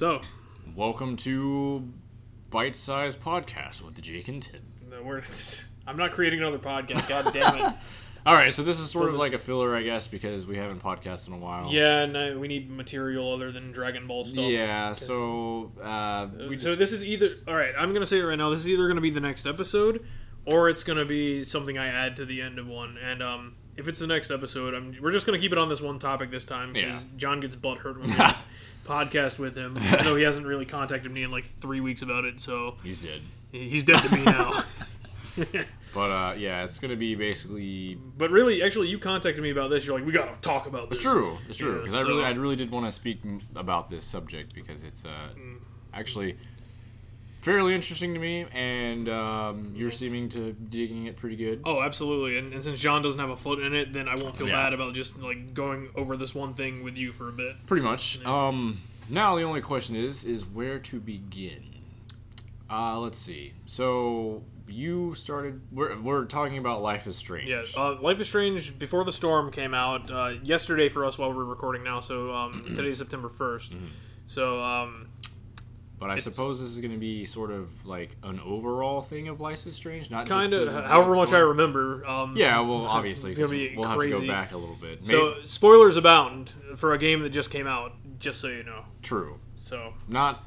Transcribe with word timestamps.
So, 0.00 0.22
Welcome 0.74 1.18
to 1.18 1.86
Bite 2.48 2.74
Size 2.74 3.16
Podcast 3.16 3.82
with 3.82 3.96
the 3.96 4.00
Jake 4.00 4.28
and 4.28 4.42
Tim. 4.42 4.62
no, 4.90 5.02
we're, 5.02 5.22
I'm 5.86 5.98
not 5.98 6.12
creating 6.12 6.40
another 6.40 6.58
podcast. 6.58 7.06
God 7.06 7.30
damn 7.34 7.54
it. 7.56 7.74
All 8.24 8.34
right, 8.34 8.50
so 8.50 8.62
this 8.62 8.80
is 8.80 8.90
sort 8.90 9.10
of 9.10 9.16
like 9.16 9.34
a 9.34 9.38
filler, 9.38 9.76
I 9.76 9.82
guess, 9.82 10.08
because 10.08 10.46
we 10.46 10.56
haven't 10.56 10.82
podcasted 10.82 11.26
in 11.26 11.34
a 11.34 11.36
while. 11.36 11.70
Yeah, 11.70 11.98
and 11.98 12.16
I, 12.16 12.34
we 12.34 12.48
need 12.48 12.70
material 12.70 13.30
other 13.30 13.52
than 13.52 13.72
Dragon 13.72 14.06
Ball 14.06 14.24
stuff. 14.24 14.46
Yeah. 14.46 14.94
So 14.94 15.70
uh, 15.82 16.28
so 16.38 16.48
just, 16.48 16.78
this 16.78 16.92
is 16.92 17.04
either 17.04 17.34
all 17.46 17.54
right. 17.54 17.74
I'm 17.76 17.92
gonna 17.92 18.06
say 18.06 18.20
it 18.20 18.22
right 18.22 18.38
now. 18.38 18.48
This 18.48 18.62
is 18.62 18.70
either 18.70 18.88
gonna 18.88 19.02
be 19.02 19.10
the 19.10 19.20
next 19.20 19.44
episode, 19.44 20.02
or 20.46 20.70
it's 20.70 20.82
gonna 20.82 21.04
be 21.04 21.44
something 21.44 21.76
I 21.76 21.88
add 21.88 22.16
to 22.16 22.24
the 22.24 22.40
end 22.40 22.58
of 22.58 22.66
one. 22.66 22.96
And 22.96 23.22
um, 23.22 23.54
if 23.76 23.86
it's 23.86 23.98
the 23.98 24.06
next 24.06 24.30
episode, 24.30 24.72
I'm, 24.72 24.96
we're 24.98 25.12
just 25.12 25.26
gonna 25.26 25.38
keep 25.38 25.52
it 25.52 25.58
on 25.58 25.68
this 25.68 25.82
one 25.82 25.98
topic 25.98 26.30
this 26.30 26.46
time 26.46 26.72
because 26.72 27.04
Yeah. 27.04 27.10
John 27.18 27.40
gets 27.40 27.54
butt 27.54 27.76
hurt 27.78 28.00
when 28.00 28.08
we 28.16 28.16
podcast 28.90 29.38
with 29.38 29.54
him. 29.54 29.78
Even 29.82 30.04
though 30.04 30.16
he 30.16 30.24
hasn't 30.24 30.46
really 30.46 30.66
contacted 30.66 31.12
me 31.12 31.22
in 31.22 31.30
like 31.30 31.44
three 31.60 31.80
weeks 31.80 32.02
about 32.02 32.24
it, 32.24 32.40
so 32.40 32.76
he's 32.82 33.00
dead. 33.00 33.20
he's 33.52 33.84
dead 33.84 33.98
to 34.02 34.14
me 34.16 34.24
now. 34.24 34.64
But 35.92 36.10
uh, 36.10 36.34
yeah, 36.38 36.62
it's 36.62 36.78
gonna 36.78 36.94
be 36.94 37.16
basically. 37.16 37.98
but 38.16 38.30
really, 38.30 38.62
actually, 38.62 38.86
you 38.88 38.98
contacted 39.00 39.42
me 39.42 39.50
about 39.50 39.70
this. 39.70 39.84
You're 39.84 39.96
like, 39.98 40.06
we 40.06 40.12
gotta 40.12 40.40
talk 40.40 40.66
about 40.68 40.88
this. 40.88 40.98
It's 40.98 41.04
true. 41.04 41.36
It's 41.48 41.58
true. 41.58 41.78
Yeah, 41.78 41.84
Because 41.84 41.94
I 42.04 42.08
really, 42.08 42.24
I 42.24 42.30
really 42.30 42.54
did 42.54 42.70
want 42.70 42.86
to 42.86 42.92
speak 42.92 43.18
about 43.56 43.90
this 43.90 44.04
subject 44.04 44.54
because 44.54 44.84
it's 44.84 45.04
uh, 45.04 45.08
Mm. 45.36 45.56
actually 45.92 46.36
fairly 47.40 47.74
interesting 47.74 48.14
to 48.14 48.20
me, 48.20 48.46
and 48.52 49.08
um, 49.08 49.72
you're 49.74 49.90
seeming 49.90 50.28
to 50.30 50.52
digging 50.52 51.06
it 51.06 51.16
pretty 51.16 51.36
good. 51.36 51.62
Oh, 51.64 51.82
absolutely. 51.82 52.38
And, 52.38 52.52
and 52.52 52.62
since 52.62 52.78
John 52.78 53.02
doesn't 53.02 53.20
have 53.20 53.30
a 53.30 53.36
foot 53.36 53.58
in 53.60 53.74
it, 53.74 53.92
then 53.92 54.08
I 54.08 54.14
won't 54.22 54.36
feel 54.36 54.48
Yeah. 54.48 54.62
bad 54.62 54.72
about 54.72 54.94
just 54.94 55.18
like 55.18 55.54
going 55.54 55.90
over 55.94 56.16
this 56.16 56.34
one 56.34 56.54
thing 56.54 56.82
with 56.82 56.96
you 56.96 57.12
for 57.12 57.28
a 57.28 57.32
bit. 57.32 57.66
Pretty 57.66 57.84
much. 57.84 58.24
Um, 58.24 58.80
now 59.08 59.36
the 59.36 59.42
only 59.42 59.60
question 59.60 59.96
is, 59.96 60.24
is 60.24 60.44
where 60.44 60.78
to 60.78 61.00
begin. 61.00 61.64
Uh, 62.70 62.98
let's 63.00 63.18
see. 63.18 63.54
So 63.66 64.44
you 64.68 65.14
started. 65.16 65.60
We're, 65.72 66.00
we're 66.00 66.24
talking 66.26 66.58
about 66.58 66.80
Life 66.82 67.08
is 67.08 67.16
Strange. 67.16 67.48
Yeah, 67.48 67.64
uh, 67.76 68.00
Life 68.00 68.20
is 68.20 68.28
Strange 68.28 68.78
Before 68.78 69.02
the 69.04 69.10
Storm 69.12 69.50
came 69.50 69.74
out 69.74 70.08
uh, 70.10 70.34
yesterday 70.44 70.88
for 70.88 71.04
us 71.04 71.18
while 71.18 71.32
we're 71.32 71.42
recording 71.44 71.82
now. 71.82 71.98
So 72.00 72.32
um, 72.32 72.72
today's 72.76 72.98
September 72.98 73.28
1st. 73.28 73.70
Mm-hmm. 73.70 73.86
So 74.28 74.62
um, 74.62 75.08
but 76.00 76.10
I 76.10 76.16
it's- 76.16 76.24
suppose 76.24 76.60
this 76.60 76.70
is 76.70 76.78
going 76.78 76.92
to 76.92 76.98
be 76.98 77.26
sort 77.26 77.50
of 77.52 77.86
like 77.86 78.16
an 78.24 78.40
overall 78.40 79.02
thing 79.02 79.28
of 79.28 79.40
Life 79.40 79.66
is 79.66 79.76
Strange, 79.76 80.10
not 80.10 80.26
kind 80.26 80.52
of, 80.52 80.72
however 80.86 81.14
much 81.14 81.32
I 81.32 81.38
remember. 81.38 82.04
Um, 82.06 82.36
Yeah, 82.36 82.58
well, 82.60 82.86
obviously, 82.86 83.30
it's 83.30 83.50
be 83.50 83.74
we'll 83.76 83.86
have 83.86 84.00
to 84.00 84.08
go 84.10 84.26
back 84.26 84.52
a 84.52 84.56
little 84.56 84.74
bit. 84.76 85.06
So 85.06 85.34
spoilers 85.44 85.96
abound 85.96 86.52
for 86.76 86.94
a 86.94 86.98
game 86.98 87.22
that 87.22 87.30
just 87.30 87.50
came 87.50 87.66
out. 87.66 87.92
Just 88.18 88.40
so 88.40 88.48
you 88.48 88.64
know. 88.64 88.84
true, 89.02 89.38
So 89.56 89.94
not 90.08 90.44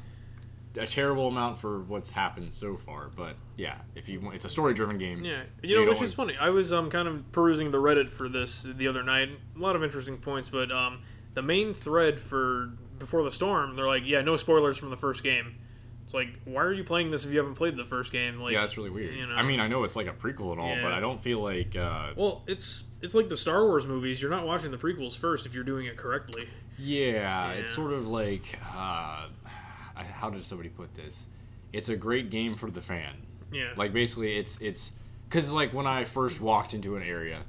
a 0.76 0.86
terrible 0.86 1.28
amount 1.28 1.58
for 1.60 1.80
what's 1.82 2.10
happened 2.10 2.52
so 2.52 2.76
far, 2.76 3.10
but 3.16 3.36
yeah, 3.56 3.76
if 3.94 4.08
you 4.08 4.20
want, 4.20 4.34
it's 4.34 4.44
a 4.44 4.48
story-driven 4.50 4.98
game. 4.98 5.24
Yeah, 5.24 5.42
so 5.42 5.46
you 5.62 5.74
know, 5.76 5.84
don't 5.84 5.94
which 5.94 6.02
is 6.02 6.12
funny. 6.12 6.36
I 6.36 6.50
was 6.50 6.72
um 6.72 6.90
kind 6.90 7.06
of 7.06 7.30
perusing 7.32 7.70
the 7.70 7.78
Reddit 7.78 8.10
for 8.10 8.28
this 8.28 8.64
the 8.64 8.88
other 8.88 9.02
night. 9.04 9.28
A 9.56 9.58
lot 9.60 9.76
of 9.76 9.84
interesting 9.84 10.18
points, 10.18 10.48
but 10.48 10.72
um 10.72 11.02
the 11.34 11.42
main 11.42 11.74
thread 11.74 12.20
for 12.20 12.70
Before 12.98 13.22
the 13.22 13.32
Storm, 13.32 13.76
they're 13.76 13.86
like, 13.86 14.04
yeah, 14.06 14.22
no 14.22 14.36
spoilers 14.36 14.78
from 14.78 14.90
the 14.90 14.96
first 14.96 15.22
game. 15.22 15.56
It's 16.04 16.12
like, 16.12 16.28
why 16.44 16.62
are 16.62 16.72
you 16.72 16.84
playing 16.84 17.10
this 17.10 17.24
if 17.24 17.30
you 17.30 17.38
haven't 17.38 17.54
played 17.54 17.76
the 17.76 17.84
first 17.84 18.12
game? 18.12 18.38
Like, 18.38 18.52
Yeah, 18.52 18.60
that's 18.60 18.76
really 18.76 18.90
weird. 18.90 19.14
you 19.16 19.26
know. 19.26 19.34
I 19.34 19.42
mean, 19.42 19.58
I 19.58 19.68
know 19.68 19.84
it's 19.84 19.96
like 19.96 20.06
a 20.06 20.12
prequel 20.12 20.52
and 20.52 20.60
all, 20.60 20.68
Yeah. 20.68 20.82
but 20.82 20.92
I 20.92 21.00
don't 21.00 21.20
feel 21.20 21.40
like. 21.40 21.74
Uh, 21.76 22.12
well, 22.14 22.42
it's 22.46 22.84
it's 23.00 23.14
like 23.14 23.28
the 23.30 23.36
Star 23.38 23.64
Wars 23.64 23.86
movies. 23.86 24.20
You're 24.20 24.30
not 24.30 24.46
watching 24.46 24.70
the 24.70 24.76
prequels 24.76 25.16
first 25.16 25.46
if 25.46 25.54
you're 25.54 25.64
doing 25.64 25.86
it 25.86 25.96
correctly. 25.96 26.46
Yeah, 26.78 27.52
it's 27.52 27.70
sort 27.74 27.92
of 27.92 28.06
like 28.06 28.58
uh, 28.76 29.28
how 29.94 30.28
did 30.30 30.44
somebody 30.44 30.68
put 30.68 30.94
this? 30.94 31.26
It's 31.72 31.88
a 31.88 31.96
great 31.96 32.30
game 32.30 32.54
for 32.54 32.70
the 32.70 32.82
fan. 32.82 33.14
Yeah, 33.50 33.70
Like 33.76 33.92
basically, 33.94 34.36
it's 34.36 34.60
it's 34.60 34.92
because 35.28 35.52
like 35.52 35.72
when 35.72 35.86
I 35.86 36.04
first 36.04 36.38
walked 36.40 36.74
into 36.74 36.96
an 36.96 37.02
area, 37.02 37.42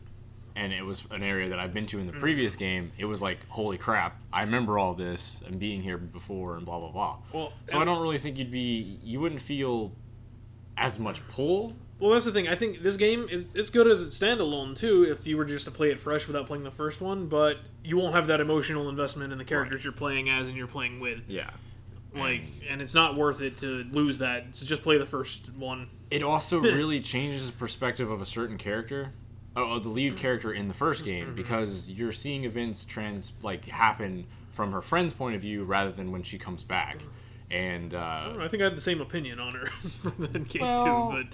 and 0.55 0.71
it 0.71 0.83
was 0.83 1.05
an 1.11 1.21
area 1.23 1.49
that 1.49 1.59
I've 1.59 1.73
been 1.73 1.85
to 1.88 1.99
in 1.99 2.05
the 2.05 2.11
Mm-hmm. 2.13 2.21
previous 2.21 2.55
game, 2.55 2.91
it 2.97 3.05
was 3.05 3.21
like 3.21 3.39
holy 3.49 3.77
crap! 3.77 4.19
I 4.31 4.41
remember 4.41 4.77
all 4.79 4.93
this 4.93 5.41
and 5.45 5.59
being 5.59 5.81
here 5.81 5.97
before 5.97 6.55
and 6.57 6.66
blah 6.66 6.79
blah 6.79 6.91
blah. 6.91 7.17
well, 7.33 7.53
So 7.67 7.79
I 7.79 7.85
don't 7.85 8.01
really 8.01 8.17
think 8.17 8.38
you'd 8.38 8.51
be 8.51 8.99
you 9.03 9.19
wouldn't 9.19 9.41
feel 9.41 9.91
as 10.77 10.99
much 10.99 11.25
pull. 11.27 11.73
Well, 11.97 12.11
that's 12.11 12.25
the 12.25 12.31
thing. 12.33 12.49
I 12.49 12.55
think 12.55 12.81
this 12.83 12.97
game 12.97 13.27
it, 13.31 13.47
it's 13.55 13.69
good 13.69 13.88
as 13.88 14.05
it's 14.05 14.19
standalone 14.19 14.75
too. 14.77 15.03
If 15.03 15.25
you 15.25 15.38
were 15.38 15.45
just 15.45 15.63
to 15.65 15.71
play 15.71 15.91
it 15.91 15.99
fresh 15.99 16.27
without 16.27 16.45
playing 16.47 16.63
the 16.65 16.71
first 16.71 16.99
one, 17.01 17.27
but 17.27 17.57
you 17.83 17.95
won't 17.97 18.13
have 18.13 18.27
that 18.27 18.41
emotional 18.41 18.89
investment 18.89 19.31
in 19.31 19.38
the 19.38 19.45
characters 19.45 19.83
you're 19.83 19.94
playing 19.94 20.29
as 20.29 20.47
and 20.49 20.57
you're 20.57 20.67
playing 20.67 20.99
with. 20.99 21.19
Yeah. 21.27 21.49
Like, 22.13 22.44
and 22.69 22.81
it's 22.81 22.94
not 22.94 23.15
worth 23.17 23.41
it 23.41 23.57
to 23.57 23.83
lose 23.91 24.19
that. 24.19 24.55
So 24.55 24.65
just 24.65 24.83
play 24.83 24.97
the 24.97 25.05
first 25.05 25.51
one. 25.53 25.89
it 26.09 26.23
also 26.23 26.59
really 26.61 27.01
changes 27.01 27.51
the 27.51 27.57
perspective 27.57 28.09
of 28.09 28.21
a 28.21 28.25
certain 28.25 28.57
character 28.57 29.11
oh, 29.55 29.79
the 29.79 29.85
Mm-hmm. 29.85 29.93
lead 29.95 30.17
character 30.17 30.51
in 30.53 30.67
the 30.67 30.73
first 30.73 31.03
game 31.05 31.33
because 31.35 31.89
you're 31.89 32.11
seeing 32.11 32.43
events 32.43 32.85
trans 32.85 33.31
like 33.41 33.66
happen 33.66 34.25
from 34.51 34.71
her 34.71 34.81
friend's 34.81 35.13
point 35.13 35.35
of 35.35 35.41
view 35.41 35.63
rather 35.63 35.91
than 35.91 36.11
when 36.11 36.23
she 36.23 36.38
comes 36.38 36.63
back 36.63 37.01
and 37.51 37.94
I, 37.94 38.25
uh, 38.31 38.33
know, 38.33 38.44
I 38.44 38.47
think 38.47 38.61
I 38.61 38.65
had 38.65 38.75
the 38.77 38.81
same 38.81 39.01
opinion 39.01 39.39
on 39.39 39.53
her 39.53 39.65
from 40.01 40.13
that 40.19 40.47
game 40.49 40.61
Well- 40.61 41.11
too, 41.11 41.17
but 41.23 41.27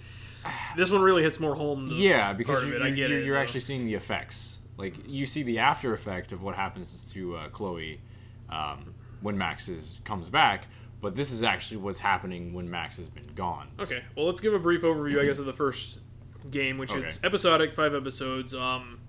this 0.76 0.90
one 0.90 1.02
really 1.02 1.22
hits 1.24 1.40
more 1.40 1.56
home. 1.56 1.90
The 1.90 1.96
yeah 1.96 2.34
because 2.34 2.56
part 2.60 2.64
of 2.64 2.70
you, 2.70 2.76
it. 2.78 2.82
I 2.82 2.88
you're, 2.88 2.96
get 2.96 3.10
you're, 3.12 3.20
it, 3.20 3.26
you're 3.26 3.38
actually 3.38 3.60
seeing 3.60 3.86
the 3.86 3.94
effects 3.94 4.60
like 4.78 4.96
you 5.08 5.26
see 5.28 5.44
the 5.44 5.60
after 5.60 5.94
effect 5.94 6.32
of 6.32 6.42
what 6.42 6.56
happens 6.56 7.12
to 7.14 7.36
uh, 7.36 7.50
chloe 7.50 8.00
um, 8.50 8.94
when 9.22 9.38
max 9.38 9.70
is 9.70 10.00
comes 10.04 10.30
back 10.30 10.66
but 11.00 11.16
this 11.16 11.32
is 11.32 11.44
actually 11.44 11.78
what's 11.78 12.00
happening 12.00 12.54
when 12.54 12.70
max 12.70 12.98
has 12.98 13.08
been 13.08 13.28
gone 13.36 13.68
Okay, 13.80 14.04
well, 14.18 14.26
let's 14.26 14.40
give 14.40 14.54
a 14.54 14.60
brief 14.60 14.82
overview, 14.82 15.20
I 15.22 15.26
guess, 15.26 15.40
of 15.40 15.46
the 15.46 15.54
first 15.54 16.00
game, 16.50 16.78
which 16.78 16.92
Okay. 16.92 17.06
it's 17.06 17.24
episodic, 17.24 17.76
five 17.76 17.94
episodes. 17.94 18.54
Um, 18.54 19.00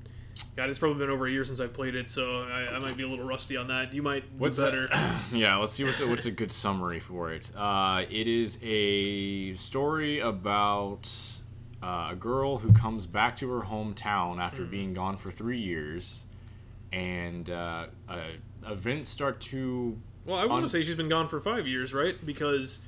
God, 0.56 0.68
it's 0.68 0.78
probably 0.78 0.98
been 0.98 1.10
over 1.10 1.26
a 1.26 1.30
year 1.30 1.44
since 1.44 1.60
I 1.60 1.66
played 1.66 1.94
it, 1.94 2.10
so 2.10 2.42
I, 2.42 2.74
I 2.74 2.78
might 2.78 2.96
be 2.96 3.02
a 3.04 3.08
little 3.08 3.24
rusty 3.24 3.56
on 3.56 3.68
that. 3.68 3.94
You 3.94 4.02
might 4.02 4.24
What's 4.36 4.58
do 4.58 4.64
better. 4.64 4.88
yeah, 5.32 5.56
let's 5.56 5.72
see 5.74 5.84
what's 5.84 6.00
a, 6.00 6.06
what's 6.06 6.26
a 6.26 6.30
good 6.30 6.52
summary 6.52 7.00
for 7.00 7.32
it. 7.32 7.50
Uh, 7.56 8.04
it 8.10 8.26
is 8.28 8.58
a 8.62 9.54
story 9.54 10.20
about 10.20 11.08
uh, 11.82 12.08
a 12.12 12.16
girl 12.16 12.58
who 12.58 12.72
comes 12.72 13.06
back 13.06 13.36
to 13.38 13.48
her 13.50 13.62
hometown 13.62 14.38
after 14.40 14.64
being 14.64 14.92
gone 14.92 15.16
for 15.16 15.30
three 15.30 15.58
years, 15.60 16.24
and 16.92 17.48
uh, 17.48 17.86
uh, 18.08 18.18
events 18.68 19.08
start 19.08 19.40
to. 19.40 19.98
Well, 20.26 20.36
I 20.36 20.44
want 20.44 20.64
to 20.64 20.68
say 20.68 20.82
she's 20.82 20.96
been 20.96 21.08
gone 21.08 21.28
for 21.28 21.40
five 21.40 21.66
years, 21.66 21.92
right? 21.94 22.14
Because 22.26 22.80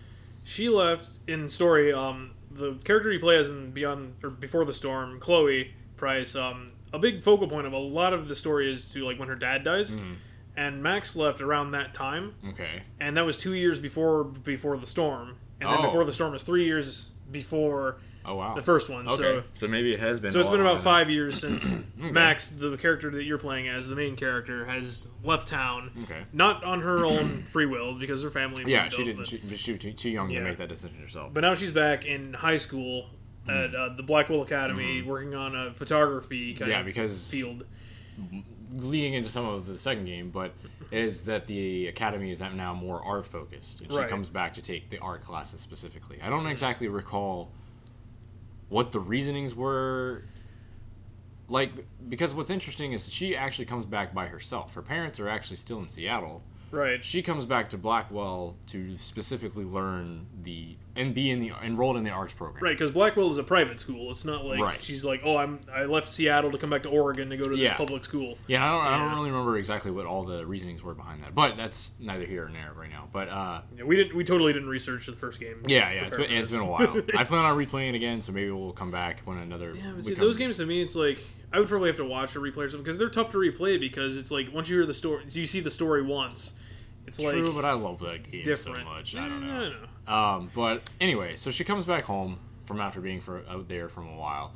she 0.45 0.69
left 0.69 1.09
in 1.27 1.49
story. 1.49 1.93
Um, 1.93 2.33
the 2.55 2.75
character 2.85 3.13
you 3.13 3.21
play 3.21 3.37
as 3.37 3.51
in 3.51 3.71
Beyond 3.73 4.15
or 4.23 4.31
Before 4.31 4.65
the 4.65 4.73
Storm, 4.73 5.19
Chloe 5.21 5.73
Price. 5.97 6.35
Um, 6.37 6.73
a 6.93 6.99
big 6.99 7.23
focal 7.23 7.49
point 7.49 7.67
of 7.67 7.73
a 7.73 7.79
lot 7.79 8.13
of 8.13 8.29
the 8.29 8.35
story 8.35 8.71
is 8.71 8.89
to 8.91 9.05
like 9.05 9.19
when 9.19 9.29
her 9.29 9.35
dad 9.37 9.65
dies, 9.65 9.97
Mm-hmm. 9.97 10.13
and 10.57 10.83
Max 10.83 11.17
left 11.17 11.41
around 11.41 11.73
that 11.73 11.93
time, 11.95 12.35
Okay. 12.51 12.83
and 13.01 13.17
that 13.17 13.25
was 13.27 13.37
two 13.37 13.55
years 13.55 13.79
before 13.81 14.25
Before 14.25 14.77
the 14.77 14.87
Storm, 14.87 15.37
and 15.61 15.69
then 15.71 15.79
Oh. 15.81 15.83
Before 15.83 16.05
the 16.05 16.13
Storm 16.13 16.35
is 16.35 16.43
three 16.45 16.65
years 16.65 17.11
before 17.31 17.97
Oh 18.27 18.37
wow. 18.37 18.55
the 18.55 18.63
first 18.63 18.89
one. 18.89 19.07
Okay. 19.07 19.17
So. 19.17 19.43
So, 19.55 19.69
maybe 19.69 19.93
it 19.93 20.01
has 20.01 20.19
been. 20.19 20.33
So 20.33 20.39
a 20.39 20.41
it's 20.41 20.49
been 20.51 20.61
lot 20.61 20.65
about 20.65 20.75
longer 20.77 20.83
five 20.85 21.11
years 21.11 21.39
since 21.41 21.75
Max, 21.97 22.51
the 22.51 22.77
character 22.79 23.11
that 23.11 23.25
you're 23.25 23.39
playing 23.39 23.69
as, 23.69 23.87
the 23.87 23.97
main 23.97 24.17
character, 24.17 24.65
has 24.65 25.09
left 25.23 25.47
town. 25.49 25.91
Okay. 26.05 26.23
Not 26.33 26.65
on 26.65 26.81
her 26.83 27.05
own 27.05 27.45
free 27.45 27.67
will 27.67 27.99
because 27.99 28.23
her 28.23 28.31
family. 28.31 28.65
Yeah, 28.67 28.89
she 28.89 29.05
didn't. 29.05 29.19
but- 29.19 29.27
She, 29.29 29.39
she 29.57 29.73
was 29.73 29.81
too, 29.83 29.93
too 29.93 30.11
young 30.11 30.31
Yeah. 30.31 30.41
to 30.41 30.45
make 30.47 30.59
that 30.59 30.69
decision 30.69 30.99
herself. 31.01 31.35
But 31.35 31.41
now 31.43 31.55
she's 31.55 31.71
back 31.73 32.07
in 32.07 32.33
high 32.35 32.57
school 32.57 33.11
at 33.47 33.75
uh, 33.75 33.91
the 33.95 34.03
Blackwell 34.03 34.41
Academy, 34.43 35.03
working 35.03 35.35
on 35.35 35.55
a 35.55 35.75
photography 35.75 36.55
kind 36.55 36.63
Mm-hmm. 36.63 36.71
yeah, 36.71 36.81
of 36.81 36.87
because 36.87 37.31
field. 37.31 37.65
leading 38.77 39.15
into 39.15 39.29
some 39.29 39.45
of 39.45 39.67
the 39.67 39.79
second 39.79 40.05
game, 40.07 40.31
but 40.31 40.53
is 40.91 41.25
that 41.27 41.47
the 41.47 41.87
academy 41.89 42.31
is 42.31 42.41
now 42.41 42.73
more 42.75 43.03
art 43.05 43.27
focused, 43.27 43.81
and 43.83 43.91
she 43.93 43.99
Right. 43.99 44.09
comes 44.09 44.29
back 44.31 44.55
to 44.55 44.63
take 44.63 44.89
the 44.91 44.99
art 44.99 45.23
classes 45.25 45.61
specifically. 45.61 46.19
I 46.23 46.29
don't 46.31 46.47
exactly 46.47 46.89
recall 46.89 47.51
what 48.69 48.93
the 48.93 49.01
reasonings 49.01 49.55
were. 49.55 50.23
Like, 51.49 51.73
because 52.09 52.35
what's 52.35 52.51
interesting 52.51 52.93
is 52.93 53.11
she 53.13 53.37
actually 53.37 53.67
comes 53.67 53.85
back 53.85 54.15
by 54.15 54.27
herself. 54.27 54.75
Her 54.75 54.83
parents 54.83 55.21
are 55.21 55.29
actually 55.29 55.57
still 55.57 55.79
in 55.79 55.89
Seattle. 55.89 56.43
Right. 56.75 57.05
She 57.05 57.23
comes 57.23 57.45
back 57.45 57.71
to 57.71 57.79
Blackwell 57.79 58.57
to 58.69 58.99
specifically 58.99 59.65
learn 59.65 60.27
the 60.43 60.77
and 60.97 61.13
be 61.13 61.31
in 61.31 61.41
the 61.41 61.51
enrolled 61.63 61.97
in 61.97 62.05
the 62.05 62.11
arts 62.11 62.33
program. 62.33 62.63
Right, 62.63 62.71
because 62.71 62.91
Blackwell 62.93 63.29
is 63.31 63.39
a 63.39 63.43
private 63.43 63.81
school. 63.81 64.11
It's 64.13 64.25
not 64.25 64.45
like 64.45 64.61
Right. 64.61 64.81
she's 64.83 65.05
like, 65.05 65.23
oh, 65.25 65.37
I'm 65.37 65.61
I 65.73 65.85
left 65.85 66.09
Seattle 66.09 66.53
to 66.53 66.59
come 66.59 66.71
back 66.71 66.85
to 66.85 66.89
Oregon 66.89 67.31
to 67.31 67.37
go 67.37 67.45
to 67.45 67.49
this 67.51 67.59
Yeah. 67.59 67.77
public 67.77 68.05
school. 68.05 68.39
Yeah, 68.47 68.65
I 68.65 68.71
don't, 68.73 68.93
I 68.95 68.99
don't 68.99 69.17
really 69.17 69.31
remember 69.31 69.57
exactly 69.59 69.91
what 69.91 70.07
all 70.07 70.25
the 70.25 70.47
reasonings 70.47 70.83
were 70.83 70.95
behind 70.95 71.23
that, 71.25 71.35
but 71.35 71.57
that's 71.57 71.93
neither 71.99 72.25
here 72.25 72.49
nor 72.49 72.63
there 72.65 72.73
right 72.77 72.91
now. 72.91 73.09
But 73.13 73.29
uh, 73.29 73.63
Yeah, 73.77 73.85
we 73.85 73.97
didn't. 73.97 74.15
We 74.17 74.25
totally 74.25 74.53
didn't 74.53 74.69
research 74.69 75.07
the 75.07 75.13
first 75.13 75.41
game. 75.41 75.63
Yeah, 75.67 75.91
yeah, 75.91 76.05
it's 76.05 76.15
Prepare 76.15 76.29
been 76.29 76.37
for 76.37 76.43
it's 76.43 76.51
been 76.51 76.61
a 76.61 76.65
while. 76.65 77.03
I 77.19 77.25
plan 77.25 77.45
on 77.45 77.57
replaying 77.57 77.91
it 77.91 77.95
again, 77.97 78.21
so 78.21 78.33
maybe 78.33 78.51
we'll 78.51 78.73
come 78.73 78.91
back 78.91 79.21
when 79.25 79.39
another. 79.39 79.75
Yeah, 79.75 79.83
but 79.89 79.97
we 79.97 80.03
see, 80.03 80.15
those 80.15 80.37
games 80.37 80.57
to 80.59 80.67
me, 80.67 80.81
it's 80.81 80.95
like 80.95 81.19
I 81.53 81.59
would 81.59 81.69
probably 81.69 81.89
have 81.89 81.97
to 81.99 82.05
watch 82.05 82.37
a 82.37 82.39
replay 82.39 82.59
or 82.59 82.69
something 82.71 82.83
because 82.85 82.99
they're 82.99 83.09
tough 83.11 83.31
to 83.33 83.39
replay 83.39 83.79
because 83.79 84.17
it's 84.17 84.31
like 84.31 84.53
once 84.53 84.69
you 84.69 84.77
hear 84.77 84.87
the 84.87 84.95
story, 84.95 85.25
you 85.31 85.47
see 85.47 85.61
the 85.61 85.71
story 85.71 86.03
once, 86.03 86.55
It's 87.07 87.19
True, 87.19 87.45
like 87.45 87.55
but 87.55 87.65
I 87.65 87.73
love 87.73 88.01
that 88.01 88.31
game 88.31 88.45
different. 88.45 88.79
so 88.79 88.85
much. 88.85 89.17
I 89.17 89.29
don't 89.29 89.47
know. 89.47 89.71
don't 89.71 89.83
know. 90.07 90.13
Um, 90.13 90.51
but 90.55 90.83
anyway, 91.01 91.37
so 91.37 91.51
she 91.51 91.65
comes 91.65 91.87
back 91.87 92.05
home 92.05 92.39
from 92.65 92.81
after 92.81 93.01
being 93.01 93.21
for 93.21 93.43
out 93.49 93.69
there 93.69 93.89
from 93.89 94.09
a 94.09 94.17
while, 94.17 94.53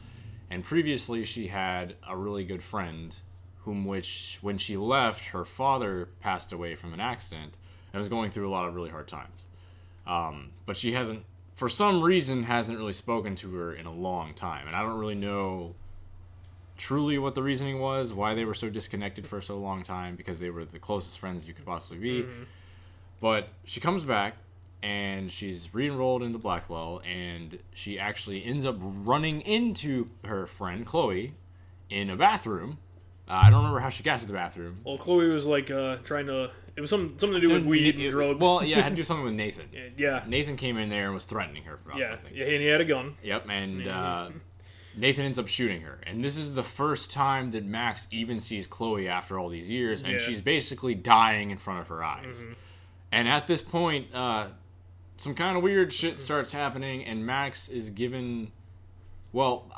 and 0.50 0.64
previously 0.64 1.24
she 1.24 1.48
had 1.48 1.96
a 2.08 2.16
really 2.16 2.44
good 2.44 2.62
friend, 2.62 3.16
whom 3.64 3.84
which 3.84 4.38
when 4.40 4.58
she 4.58 4.76
left, 4.76 5.26
her 5.26 5.44
father 5.44 6.08
passed 6.20 6.52
away 6.52 6.74
from 6.74 6.94
an 6.94 7.00
accident 7.00 7.56
and 7.92 7.98
was 7.98 8.08
going 8.08 8.30
through 8.30 8.48
a 8.48 8.52
lot 8.52 8.66
of 8.68 8.74
really 8.74 8.90
hard 8.90 9.08
times. 9.08 9.46
Um, 10.06 10.50
but 10.64 10.76
she 10.76 10.92
hasn't, 10.92 11.24
for 11.54 11.68
some 11.68 12.02
reason, 12.02 12.44
hasn't 12.44 12.78
really 12.78 12.94
spoken 12.94 13.34
to 13.36 13.54
her 13.56 13.74
in 13.74 13.84
a 13.86 13.92
long 13.92 14.32
time, 14.32 14.66
and 14.66 14.74
I 14.74 14.82
don't 14.82 14.98
really 14.98 15.14
know 15.14 15.74
truly 16.78 17.18
what 17.18 17.34
the 17.34 17.42
reasoning 17.42 17.78
was, 17.80 18.14
why 18.14 18.32
they 18.34 18.44
were 18.46 18.54
so 18.54 18.70
disconnected 18.70 19.26
for 19.26 19.40
so 19.42 19.58
long 19.58 19.82
time, 19.82 20.16
because 20.16 20.38
they 20.40 20.48
were 20.48 20.64
the 20.64 20.78
closest 20.78 21.18
friends 21.18 21.46
you 21.46 21.52
could 21.52 21.66
possibly 21.66 21.98
be. 21.98 22.26
But 23.20 23.48
she 23.64 23.80
comes 23.80 24.04
back 24.04 24.36
and 24.82 25.30
she's 25.30 25.74
re-enrolled 25.74 26.22
into 26.22 26.38
Blackwell, 26.38 27.02
and 27.04 27.58
she 27.74 27.98
actually 27.98 28.44
ends 28.44 28.64
up 28.64 28.76
running 28.80 29.40
into 29.40 30.08
her 30.24 30.46
friend 30.46 30.86
Chloe 30.86 31.34
in 31.90 32.10
a 32.10 32.16
bathroom. 32.16 32.78
Uh, 33.28 33.32
I 33.44 33.50
don't 33.50 33.58
remember 33.58 33.80
how 33.80 33.88
she 33.88 34.02
got 34.04 34.20
to 34.20 34.26
the 34.26 34.32
bathroom. 34.32 34.78
Well, 34.84 34.96
Chloe 34.96 35.28
was 35.28 35.46
like 35.46 35.70
uh, 35.70 35.96
trying 36.04 36.26
to. 36.26 36.50
It 36.76 36.80
was 36.80 36.90
some 36.90 37.14
something 37.18 37.40
to 37.40 37.46
do 37.46 37.52
with 37.54 37.64
weed 37.66 37.96
and 37.96 38.04
It- 38.04 38.10
drugs. 38.10 38.38
Well, 38.40 38.64
yeah, 38.64 38.78
it 38.78 38.84
had 38.84 38.90
to 38.90 38.96
do 38.96 39.02
something 39.10 39.24
with 39.24 39.34
Nathan. 39.34 39.66
yeah, 39.96 40.22
Nathan 40.28 40.56
came 40.56 40.78
in 40.78 40.88
there 40.90 41.06
and 41.06 41.14
was 41.14 41.24
threatening 41.24 41.64
her 41.64 41.76
for 41.78 41.88
about 41.90 42.00
yeah, 42.00 42.10
something. 42.10 42.32
yeah. 42.34 42.44
And 42.44 42.62
he 42.62 42.66
had 42.68 42.80
a 42.80 42.84
gun. 42.84 43.16
Yep, 43.24 43.46
and 43.50 43.88
uh, 43.92 44.30
Nathan 44.98 45.24
ends 45.24 45.38
up 45.38 45.48
shooting 45.48 45.82
her. 45.82 45.98
And 46.06 46.24
this 46.24 46.36
is 46.36 46.54
the 46.54 46.62
first 46.62 47.10
time 47.12 47.52
that 47.52 47.64
Max 47.64 48.08
even 48.10 48.40
sees 48.40 48.66
Chloe 48.66 49.08
after 49.08 49.38
all 49.38 49.48
these 49.48 49.70
years, 49.70 50.02
and 50.02 50.12
Yeah. 50.12 50.18
she's 50.18 50.40
basically 50.40 50.94
dying 50.94 51.50
in 51.50 51.58
front 51.58 51.80
of 51.80 51.88
her 51.88 52.02
eyes. 52.02 52.46
And 53.12 53.28
at 53.28 53.46
this 53.46 53.62
point, 53.62 54.12
uh, 54.14 54.48
some 55.16 55.34
kind 55.34 55.56
of 55.56 55.62
weird 55.62 55.92
shit 55.92 56.18
starts 56.18 56.52
happening, 56.52 57.04
and 57.04 57.24
Max 57.24 57.68
is 57.68 57.90
given. 57.90 58.50
Well, 59.32 59.70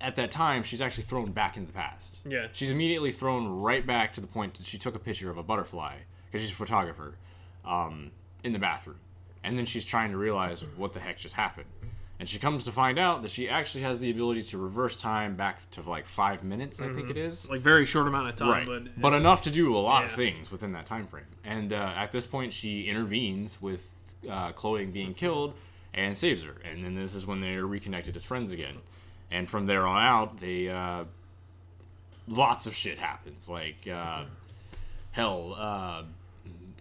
at 0.00 0.14
that 0.16 0.30
time, 0.30 0.62
she's 0.62 0.80
actually 0.80 1.04
thrown 1.04 1.32
back 1.32 1.56
into 1.56 1.66
the 1.66 1.72
past. 1.72 2.20
Yeah. 2.24 2.46
She's 2.52 2.70
immediately 2.70 3.10
thrown 3.10 3.60
right 3.60 3.84
back 3.84 4.12
to 4.14 4.20
the 4.20 4.26
point 4.28 4.54
that 4.54 4.64
she 4.66 4.78
took 4.78 4.94
a 4.94 4.98
picture 5.00 5.28
of 5.28 5.36
a 5.38 5.42
butterfly, 5.42 5.96
because 6.26 6.40
she's 6.40 6.52
a 6.52 6.54
photographer, 6.56 7.16
um, 7.64 8.12
in 8.44 8.52
the 8.52 8.58
bathroom. 8.60 9.00
And 9.44 9.58
then 9.58 9.66
she's 9.66 9.84
trying 9.84 10.12
to 10.12 10.16
realize 10.16 10.64
what 10.76 10.92
the 10.92 11.00
heck 11.00 11.18
just 11.18 11.34
happened. 11.34 11.66
And 12.22 12.28
she 12.28 12.38
comes 12.38 12.62
to 12.62 12.70
find 12.70 13.00
out 13.00 13.22
that 13.22 13.32
she 13.32 13.48
actually 13.48 13.82
has 13.82 13.98
the 13.98 14.08
ability 14.08 14.44
to 14.44 14.58
reverse 14.58 14.94
time 14.94 15.34
back 15.34 15.68
to 15.72 15.82
like 15.82 16.06
five 16.06 16.44
minutes, 16.44 16.80
I 16.80 16.92
think 16.92 17.10
it 17.10 17.16
is. 17.16 17.50
Like 17.50 17.62
very 17.62 17.84
short 17.84 18.06
amount 18.06 18.28
of 18.28 18.36
time, 18.36 18.68
Right, 18.68 18.84
but 18.84 19.00
but, 19.02 19.14
enough 19.14 19.42
to 19.42 19.50
do 19.50 19.76
a 19.76 19.80
lot 19.80 20.04
of 20.04 20.12
things 20.12 20.48
within 20.48 20.70
that 20.74 20.86
time 20.86 21.08
frame. 21.08 21.24
And 21.42 21.72
uh, 21.72 21.94
at 21.96 22.12
this 22.12 22.24
point, 22.24 22.52
she 22.52 22.82
intervenes 22.82 23.60
with 23.60 23.88
uh, 24.30 24.52
Chloe 24.52 24.86
being 24.86 25.14
killed 25.14 25.54
and 25.94 26.16
saves 26.16 26.44
her. 26.44 26.54
And 26.64 26.84
then 26.84 26.94
this 26.94 27.16
is 27.16 27.26
when 27.26 27.40
they're 27.40 27.66
reconnected 27.66 28.14
as 28.14 28.22
friends 28.22 28.52
again. 28.52 28.76
And 29.32 29.50
from 29.50 29.66
there 29.66 29.84
on 29.84 30.00
out, 30.00 30.38
they 30.38 30.68
uh, 30.68 31.06
lots 32.28 32.68
of 32.68 32.76
shit 32.76 32.98
happens. 32.98 33.48
Like 33.48 33.88
uh, 33.92 34.26
hell. 35.10 36.06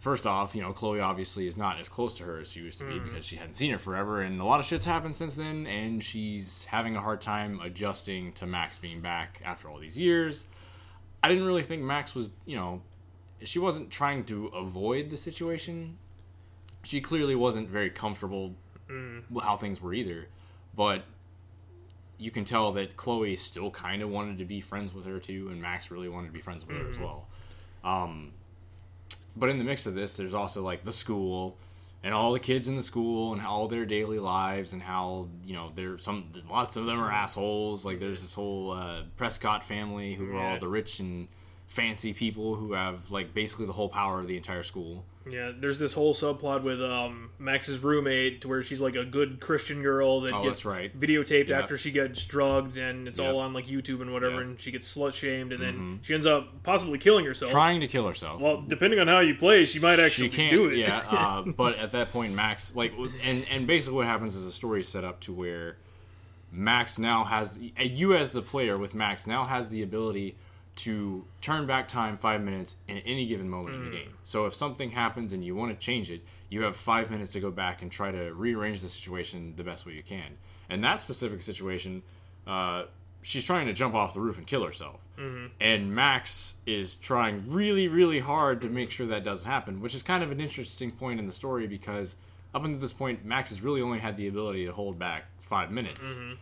First 0.01 0.25
off, 0.25 0.55
you 0.55 0.63
know, 0.63 0.73
Chloe 0.73 0.99
obviously 0.99 1.47
is 1.47 1.55
not 1.55 1.79
as 1.79 1.87
close 1.87 2.17
to 2.17 2.23
her 2.23 2.39
as 2.39 2.51
she 2.51 2.59
used 2.59 2.79
to 2.79 2.85
be 2.85 2.95
mm. 2.95 3.03
because 3.03 3.23
she 3.23 3.35
hadn't 3.35 3.53
seen 3.53 3.71
her 3.71 3.77
forever, 3.77 4.21
and 4.21 4.41
a 4.41 4.43
lot 4.43 4.59
of 4.59 4.65
shit's 4.65 4.83
happened 4.83 5.15
since 5.15 5.35
then, 5.35 5.67
and 5.67 6.03
she's 6.03 6.65
having 6.65 6.95
a 6.95 6.99
hard 6.99 7.21
time 7.21 7.59
adjusting 7.61 8.33
to 8.33 8.47
Max 8.47 8.79
being 8.79 8.99
back 8.99 9.39
after 9.45 9.69
all 9.69 9.77
these 9.77 9.95
years. 9.95 10.47
I 11.21 11.29
didn't 11.29 11.45
really 11.45 11.61
think 11.61 11.83
Max 11.83 12.15
was, 12.15 12.29
you 12.47 12.55
know, 12.55 12.81
she 13.43 13.59
wasn't 13.59 13.91
trying 13.91 14.23
to 14.25 14.47
avoid 14.47 15.11
the 15.11 15.17
situation. 15.17 15.99
She 16.81 16.99
clearly 16.99 17.35
wasn't 17.35 17.69
very 17.69 17.91
comfortable 17.91 18.55
mm. 18.89 19.21
with 19.29 19.43
how 19.43 19.55
things 19.55 19.79
were 19.79 19.93
either. 19.93 20.29
But 20.75 21.03
you 22.17 22.31
can 22.31 22.43
tell 22.43 22.71
that 22.71 22.97
Chloe 22.97 23.35
still 23.35 23.69
kind 23.69 24.01
of 24.01 24.09
wanted 24.09 24.39
to 24.39 24.45
be 24.45 24.61
friends 24.61 24.95
with 24.95 25.05
her 25.05 25.19
too, 25.19 25.49
and 25.51 25.61
Max 25.61 25.91
really 25.91 26.09
wanted 26.09 26.27
to 26.29 26.33
be 26.33 26.41
friends 26.41 26.65
with 26.65 26.75
her 26.75 26.89
as 26.89 26.95
mm-hmm. 26.95 27.03
well. 27.03 27.27
Um, 27.83 28.31
but 29.35 29.49
in 29.49 29.57
the 29.57 29.63
mix 29.63 29.85
of 29.85 29.95
this, 29.95 30.17
there's 30.17 30.33
also 30.33 30.61
like 30.61 30.83
the 30.83 30.91
school 30.91 31.57
and 32.03 32.13
all 32.13 32.31
the 32.33 32.39
kids 32.39 32.67
in 32.67 32.75
the 32.75 32.81
school 32.81 33.33
and 33.33 33.41
all 33.41 33.67
their 33.67 33.85
daily 33.85 34.19
lives 34.19 34.73
and 34.73 34.81
how 34.81 35.27
you 35.45 35.53
know 35.53 35.71
there's 35.75 36.03
some 36.03 36.31
lots 36.49 36.75
of 36.75 36.85
them 36.85 36.99
are 36.99 37.11
assholes. 37.11 37.85
Like 37.85 37.99
there's 37.99 38.21
this 38.21 38.33
whole 38.33 38.71
uh, 38.71 39.03
Prescott 39.17 39.63
family 39.63 40.13
who 40.13 40.35
are 40.35 40.41
all 40.41 40.59
the 40.59 40.67
rich 40.67 40.99
and 40.99 41.27
fancy 41.67 42.13
people 42.13 42.55
who 42.55 42.73
have 42.73 43.11
like 43.11 43.33
basically 43.33 43.65
the 43.65 43.73
whole 43.73 43.89
power 43.89 44.19
of 44.19 44.27
the 44.27 44.37
entire 44.37 44.63
school. 44.63 45.05
Yeah, 45.29 45.51
there's 45.55 45.77
this 45.77 45.93
whole 45.93 46.13
subplot 46.15 46.63
with 46.63 46.81
um, 46.81 47.29
Max's 47.37 47.77
roommate 47.79 48.41
to 48.41 48.47
where 48.47 48.63
she's 48.63 48.81
like 48.81 48.95
a 48.95 49.05
good 49.05 49.39
Christian 49.39 49.83
girl 49.83 50.21
that 50.21 50.33
Oh, 50.33 50.43
gets 50.43 50.65
right. 50.65 50.97
videotaped 50.99 51.49
Yeah. 51.49 51.59
after 51.59 51.77
she 51.77 51.91
gets 51.91 52.25
drugged 52.25 52.77
and 52.77 53.07
it's 53.07 53.19
Yep. 53.19 53.31
all 53.33 53.39
on 53.39 53.53
like 53.53 53.67
YouTube 53.67 54.01
and 54.01 54.13
whatever. 54.13 54.37
Mm-hmm. 54.37 54.49
and 54.51 54.59
she 54.59 54.71
gets 54.71 54.95
slut 54.97 55.13
shamed 55.13 55.53
and 55.53 55.61
then 55.61 55.99
she 56.01 56.13
ends 56.15 56.25
up 56.25 56.63
possibly 56.63 56.97
killing 56.97 57.23
herself. 57.25 57.51
Trying 57.51 57.81
to 57.81 57.87
kill 57.87 58.07
herself. 58.07 58.41
well, 58.41 58.61
depending 58.61 58.99
on 58.99 59.07
how 59.07 59.19
you 59.19 59.35
play, 59.35 59.65
she 59.65 59.77
might 59.79 59.99
actually 59.99 60.29
she 60.31 60.35
can't 60.37 60.51
do 60.51 60.65
it. 60.65 60.77
yeah 60.77 60.97
uh, 61.11 61.43
but 61.43 61.79
at 61.79 61.91
that 61.91 62.11
point 62.11 62.33
max 62.33 62.75
like 62.75 62.91
and 63.23 63.45
and 63.51 63.67
basically 63.67 63.95
what 63.97 64.07
happens 64.07 64.35
is 64.35 64.45
the 64.45 64.51
story 64.51 64.79
is 64.79 64.87
set 64.87 65.03
up 65.03 65.19
to 65.21 65.31
where 65.33 65.77
max 66.51 66.97
now 66.99 67.23
has 67.23 67.57
the, 67.57 67.71
you 67.79 68.15
as 68.15 68.31
the 68.31 68.41
player 68.41 68.77
with 68.77 68.93
max 68.95 69.25
now 69.27 69.45
has 69.45 69.69
the 69.69 69.83
ability 69.83 70.35
to 70.77 71.25
turn 71.41 71.65
back 71.65 71.87
time 71.87 72.17
five 72.17 72.41
minutes 72.41 72.77
in 72.87 72.97
any 72.99 73.25
given 73.25 73.49
moment 73.49 73.75
in 73.75 73.83
the 73.83 73.91
game. 73.91 74.13
So 74.23 74.45
if 74.45 74.55
something 74.55 74.91
happens 74.91 75.33
and 75.33 75.43
you 75.43 75.55
want 75.55 75.77
to 75.77 75.85
change 75.85 76.09
it 76.09 76.21
you 76.51 76.63
have 76.63 76.75
five 76.75 77.09
minutes 77.09 77.31
to 77.31 77.39
go 77.39 77.49
back 77.49 77.81
and 77.81 77.89
try 77.89 78.11
to 78.11 78.33
rearrange 78.33 78.81
the 78.81 78.89
situation 78.89 79.53
the 79.55 79.63
best 79.63 79.85
way 79.85 79.93
you 79.93 80.03
can. 80.03 80.37
And 80.69 80.83
that 80.83 80.99
specific 80.99 81.41
situation 81.41 82.03
uh, 82.45 82.83
she's 83.21 83.43
trying 83.43 83.67
to 83.67 83.73
jump 83.73 83.95
off 83.95 84.13
the 84.13 84.19
roof 84.19 84.37
and 84.37 84.45
kill 84.45 84.63
herself. 84.65 84.99
And 85.59 85.95
Max 85.95 86.55
is 86.65 86.95
trying 86.95 87.45
really, 87.47 87.87
really 87.87 88.19
hard 88.19 88.61
to 88.61 88.69
make 88.69 88.91
sure 88.91 89.07
that 89.07 89.23
doesn't 89.23 89.49
happen, 89.49 89.81
which 89.81 89.95
is 89.95 90.03
kind 90.03 90.23
of 90.23 90.31
an 90.31 90.41
interesting 90.41 90.91
point 90.91 91.19
in 91.19 91.25
the 91.25 91.31
story 91.31 91.67
because 91.67 92.15
up 92.53 92.65
until 92.65 92.79
this 92.79 92.93
point, 92.93 93.23
Max 93.23 93.49
has 93.49 93.61
really 93.61 93.81
only 93.81 93.99
had 93.99 94.17
the 94.17 94.27
ability 94.27 94.65
to 94.65 94.73
hold 94.73 94.99
back 94.99 95.25
five 95.41 95.71
minutes. 95.71 96.05
Mm-hmm. 96.05 96.33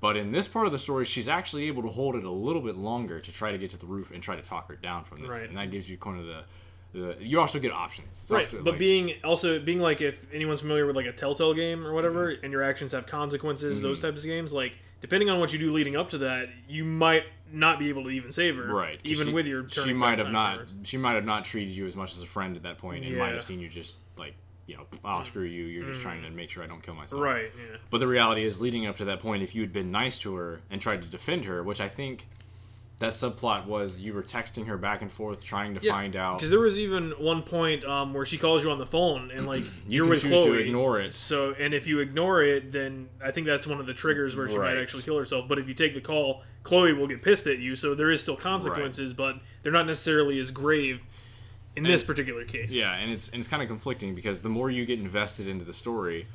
But 0.00 0.16
in 0.16 0.30
this 0.30 0.46
part 0.46 0.66
of 0.66 0.72
the 0.72 0.78
story, 0.78 1.04
she's 1.04 1.28
actually 1.28 1.66
able 1.66 1.82
to 1.82 1.88
hold 1.88 2.14
it 2.14 2.24
a 2.24 2.30
little 2.30 2.62
bit 2.62 2.76
longer 2.76 3.18
to 3.20 3.32
try 3.32 3.50
to 3.52 3.58
get 3.58 3.70
to 3.70 3.76
the 3.76 3.86
roof 3.86 4.10
and 4.12 4.22
try 4.22 4.36
to 4.36 4.42
talk 4.42 4.68
her 4.68 4.76
down 4.76 5.04
from 5.04 5.20
this, 5.22 5.30
Right. 5.30 5.48
and 5.48 5.58
that 5.58 5.70
gives 5.70 5.90
you 5.90 5.96
kind 5.96 6.20
of 6.20 6.26
the. 6.26 6.42
the 6.92 7.16
you 7.20 7.40
also 7.40 7.58
get 7.58 7.72
options. 7.72 8.08
It's 8.22 8.30
Right, 8.30 8.48
but 8.64 8.70
like- 8.72 8.78
being 8.78 9.14
also 9.24 9.58
being 9.58 9.80
like 9.80 10.00
if 10.00 10.24
anyone's 10.32 10.60
familiar 10.60 10.86
with 10.86 10.94
like 10.96 11.06
a 11.06 11.12
Telltale 11.12 11.52
game 11.52 11.84
or 11.86 11.92
whatever, 11.92 12.32
Mm-hmm. 12.32 12.44
and 12.44 12.52
your 12.52 12.62
actions 12.62 12.92
have 12.92 13.06
consequences, 13.06 13.82
those 13.82 14.00
types 14.00 14.20
of 14.20 14.26
games, 14.26 14.52
like 14.52 14.72
depending 15.00 15.28
on 15.30 15.38
what 15.40 15.52
you 15.52 15.58
do 15.58 15.72
leading 15.72 15.96
up 15.96 16.10
to 16.10 16.18
that, 16.18 16.48
you 16.68 16.84
might 16.84 17.24
not 17.52 17.78
be 17.78 17.88
able 17.88 18.04
to 18.04 18.10
even 18.10 18.30
save 18.32 18.56
her, 18.56 18.66
right 18.72 19.00
Even 19.04 19.26
she- 19.28 19.32
with 19.32 19.46
your 19.46 19.68
she 19.68 19.92
might 19.92 20.18
have 20.18 20.30
not 20.30 20.60
she 20.84 20.96
might 20.96 21.14
have 21.14 21.24
not 21.24 21.44
treated 21.44 21.74
you 21.74 21.86
as 21.86 21.96
much 21.96 22.14
as 22.14 22.22
a 22.22 22.26
friend 22.26 22.56
at 22.56 22.62
that 22.62 22.78
point, 22.78 23.04
and 23.04 23.16
might 23.18 23.32
have 23.32 23.42
seen 23.44 23.58
you 23.58 23.68
just 23.68 23.98
like 24.16 24.34
you 24.68 24.76
know, 24.76 24.84
oh 25.04 25.22
screw 25.24 25.42
you, 25.42 25.64
you're 25.64 25.86
just 25.90 26.02
trying 26.02 26.22
to 26.22 26.30
make 26.30 26.50
sure 26.50 26.62
I 26.62 26.66
don't 26.68 26.82
kill 26.82 26.94
myself, 26.94 27.20
Mm. 27.20 27.24
Right, 27.24 27.50
yeah. 27.58 27.76
But 27.90 27.98
the 27.98 28.06
reality 28.06 28.44
is, 28.44 28.60
leading 28.60 28.86
up 28.86 28.96
to 28.98 29.06
that 29.06 29.18
point, 29.18 29.42
if 29.42 29.54
you 29.54 29.62
had 29.62 29.72
been 29.72 29.90
nice 29.90 30.18
to 30.18 30.34
her 30.36 30.60
and 30.70 30.80
tried 30.80 31.02
to 31.02 31.08
defend 31.08 31.46
her, 31.46 31.62
which 31.64 31.80
I 31.80 31.88
think 31.88 32.28
that 32.98 33.12
subplot 33.12 33.64
was, 33.66 33.98
you 33.98 34.12
were 34.12 34.22
texting 34.24 34.66
her 34.66 34.76
back 34.76 35.02
and 35.02 35.10
forth 35.10 35.42
trying 35.42 35.72
to 35.74 35.80
find 35.80 36.16
out. 36.16 36.38
Because 36.38 36.50
there 36.50 36.58
was 36.60 36.76
even 36.78 37.12
one 37.12 37.42
point 37.42 37.84
um, 37.84 38.12
where 38.12 38.26
she 38.26 38.36
calls 38.36 38.62
you 38.64 38.70
on 38.72 38.78
the 38.78 38.86
phone 38.86 39.30
and 39.30 39.46
like 39.46 39.64
You 39.88 40.04
are 40.04 40.08
with 40.08 40.22
choose 40.22 40.44
to 40.44 40.52
ignore 40.54 41.00
it. 41.00 41.14
So 41.14 41.54
and 41.58 41.72
if 41.72 41.86
you 41.86 42.00
ignore 42.00 42.42
it, 42.42 42.72
then 42.72 43.08
I 43.24 43.30
think 43.30 43.46
that's 43.46 43.66
one 43.68 43.78
of 43.80 43.86
the 43.86 43.94
triggers 43.94 44.36
where 44.36 44.48
she 44.48 44.56
Right. 44.58 44.74
might 44.74 44.82
actually 44.82 45.04
kill 45.04 45.16
herself. 45.16 45.46
But 45.48 45.58
if 45.60 45.68
you 45.68 45.74
take 45.74 45.94
the 45.94 46.00
call, 46.00 46.42
Chloe 46.64 46.92
will 46.92 47.06
get 47.06 47.22
pissed 47.22 47.46
at 47.46 47.58
you. 47.58 47.76
So 47.76 47.94
there 47.94 48.10
is 48.10 48.20
still 48.20 48.36
consequences, 48.36 49.14
but 49.14 49.36
they're 49.62 49.72
not 49.72 49.86
necessarily 49.86 50.38
as 50.40 50.50
grave 50.50 51.02
in 51.78 51.92
this 51.92 52.04
particular 52.04 52.44
case. 52.44 52.70
Yeah, 52.70 52.94
and 52.94 53.10
it's 53.10 53.28
and 53.28 53.38
it's 53.38 53.48
kind 53.48 53.62
of 53.62 53.68
conflicting 53.68 54.14
because 54.14 54.42
the 54.42 54.48
more 54.48 54.70
you 54.70 54.84
get 54.84 54.98
invested 54.98 55.48
into 55.48 55.64
the 55.64 55.72
story, 55.72 56.26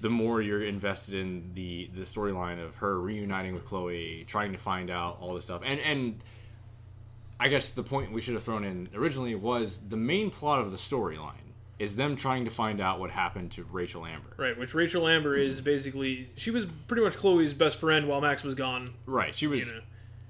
the 0.00 0.10
more 0.10 0.42
you're 0.42 0.62
invested 0.62 1.14
in 1.14 1.50
the 1.54 1.90
the 1.94 2.02
storyline 2.02 2.64
of 2.64 2.74
her 2.76 3.00
reuniting 3.00 3.54
with 3.54 3.64
Chloe, 3.64 4.24
trying 4.26 4.52
to 4.52 4.58
find 4.58 4.90
out 4.90 5.18
all 5.20 5.34
this 5.34 5.44
stuff, 5.44 5.62
and 5.64 5.80
and 5.80 6.22
I 7.38 7.48
guess 7.48 7.72
the 7.72 7.82
point 7.82 8.12
we 8.12 8.20
should 8.20 8.34
have 8.34 8.44
thrown 8.44 8.64
in 8.64 8.88
originally 8.94 9.34
was 9.34 9.78
the 9.78 9.96
main 9.96 10.30
plot 10.30 10.60
of 10.60 10.70
the 10.70 10.78
storyline 10.78 11.32
is 11.78 11.96
them 11.96 12.16
trying 12.16 12.46
to 12.46 12.50
find 12.50 12.80
out 12.80 12.98
what 12.98 13.10
happened 13.10 13.50
to 13.52 13.62
Rachel 13.70 14.06
Amber. 14.06 14.30
Right, 14.38 14.58
which 14.58 14.72
Rachel 14.72 15.06
Amber 15.06 15.36
is 15.36 15.60
basically 15.60 16.30
she 16.36 16.50
was 16.50 16.66
pretty 16.86 17.02
much 17.02 17.16
Chloe's 17.16 17.52
best 17.52 17.78
friend 17.78 18.08
while 18.08 18.20
Max 18.20 18.42
was 18.42 18.54
gone, 18.54 18.90
Right, 19.04 19.36
she 19.36 19.46
was 19.46 19.68
you 19.68 19.74
know, 19.74 19.80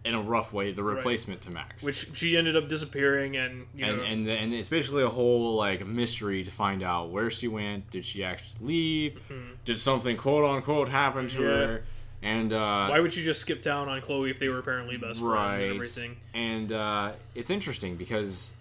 in 0.06 0.14
a 0.14 0.20
rough 0.22 0.52
way 0.52 0.72
the 0.72 0.82
replacement 0.84 1.40
to 1.42 1.50
Max. 1.50 1.82
which 1.82 2.08
she 2.16 2.36
ended 2.36 2.56
up 2.56 2.68
disappearing 2.68 3.36
and 3.36 3.66
you 3.74 3.84
and 3.84 3.96
know 3.98 4.02
and 4.04 4.28
and 4.28 4.54
it's 4.54 4.68
basically 4.68 5.02
a 5.02 5.08
whole 5.08 5.54
like 5.56 5.84
mystery 5.86 6.44
to 6.44 6.50
find 6.50 6.82
out 6.82 7.10
where 7.10 7.30
she 7.30 7.48
went. 7.48 7.90
Did 7.90 8.04
she 8.04 8.22
actually 8.24 8.64
leave? 8.66 9.20
Did 9.64 9.78
something 9.78 10.16
quote 10.16 10.44
unquote 10.44 10.88
happen 10.88 11.28
to 11.28 11.38
Mm-hmm. 11.38 11.42
Yeah. 11.44 11.66
her? 11.66 11.82
And 12.22 12.52
uh, 12.52 12.88
why 12.88 12.98
would 13.00 13.12
she 13.12 13.22
just 13.22 13.40
skip 13.42 13.62
town 13.62 13.88
on 13.88 14.00
Chloe 14.00 14.30
if 14.30 14.38
they 14.38 14.48
were 14.48 14.58
apparently 14.58 14.96
best 14.96 15.20
friends 15.20 15.62
and 15.62 15.72
everything? 15.74 16.16
And 16.34 16.72
uh, 16.72 17.12
it's 17.34 17.50
interesting 17.50 17.96
because 17.96 18.54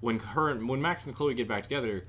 when 0.00 0.18
her 0.18 0.54
when 0.56 0.80
Max 0.80 1.04
and 1.06 1.14
Chloe 1.14 1.34
get 1.34 1.46
back 1.46 1.64
together, 1.64 2.04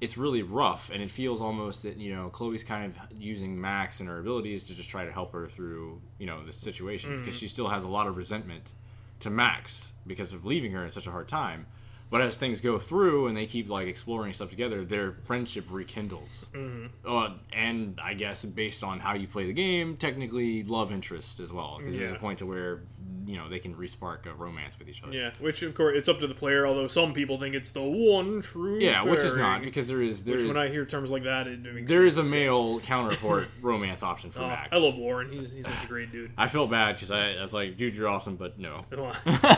it's 0.00 0.16
really 0.16 0.42
rough, 0.42 0.90
and 0.90 1.02
it 1.02 1.10
feels 1.10 1.40
almost 1.40 1.82
that 1.82 1.98
you 1.98 2.14
know 2.14 2.30
Chloe's 2.30 2.64
kind 2.64 2.92
of 2.92 3.20
using 3.20 3.60
Max 3.60 4.00
and 4.00 4.08
her 4.08 4.18
abilities 4.18 4.64
to 4.64 4.74
just 4.74 4.88
try 4.88 5.04
to 5.04 5.12
help 5.12 5.32
her 5.32 5.46
through 5.46 6.00
you 6.18 6.26
know 6.26 6.44
this 6.44 6.56
situation 6.56 7.20
because 7.20 7.36
mm. 7.36 7.40
she 7.40 7.48
still 7.48 7.68
has 7.68 7.84
a 7.84 7.88
lot 7.88 8.06
of 8.06 8.16
resentment 8.16 8.74
to 9.20 9.30
Max 9.30 9.92
because 10.06 10.32
of 10.32 10.44
leaving 10.44 10.72
her 10.72 10.84
in 10.84 10.90
such 10.90 11.06
a 11.06 11.10
hard 11.10 11.28
time. 11.28 11.66
But 12.10 12.22
as 12.22 12.36
things 12.36 12.60
go 12.60 12.78
through 12.80 13.28
and 13.28 13.36
they 13.36 13.46
keep 13.46 13.68
like 13.68 13.86
exploring 13.86 14.32
stuff 14.32 14.50
together, 14.50 14.84
their 14.84 15.12
friendship 15.24 15.66
rekindles. 15.70 16.50
Mm-hmm. 16.52 16.86
Uh, 17.08 17.34
and 17.52 18.00
I 18.02 18.14
guess 18.14 18.44
based 18.44 18.82
on 18.82 18.98
how 18.98 19.14
you 19.14 19.28
play 19.28 19.46
the 19.46 19.52
game, 19.52 19.96
technically 19.96 20.64
love 20.64 20.90
interest 20.90 21.38
as 21.38 21.52
well. 21.52 21.76
Because 21.78 21.96
there's 21.96 22.12
a 22.12 22.16
point 22.16 22.40
to 22.40 22.46
where 22.46 22.82
you 23.26 23.36
know 23.36 23.48
they 23.48 23.60
can 23.60 23.76
respark 23.76 24.26
a 24.26 24.34
romance 24.34 24.76
with 24.76 24.88
each 24.88 25.04
other. 25.04 25.12
Yeah, 25.12 25.30
which 25.38 25.62
of 25.62 25.72
course 25.76 25.96
it's 25.96 26.08
up 26.08 26.18
to 26.18 26.26
the 26.26 26.34
player. 26.34 26.66
Although 26.66 26.88
some 26.88 27.12
people 27.12 27.38
think 27.38 27.54
it's 27.54 27.70
the 27.70 27.82
one 27.82 28.40
true. 28.40 28.80
Yeah, 28.80 29.04
which 29.04 29.20
is 29.20 29.36
not 29.36 29.62
because 29.62 29.86
there 29.86 30.02
is 30.02 30.24
there 30.24 30.34
Which 30.34 30.42
is 30.42 30.48
when 30.48 30.56
I 30.56 30.68
hear 30.68 30.84
terms 30.84 31.12
like 31.12 31.22
that, 31.22 31.46
it 31.46 31.60
makes 31.60 31.88
there 31.88 32.04
is 32.04 32.18
a 32.18 32.24
male 32.24 32.80
counterpart 32.84 33.46
romance 33.62 34.02
option 34.02 34.30
for 34.30 34.40
Oh, 34.40 34.48
Max. 34.48 34.70
I 34.72 34.80
love 34.80 34.96
Warren. 34.96 35.30
He's 35.30 35.52
he's 35.52 35.64
such 35.64 35.84
a 35.84 35.86
great 35.86 36.10
dude. 36.10 36.32
I 36.36 36.48
felt 36.48 36.70
bad 36.72 36.96
because 36.96 37.12
I, 37.12 37.34
I 37.34 37.42
was 37.42 37.54
like, 37.54 37.76
dude, 37.76 37.94
you're 37.94 38.08
awesome, 38.08 38.34
but 38.34 38.58
no. 38.58 38.84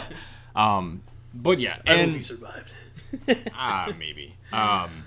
Um, 0.55 1.03
but 1.35 1.59
yeah, 1.61 1.77
hope 1.77 1.83
and 1.87 2.17
he 2.17 2.23
survived. 2.23 2.75
ah, 3.55 3.93
maybe. 3.99 4.35
Um, 4.53 5.05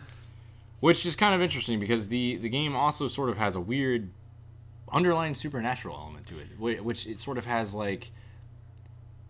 which 0.80 1.06
is 1.06 1.16
kind 1.16 1.34
of 1.34 1.42
interesting 1.42 1.80
because 1.80 2.08
the 2.10 2.38
the 2.38 2.50
game 2.50 2.76
also 2.76 3.08
sort 3.08 3.30
of 3.30 3.38
has 3.38 3.56
a 3.56 3.62
weird 3.62 4.10
underlying 4.92 5.34
supernatural 5.34 5.96
element 5.98 6.28
to 6.28 6.36
it, 6.40 6.84
which 6.84 7.08
it 7.08 7.20
sort 7.20 7.38
of 7.38 7.46
has 7.46 7.74
like, 7.74 8.12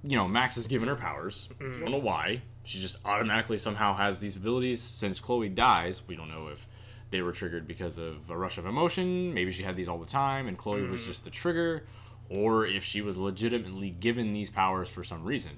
you 0.04 0.18
know, 0.18 0.28
Max 0.28 0.56
has 0.56 0.68
given 0.68 0.88
her 0.88 0.96
powers. 0.96 1.48
Mm-hmm. 1.60 1.82
Don't 1.82 1.92
know 1.92 1.98
why. 1.98 2.42
She 2.64 2.80
just 2.80 2.98
automatically 3.06 3.58
somehow 3.58 3.96
has 3.96 4.20
these 4.20 4.36
abilities. 4.36 4.82
Since 4.82 5.20
Chloe 5.22 5.50
dies, 5.50 6.02
we 6.08 6.16
don't 6.16 6.30
know 6.30 6.48
if 6.52 6.68
they 7.12 7.22
were 7.22 7.32
triggered 7.32 7.68
because 7.68 7.98
of 7.98 8.30
a 8.30 8.36
rush 8.38 8.58
of 8.58 8.66
emotion. 8.66 9.34
Maybe 9.34 9.52
she 9.52 9.64
had 9.64 9.76
these 9.76 9.88
all 9.88 10.00
the 10.00 10.06
time, 10.08 10.48
and 10.48 10.58
Chloe 10.58 10.82
Mm-hmm. 10.82 10.92
was 10.92 11.06
just 11.06 11.24
the 11.24 11.30
trigger, 11.30 11.86
or 12.30 12.66
if 12.66 12.84
she 12.84 13.02
was 13.02 13.18
legitimately 13.18 13.92
given 13.92 14.34
these 14.34 14.50
powers 14.50 14.90
for 14.90 15.04
some 15.04 15.24
reason. 15.24 15.52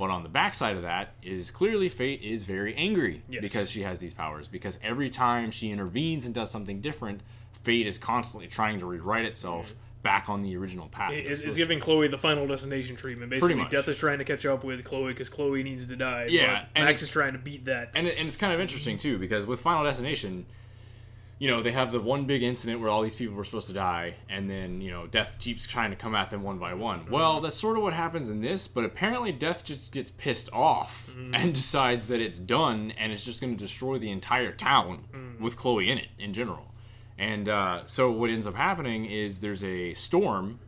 But 0.00 0.08
on 0.08 0.22
the 0.22 0.30
backside 0.30 0.76
of 0.76 0.82
that 0.82 1.12
is 1.22 1.50
clearly 1.50 1.90
Fate 1.90 2.22
is 2.22 2.44
very 2.44 2.74
angry 2.74 3.22
Yes. 3.28 3.42
because 3.42 3.70
she 3.70 3.82
has 3.82 3.98
these 3.98 4.14
powers. 4.14 4.48
Because 4.48 4.78
every 4.82 5.10
time 5.10 5.50
she 5.50 5.70
intervenes 5.70 6.24
and 6.24 6.34
does 6.34 6.50
something 6.50 6.80
different, 6.80 7.20
Fate 7.64 7.86
is 7.86 7.98
constantly 7.98 8.48
trying 8.48 8.78
to 8.80 8.86
rewrite 8.86 9.26
itself 9.26 9.74
back 10.02 10.30
on 10.30 10.40
the 10.40 10.56
original 10.56 10.88
path. 10.88 11.12
it 11.12 11.26
It's, 11.26 11.42
it's 11.42 11.58
giving 11.58 11.78
Chloe 11.80 12.08
the 12.08 12.16
final 12.16 12.46
destination 12.46 12.96
treatment. 12.96 13.30
Basically. 13.30 13.62
Death 13.68 13.86
is 13.88 13.98
trying 13.98 14.16
to 14.16 14.24
catch 14.24 14.46
up 14.46 14.64
with 14.64 14.82
Chloe 14.84 15.12
because 15.12 15.28
Chloe 15.28 15.62
needs 15.62 15.86
to 15.88 15.96
die. 15.96 16.28
Yeah, 16.30 16.60
but 16.60 16.68
and 16.76 16.86
Max 16.86 17.02
is 17.02 17.10
trying 17.10 17.34
to 17.34 17.38
beat 17.38 17.66
that. 17.66 17.90
and, 17.94 18.06
it, 18.06 18.16
and 18.18 18.26
it's 18.26 18.38
kind 18.38 18.54
of 18.54 18.60
interesting 18.60 18.96
too 18.96 19.18
because 19.18 19.44
with 19.44 19.60
Final 19.60 19.84
Destination, 19.84 20.46
you 21.40 21.48
know 21.48 21.62
they 21.62 21.72
have 21.72 21.90
the 21.90 22.00
one 22.00 22.26
big 22.26 22.42
incident 22.42 22.80
where 22.80 22.90
all 22.90 23.00
these 23.00 23.14
people 23.14 23.34
were 23.34 23.44
supposed 23.44 23.66
to 23.68 23.72
die, 23.72 24.14
and 24.28 24.48
then 24.48 24.82
you 24.82 24.90
know 24.90 25.06
Death 25.06 25.38
keeps 25.40 25.66
trying 25.66 25.88
to 25.88 25.96
come 25.96 26.14
at 26.14 26.28
them 26.28 26.42
one 26.42 26.58
by 26.58 26.74
one. 26.74 27.00
Mm-hmm. 27.00 27.12
Well, 27.12 27.40
that's 27.40 27.56
sort 27.56 27.78
of 27.78 27.82
what 27.82 27.94
happens 27.94 28.28
in 28.28 28.42
this, 28.42 28.68
but 28.68 28.84
apparently 28.84 29.32
Death 29.32 29.64
just 29.64 29.90
gets 29.90 30.10
pissed 30.10 30.50
off 30.52 31.08
mm-hmm. 31.10 31.34
and 31.34 31.54
decides 31.54 32.08
that 32.08 32.20
it's 32.20 32.36
done, 32.36 32.92
and 32.98 33.10
it's 33.10 33.24
just 33.24 33.40
going 33.40 33.56
to 33.56 33.58
destroy 33.58 33.98
the 33.98 34.10
entire 34.10 34.52
town 34.52 35.06
mm. 35.12 35.40
with 35.40 35.56
Chloe 35.56 35.90
in 35.90 35.96
it 35.96 36.08
in 36.18 36.34
general. 36.34 36.74
And 37.18 37.48
uh, 37.48 37.86
so 37.86 38.10
what 38.10 38.28
ends 38.28 38.46
up 38.46 38.54
happening 38.54 39.06
is 39.06 39.40
there's 39.40 39.64
a 39.64 39.94
storm, 39.94 40.60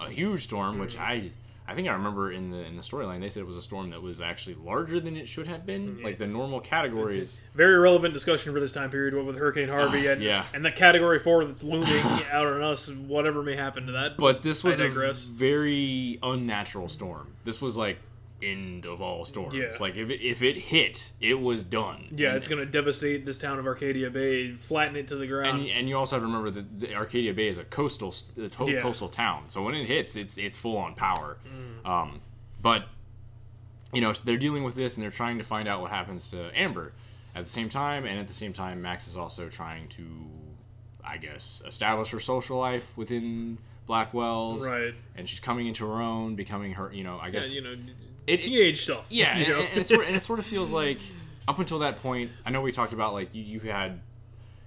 a 0.00 0.08
huge 0.08 0.44
storm, 0.44 0.78
which 0.78 0.96
mm. 0.96 1.00
I 1.00 1.30
I 1.68 1.74
think 1.74 1.88
I 1.88 1.92
remember 1.94 2.30
in 2.30 2.50
the 2.50 2.58
in 2.64 2.76
the 2.76 2.82
storyline 2.82 3.20
they 3.20 3.28
said 3.28 3.40
it 3.40 3.46
was 3.46 3.56
a 3.56 3.62
storm 3.62 3.90
that 3.90 4.00
was 4.00 4.20
actually 4.20 4.54
larger 4.54 5.00
than 5.00 5.16
it 5.16 5.26
should 5.28 5.46
have 5.48 5.66
been. 5.66 6.02
Like 6.02 6.16
the 6.18 6.26
normal 6.26 6.60
categories. 6.60 7.40
Very 7.54 7.76
relevant 7.76 8.14
discussion 8.14 8.52
for 8.52 8.60
this 8.60 8.72
time 8.72 8.90
period 8.90 9.14
with 9.14 9.36
Hurricane 9.36 9.68
Harvey 9.68 10.06
and 10.06 10.20
Ah, 10.22 10.24
yeah. 10.24 10.44
and 10.54 10.64
the 10.64 10.70
Category 10.70 11.18
Four 11.18 11.44
that's 11.44 11.64
looming 11.64 11.88
out 12.32 12.46
on 12.46 12.62
us. 12.62 12.88
Whatever 12.88 13.42
may 13.42 13.56
happen 13.56 13.86
to 13.86 13.92
that, 13.92 14.16
But 14.16 14.42
this 14.42 14.62
was 14.62 14.78
a 14.80 14.88
very 14.88 16.18
unnatural 16.22 16.88
storm. 16.88 17.32
This 17.44 17.60
was 17.60 17.76
like 17.76 17.98
end 18.46 18.86
of 18.86 19.00
all 19.02 19.24
storms. 19.24 19.54
Yeah. 19.54 19.72
Like 19.80 19.96
if 19.96 20.08
it, 20.10 20.20
if 20.24 20.42
it 20.42 20.56
hit, 20.56 21.12
it 21.20 21.34
was 21.40 21.62
done. 21.64 22.08
yeah, 22.16 22.28
And- 22.28 22.36
it's 22.36 22.48
going 22.48 22.58
to 22.64 22.66
devastate 22.70 23.26
this 23.26 23.38
town 23.38 23.58
of 23.58 23.66
Arcadia 23.66 24.10
Bay, 24.10 24.52
flatten 24.52 24.96
it 24.96 25.08
to 25.08 25.16
the 25.16 25.26
ground. 25.26 25.60
and, 25.60 25.68
and 25.70 25.88
you 25.88 25.96
also 25.96 26.16
have 26.16 26.22
to 26.22 26.26
remember 26.26 26.50
that 26.50 26.78
the 26.80 26.94
Arcadia 26.94 27.34
Bay 27.34 27.48
is 27.48 27.58
a 27.58 27.64
coastal, 27.64 28.14
a 28.38 28.48
total 28.48 28.70
Yeah. 28.70 28.80
coastal 28.80 29.08
town. 29.08 29.44
So 29.48 29.62
when 29.62 29.74
it 29.74 29.86
hits, 29.86 30.16
it's 30.16 30.38
it's 30.38 30.56
full 30.56 30.76
on 30.76 30.94
power. 30.94 31.38
Mm. 31.46 31.88
Um, 31.88 32.20
but 32.62 32.86
you 33.92 34.00
know 34.00 34.12
they're 34.24 34.36
dealing 34.36 34.64
with 34.64 34.74
this 34.74 34.96
and 34.96 35.02
they're 35.04 35.10
trying 35.10 35.38
to 35.38 35.44
find 35.44 35.68
out 35.68 35.80
what 35.80 35.90
happens 35.90 36.30
to 36.30 36.50
Amber 36.58 36.92
at 37.34 37.44
the 37.44 37.50
same 37.50 37.68
time, 37.68 38.04
and 38.06 38.18
at 38.18 38.26
the 38.26 38.32
same 38.32 38.52
time, 38.52 38.80
Max 38.80 39.06
is 39.06 39.16
also 39.16 39.48
trying 39.50 39.88
to, 39.88 40.04
I 41.04 41.18
guess, 41.18 41.60
establish 41.66 42.10
her 42.10 42.18
social 42.20 42.56
life 42.58 42.96
within 42.96 43.58
Blackwell's. 43.86 44.66
Right. 44.66 44.94
And 45.14 45.28
she's 45.28 45.40
coming 45.40 45.66
into 45.66 45.86
her 45.86 46.00
own, 46.00 46.34
becoming 46.34 46.72
her. 46.72 46.90
You 46.92 47.04
know, 47.04 47.18
I 47.18 47.26
yeah, 47.26 47.32
guess 47.32 47.52
you 47.54 47.60
know, 47.60 47.76
It- 48.26 48.42
teenage 48.42 48.82
stuff. 48.82 49.06
yeah, 49.10 49.38
you 49.38 49.44
and, 49.44 49.52
know? 49.52 49.60
and, 49.60 49.80
it 49.80 49.86
sort 49.86 50.00
of, 50.02 50.06
and 50.08 50.16
it 50.16 50.22
sort 50.22 50.38
of 50.38 50.46
feels 50.46 50.72
like 50.72 50.98
up 51.48 51.58
until 51.58 51.78
that 51.80 52.02
point, 52.02 52.30
I 52.44 52.50
know 52.50 52.60
we 52.60 52.72
talked 52.72 52.92
about 52.92 53.12
like 53.12 53.34
you, 53.34 53.42
you 53.42 53.60
had 53.60 54.00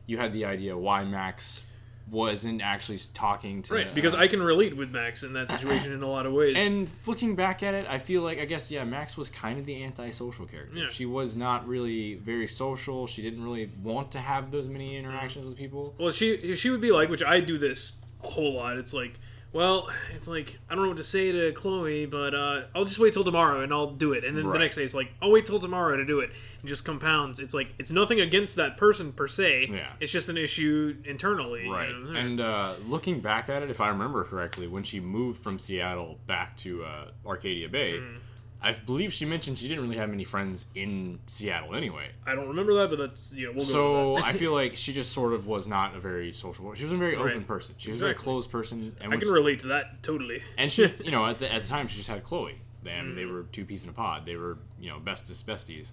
you 0.05 0.17
had 0.17 0.33
the 0.33 0.45
idea 0.45 0.77
why 0.77 1.03
Max 1.03 1.65
wasn't 2.09 2.59
actually 2.61 2.97
talking 3.13 3.61
to 3.61 3.75
right 3.75 3.93
because 3.93 4.15
uh, 4.15 4.17
I 4.19 4.27
can 4.27 4.41
relate 4.41 4.75
with 4.75 4.89
Max 4.89 5.21
in 5.21 5.33
that 5.33 5.47
situation 5.49 5.93
in 5.93 6.01
a 6.01 6.09
lot 6.09 6.25
of 6.25 6.33
ways. 6.33 6.55
and 6.57 6.89
looking 7.05 7.35
back 7.35 7.61
at 7.61 7.75
it, 7.75 7.85
I 7.87 7.99
feel 7.99 8.23
like 8.23 8.39
I 8.39 8.45
guess 8.45 8.71
yeah, 8.71 8.83
Max 8.83 9.15
was 9.15 9.29
kind 9.29 9.59
of 9.59 9.65
the 9.67 9.83
antisocial 9.83 10.45
character. 10.47 10.75
Yeah. 10.75 10.87
She 10.89 11.05
was 11.05 11.37
not 11.37 11.67
really 11.67 12.15
very 12.15 12.47
social. 12.47 13.05
She 13.05 13.21
didn't 13.21 13.43
really 13.43 13.69
want 13.83 14.11
to 14.13 14.19
have 14.19 14.49
those 14.49 14.67
many 14.67 14.97
interactions 14.97 15.45
with 15.45 15.55
people. 15.55 15.93
Well, 15.99 16.11
she 16.11 16.55
she 16.55 16.69
would 16.71 16.81
be 16.81 16.91
like, 16.91 17.09
which 17.09 17.23
I 17.23 17.41
do 17.41 17.57
this 17.57 17.97
a 18.23 18.29
whole 18.29 18.53
lot. 18.55 18.77
It's 18.77 18.93
like, 18.93 19.19
well, 19.51 19.89
it's 20.15 20.27
like 20.27 20.59
I 20.69 20.75
don't 20.75 20.83
know 20.83 20.89
what 20.89 20.97
to 20.97 21.03
say 21.03 21.31
to 21.31 21.51
Chloe, 21.53 22.05
but 22.05 22.33
uh, 22.35 22.61
I'll 22.75 22.85
just 22.85 22.99
wait 22.99 23.13
till 23.13 23.23
tomorrow 23.23 23.61
and 23.61 23.73
I'll 23.73 23.91
do 23.91 24.13
it. 24.13 24.23
And 24.23 24.37
then 24.37 24.47
the 24.47 24.57
next 24.59 24.75
day 24.75 24.83
it's 24.83 24.93
like, 24.93 25.11
I'll 25.21 25.31
wait 25.31 25.45
till 25.45 25.59
tomorrow 25.59 25.97
to 25.97 26.05
do 26.05 26.19
it. 26.19 26.29
It 26.63 26.67
just 26.67 26.85
compounds. 26.85 27.39
It's 27.39 27.53
like 27.53 27.73
it's 27.79 27.89
nothing 27.91 28.19
against 28.21 28.57
that 28.57 28.77
person 28.77 29.11
per 29.11 29.27
se. 29.27 29.69
Yeah. 29.71 29.87
It's 29.99 30.11
just 30.11 30.29
an 30.29 30.37
issue 30.37 30.95
internally. 31.05 31.65
you 31.65 31.73
Right. 31.73 31.89
know? 31.91 32.15
And 32.15 32.39
uh, 32.41 32.75
looking 32.87 33.19
back 33.21 33.49
at 33.49 33.63
it, 33.63 33.69
if 33.71 33.81
I 33.81 33.89
remember 33.89 34.23
correctly, 34.23 34.67
when 34.67 34.83
she 34.83 34.99
moved 34.99 35.41
from 35.41 35.57
Seattle 35.57 36.19
back 36.27 36.55
to 36.57 36.83
uh, 36.83 37.05
Arcadia 37.25 37.69
Bay, 37.69 37.93
Mm. 37.99 38.17
I 38.61 38.73
believe 38.73 39.13
she 39.13 39.23
mentioned 39.23 39.57
she 39.57 39.69
didn't 39.69 39.83
really 39.85 39.95
have 39.97 40.09
many 40.09 40.25
friends 40.25 40.65
in 40.75 41.19
Seattle 41.27 41.75
anyway. 41.75 42.09
I 42.27 42.35
don't 42.35 42.49
remember 42.49 42.73
that, 42.75 42.89
but 42.89 42.97
that's 42.99 43.31
you 43.31 43.47
know 43.47 43.53
we'll. 43.53 43.61
So. 43.61 44.17
I 44.17 44.33
feel 44.33 44.53
like 44.61 44.75
she 44.75 44.91
just 44.91 45.13
sort 45.13 45.31
of 45.33 45.47
was 45.47 45.65
not 45.67 45.95
a 45.95 45.99
very 45.99 46.31
social. 46.33 46.73
She 46.75 46.83
was 46.83 46.91
a 46.91 46.97
very 46.97 47.15
open 47.15 47.37
Right. 47.37 47.47
person. 47.47 47.75
She 47.77 47.89
was 47.91 48.01
a 48.01 48.05
very 48.05 48.15
closed 48.15 48.51
person, 48.51 48.95
and 48.99 49.13
I 49.13 49.17
can 49.17 49.27
she- 49.27 49.31
relate 49.33 49.59
to 49.61 49.67
that 49.67 50.03
totally. 50.03 50.41
and 50.57 50.69
she, 50.71 50.93
you 51.03 51.11
know, 51.11 51.25
at 51.25 51.37
the, 51.37 51.51
at 51.53 51.61
the 51.63 51.67
time 51.69 51.87
she 51.87 51.97
just 51.97 52.09
had 52.09 52.23
Chloe. 52.23 52.57
And 52.85 53.13
Mm. 53.13 53.15
they 53.15 53.25
were 53.25 53.43
two 53.51 53.65
peas 53.65 53.83
in 53.83 53.89
a 53.89 53.93
pod. 53.93 54.25
They 54.25 54.35
were, 54.37 54.57
you 54.79 54.89
know, 54.89 54.99
bestest 54.99 55.45
besties. 55.45 55.91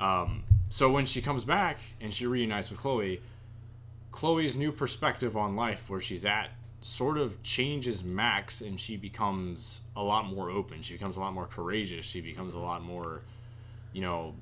Um, 0.00 0.42
so 0.70 0.90
when 0.90 1.04
she 1.06 1.20
comes 1.22 1.44
back 1.44 1.78
and 2.00 2.12
she 2.12 2.26
reunites 2.26 2.70
with 2.70 2.80
Chloe, 2.80 3.20
Chloe's 4.10 4.56
new 4.56 4.72
perspective 4.72 5.36
on 5.36 5.54
life, 5.56 5.84
where 5.88 6.00
she's 6.00 6.24
at, 6.24 6.50
sort 6.84 7.16
of 7.16 7.42
changes 7.42 8.04
Max, 8.04 8.60
and 8.60 8.78
she 8.78 8.98
becomes 8.98 9.80
a 9.96 10.02
lot 10.02 10.26
more 10.26 10.50
open. 10.50 10.82
She 10.82 10.92
becomes 10.92 11.16
a 11.16 11.20
lot 11.20 11.32
more 11.32 11.46
courageous. 11.46 12.04
She 12.04 12.20
becomes 12.20 12.52
a 12.52 12.58
lot 12.58 12.82
more, 12.82 13.22
you 13.94 14.02
know, 14.02 14.34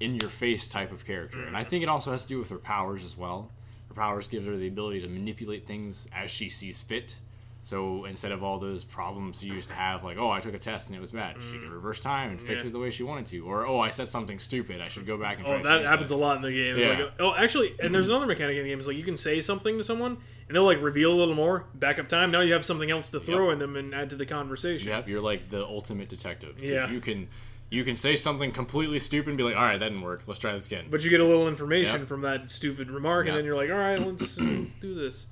in 0.00 0.14
your 0.14 0.30
face 0.30 0.68
type 0.68 0.90
of 0.90 1.04
character. 1.04 1.44
And 1.44 1.54
I 1.54 1.64
think 1.64 1.82
it 1.82 1.90
also 1.90 2.10
has 2.10 2.22
to 2.22 2.28
do 2.28 2.38
with 2.38 2.48
her 2.48 2.56
powers 2.56 3.04
as 3.04 3.14
well. 3.14 3.50
Her 3.88 3.94
powers 3.94 4.26
gives 4.26 4.46
her 4.46 4.56
the 4.56 4.68
ability 4.68 5.02
to 5.02 5.06
manipulate 5.06 5.66
things 5.66 6.08
as 6.14 6.30
she 6.30 6.48
sees 6.48 6.80
fit. 6.80 7.16
So 7.64 8.06
instead 8.06 8.32
of 8.32 8.42
all 8.42 8.58
those 8.58 8.82
problems 8.82 9.38
she 9.40 9.46
used 9.46 9.68
to 9.68 9.74
have, 9.74 10.02
like, 10.02 10.18
oh, 10.18 10.28
I 10.30 10.40
took 10.40 10.52
a 10.52 10.58
test 10.58 10.88
and 10.88 10.96
it 10.96 11.00
was 11.00 11.12
bad, 11.12 11.36
she 11.40 11.52
can 11.58 11.70
reverse 11.70 12.00
time 12.00 12.30
and 12.30 12.40
fix 12.40 12.64
Yeah. 12.64 12.70
it 12.70 12.72
the 12.72 12.80
way 12.80 12.90
she 12.90 13.04
wanted 13.04 13.26
to. 13.26 13.38
Or, 13.46 13.64
oh, 13.64 13.78
I 13.78 13.90
said 13.90 14.08
something 14.08 14.40
stupid, 14.40 14.80
I 14.80 14.88
should 14.88 15.06
go 15.06 15.16
back 15.16 15.38
and 15.38 15.46
try 15.46 15.60
Oh, 15.60 15.62
that 15.62 15.84
happens 15.86 16.10
a 16.10 16.16
lot 16.16 16.36
in 16.36 16.42
the 16.42 16.50
game. 16.50 16.76
Yeah. 16.76 16.88
like, 17.04 17.12
oh, 17.20 17.34
actually, 17.36 17.74
and 17.80 17.94
there's 17.94 18.08
another 18.08 18.26
mechanic 18.26 18.56
in 18.56 18.64
the 18.64 18.68
game. 18.70 18.80
Is 18.80 18.88
like 18.88 18.96
you 18.96 19.04
can 19.04 19.16
say 19.16 19.40
something 19.40 19.78
to 19.78 19.84
someone, 19.84 20.16
and 20.48 20.56
they'll 20.56 20.64
like 20.64 20.82
reveal 20.82 21.12
a 21.12 21.14
little 21.14 21.34
more. 21.36 21.66
Backup 21.74 22.08
time. 22.08 22.32
Now 22.32 22.40
you 22.40 22.52
have 22.52 22.64
something 22.64 22.90
else 22.90 23.10
to 23.10 23.20
throw 23.20 23.44
Yep. 23.46 23.52
in 23.52 23.58
them 23.60 23.76
and 23.76 23.94
add 23.94 24.10
to 24.10 24.16
the 24.16 24.26
conversation. 24.26 24.88
Yep, 24.88 25.06
you're 25.08 25.20
like 25.20 25.48
the 25.48 25.64
ultimate 25.64 26.08
detective. 26.08 26.58
Yeah. 26.58 26.90
You 26.90 27.00
can 27.00 27.28
you 27.70 27.84
can 27.84 27.94
say 27.94 28.16
something 28.16 28.50
completely 28.50 28.98
stupid 28.98 29.28
and 29.28 29.38
be 29.38 29.44
like, 29.44 29.54
all 29.56 29.62
right, 29.62 29.78
that 29.78 29.88
didn't 29.88 30.02
work. 30.02 30.24
Let's 30.26 30.40
try 30.40 30.52
this 30.52 30.66
again. 30.66 30.86
But 30.90 31.04
you 31.04 31.10
get 31.10 31.20
a 31.20 31.24
little 31.24 31.46
information 31.48 32.06
from 32.06 32.22
that 32.22 32.50
stupid 32.50 32.90
remark, 32.90 33.28
and 33.28 33.36
then 33.36 33.44
you're 33.44 33.56
like, 33.56 33.70
all 33.70 33.76
right, 33.78 33.98
let's, 34.06 34.36
let's 34.36 34.72
do 34.80 34.94
this. 34.96 35.26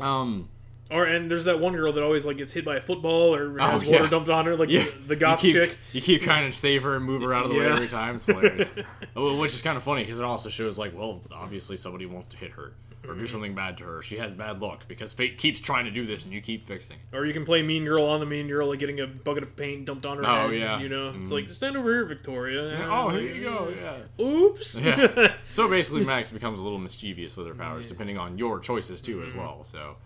Um, 0.00 0.48
Or 0.90 1.04
and 1.04 1.30
there's 1.30 1.44
that 1.44 1.60
one 1.60 1.74
girl 1.74 1.92
that 1.92 2.02
always 2.02 2.24
like 2.24 2.38
gets 2.38 2.52
hit 2.52 2.64
by 2.64 2.76
a 2.76 2.80
football 2.80 3.34
or 3.34 3.58
has 3.58 3.82
Oh, 3.82 3.84
yeah. 3.84 3.98
water 3.98 4.08
dumped 4.08 4.30
on 4.30 4.46
her, 4.46 4.56
like 4.56 4.70
Yeah, 4.70 4.84
the, 4.84 5.08
the 5.08 5.16
goth 5.16 5.44
you 5.44 5.52
keep, 5.52 5.62
chick. 5.70 5.78
You 5.92 6.00
keep 6.00 6.22
trying 6.22 6.50
to 6.50 6.56
save 6.56 6.82
her 6.84 6.96
and 6.96 7.04
move 7.04 7.22
her 7.22 7.34
out 7.34 7.44
of 7.44 7.52
the 7.52 7.58
way 7.58 7.66
every 7.66 7.88
time. 7.88 8.14
It's 8.14 8.24
hilarious. 8.24 8.70
Which 9.14 9.52
is 9.54 9.60
kind 9.62 9.76
of 9.76 9.82
funny 9.82 10.04
because 10.04 10.18
it 10.18 10.24
also 10.24 10.48
shows 10.48 10.78
like, 10.78 10.96
well, 10.96 11.20
obviously 11.30 11.76
somebody 11.76 12.06
wants 12.06 12.28
to 12.28 12.36
hit 12.36 12.52
her 12.52 12.72
or 13.04 13.10
Mm-hmm. 13.12 13.20
do 13.20 13.26
something 13.28 13.54
bad 13.54 13.78
to 13.78 13.84
her. 13.84 14.02
She 14.02 14.18
has 14.18 14.34
bad 14.34 14.60
luck 14.60 14.86
because 14.88 15.12
fate 15.12 15.38
keeps 15.38 15.60
trying 15.60 15.84
to 15.84 15.90
do 15.90 16.04
this 16.04 16.24
and 16.24 16.32
you 16.32 16.40
keep 16.42 16.66
fixing. 16.66 16.96
Or 17.12 17.24
you 17.24 17.32
can 17.32 17.44
play 17.44 17.62
mean 17.62 17.84
girl 17.84 18.04
on 18.04 18.18
the 18.20 18.26
mean 18.26 18.48
girl, 18.48 18.68
like 18.68 18.80
getting 18.80 19.00
a 19.00 19.06
bucket 19.06 19.44
of 19.44 19.56
paint 19.56 19.84
dumped 19.86 20.04
on 20.04 20.16
her 20.18 20.26
Oh, 20.26 20.48
head. 20.50 20.58
yeah. 20.58 20.80
You 20.80 20.88
know, 20.88 21.10
it's 21.10 21.30
Mhm. 21.30 21.32
like 21.32 21.50
stand 21.50 21.76
over 21.76 21.88
here, 21.90 22.04
Victoria. 22.04 22.86
Oh, 22.90 23.08
here 23.10 23.20
you 23.20 23.42
go. 23.44 23.72
Yeah. 23.74 24.24
Oops. 24.24 24.74
Yeah. 24.80 25.34
So 25.50 25.68
basically, 25.68 26.04
Max 26.04 26.30
becomes 26.30 26.58
a 26.60 26.62
little 26.62 26.78
mischievous 26.80 27.36
with 27.36 27.46
her 27.46 27.54
powers, 27.54 27.84
Yeah. 27.84 27.88
depending 27.90 28.18
on 28.18 28.36
your 28.36 28.58
choices 28.58 29.00
too, 29.00 29.18
Mm-hmm. 29.18 29.28
as 29.28 29.34
well. 29.34 29.64
So, 29.64 29.96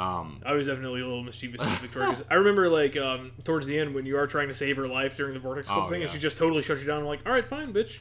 um, 0.00 0.40
I 0.46 0.54
was 0.54 0.66
definitely 0.66 1.02
a 1.02 1.06
little 1.06 1.22
mischievous 1.22 1.60
with 1.64 1.78
Victoria. 1.78 2.08
'cause 2.08 2.24
I 2.30 2.34
remember, 2.34 2.68
like, 2.68 2.96
um, 2.96 3.32
towards 3.44 3.66
the 3.66 3.78
end 3.78 3.94
when 3.94 4.06
you 4.06 4.16
are 4.16 4.26
trying 4.26 4.48
to 4.48 4.54
save 4.54 4.76
her 4.78 4.88
life 4.88 5.16
during 5.16 5.34
the 5.34 5.40
vortex 5.40 5.68
Oh, 5.70 5.88
thing, 5.90 6.02
and 6.02 6.10
she 6.10 6.18
just 6.18 6.38
totally 6.38 6.62
shuts 6.62 6.80
you 6.80 6.86
down. 6.86 7.00
I'm 7.00 7.06
like, 7.06 7.20
all 7.26 7.32
right, 7.32 7.44
fine, 7.46 7.72
bitch, 7.74 8.00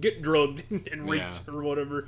get 0.00 0.22
drugged 0.22 0.62
and 0.70 1.10
raped 1.10 1.42
Yeah. 1.48 1.54
or 1.54 1.62
whatever. 1.62 2.06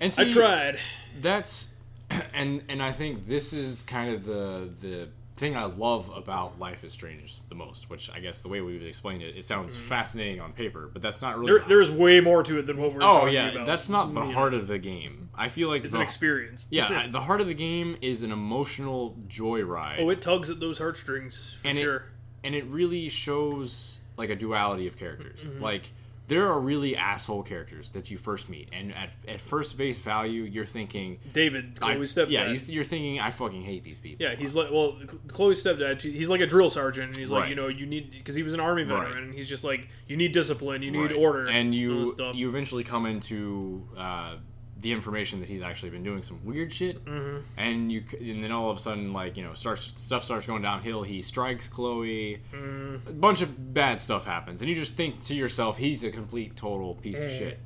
and 0.00 0.12
I 0.18 0.28
tried. 0.28 0.78
that's 1.20 1.68
and 2.34 2.62
and 2.68 2.82
I 2.82 2.90
think 2.92 3.26
this 3.26 3.52
is 3.52 3.82
kind 3.84 4.14
of 4.14 4.24
the 4.24 4.68
the 4.80 5.08
thing 5.38 5.56
I 5.56 5.64
love 5.64 6.10
about 6.14 6.58
Life 6.58 6.84
is 6.84 6.92
Strange 6.92 7.36
the 7.48 7.54
most, 7.54 7.88
which 7.88 8.10
I 8.10 8.20
guess 8.20 8.40
the 8.40 8.48
way 8.48 8.60
we've 8.60 8.82
explained 8.82 9.22
it, 9.22 9.36
it 9.36 9.44
sounds 9.44 9.76
fascinating 9.76 10.40
on 10.40 10.52
paper, 10.52 10.90
but 10.92 11.00
that's 11.02 11.22
not 11.22 11.38
really. 11.38 11.52
There, 11.52 11.68
there's 11.68 11.90
way 11.90 12.20
more 12.20 12.42
to 12.42 12.58
it 12.58 12.66
than 12.66 12.76
what 12.78 12.92
we're 12.92 13.02
oh 13.02 13.14
talking 13.14 13.34
yeah, 13.34 13.50
about. 13.50 13.66
that's 13.66 13.88
not 13.88 14.12
the 14.14 14.20
know, 14.20 14.32
heart 14.32 14.54
of 14.54 14.66
the 14.66 14.78
game. 14.78 15.30
I 15.34 15.48
feel 15.48 15.68
like 15.68 15.84
It's 15.84 15.92
the, 15.92 15.98
an 15.98 16.04
experience. 16.04 16.66
yeah, 16.70 17.06
the 17.10 17.20
heart 17.20 17.40
of 17.40 17.46
the 17.46 17.54
game 17.54 17.96
is 18.00 18.22
an 18.22 18.32
emotional 18.32 19.16
joyride. 19.28 20.00
oh, 20.00 20.10
it 20.10 20.20
tugs 20.20 20.50
at 20.50 20.60
those 20.60 20.78
heartstrings 20.78 21.54
for 21.62 21.68
and 21.68 21.78
sure. 21.78 21.96
it 21.96 22.02
and 22.44 22.54
it 22.54 22.64
really 22.66 23.08
shows 23.08 24.00
like 24.16 24.30
a 24.30 24.36
duality 24.36 24.86
of 24.86 24.96
characters. 24.96 25.44
Mm-hmm. 25.44 25.62
Like 25.62 25.92
there 26.28 26.46
are 26.48 26.60
really 26.60 26.96
asshole 26.96 27.42
characters 27.42 27.90
that 27.90 28.10
you 28.10 28.18
first 28.18 28.48
meet, 28.48 28.68
and 28.72 28.94
at, 28.94 29.10
at 29.26 29.40
first 29.40 29.76
face 29.76 29.98
value, 29.98 30.42
you're 30.42 30.64
thinking, 30.64 31.18
David, 31.32 31.80
Chloe's 31.80 32.14
stepdad. 32.14 32.30
yeah, 32.30 32.48
you, 32.50 32.60
you're 32.66 32.84
thinking, 32.84 33.18
I 33.20 33.30
fucking 33.30 33.62
hate 33.62 33.82
these 33.82 33.98
people. 33.98 34.24
Yeah, 34.24 34.34
he's 34.36 34.54
like, 34.54 34.70
well, 34.70 34.98
Chloe's 35.28 35.62
stepdad. 35.64 36.00
He's 36.00 36.28
like 36.28 36.40
a 36.40 36.46
drill 36.46 36.70
sergeant, 36.70 37.08
and 37.08 37.16
he's 37.16 37.30
like, 37.30 37.42
Right. 37.44 37.48
you 37.50 37.56
know, 37.56 37.68
you 37.68 37.86
need 37.86 38.10
because 38.10 38.34
he 38.34 38.42
was 38.42 38.54
an 38.54 38.60
army 38.60 38.84
veteran, 38.84 39.12
Right. 39.14 39.22
and 39.22 39.34
he's 39.34 39.48
just 39.48 39.64
like, 39.64 39.88
you 40.06 40.16
need 40.16 40.32
discipline, 40.32 40.82
you 40.82 40.90
need 40.90 40.98
Right. 41.12 41.16
order, 41.16 41.46
and 41.46 41.74
you 41.74 42.10
stuff. 42.12 42.36
you 42.36 42.48
eventually 42.48 42.84
come 42.84 43.06
into 43.06 43.88
uh, 43.96 44.36
the 44.80 44.92
information 44.92 45.40
that 45.40 45.48
he's 45.48 45.60
actually 45.62 45.90
been 45.90 46.04
doing 46.04 46.22
some 46.22 46.38
weird 46.44 46.72
shit, 46.72 47.04
Mm-hmm. 47.04 47.38
and 47.56 47.90
you 47.90 48.04
and 48.20 48.44
then 48.44 48.52
all 48.52 48.70
of 48.70 48.76
a 48.76 48.80
sudden 48.80 49.12
like 49.12 49.36
you 49.36 49.42
know 49.42 49.54
starts 49.54 49.92
stuff 50.00 50.22
starts 50.22 50.46
going 50.46 50.62
downhill. 50.62 51.02
He 51.02 51.20
strikes 51.22 51.66
Chloe, 51.68 52.40
Mm-hmm. 52.54 53.08
a 53.08 53.12
bunch 53.12 53.42
of 53.42 53.74
bad 53.74 54.00
stuff 54.00 54.24
happens, 54.24 54.60
and 54.60 54.68
you 54.68 54.76
just 54.76 54.94
think 54.94 55.22
to 55.24 55.34
yourself, 55.34 55.78
he's 55.78 56.04
a 56.04 56.10
complete 56.10 56.56
total 56.56 56.94
piece 56.94 57.20
of 57.22 57.30
Mm. 57.30 57.38
shit. 57.38 57.58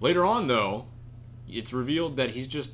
Later 0.00 0.24
on, 0.24 0.46
though, 0.46 0.86
it's 1.48 1.72
revealed 1.72 2.16
that 2.16 2.30
he's 2.30 2.46
just 2.46 2.72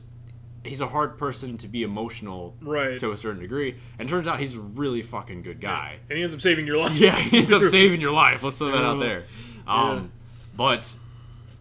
he's 0.64 0.80
a 0.80 0.86
hard 0.86 1.18
person 1.18 1.58
to 1.58 1.66
be 1.66 1.82
emotional 1.82 2.54
right. 2.60 2.96
to 3.00 3.10
a 3.10 3.16
certain 3.16 3.40
degree, 3.42 3.74
and 3.98 4.08
turns 4.08 4.28
out 4.28 4.38
he's 4.38 4.54
a 4.56 4.60
really 4.60 5.02
fucking 5.02 5.42
good 5.42 5.60
guy. 5.60 5.96
and 6.08 6.16
he 6.16 6.22
ends 6.22 6.34
up 6.36 6.40
saving 6.40 6.66
your 6.68 6.76
life. 6.78 6.94
Yeah, 7.00 7.16
he 7.16 7.38
ends 7.38 7.52
up 7.52 7.64
saving 7.64 8.00
your 8.00 8.12
life. 8.12 8.44
Let's 8.44 8.58
throw 8.58 8.70
that 8.70 8.84
out 8.84 9.00
there. 9.08 9.24
Um, 9.66 10.12
But 10.56 10.94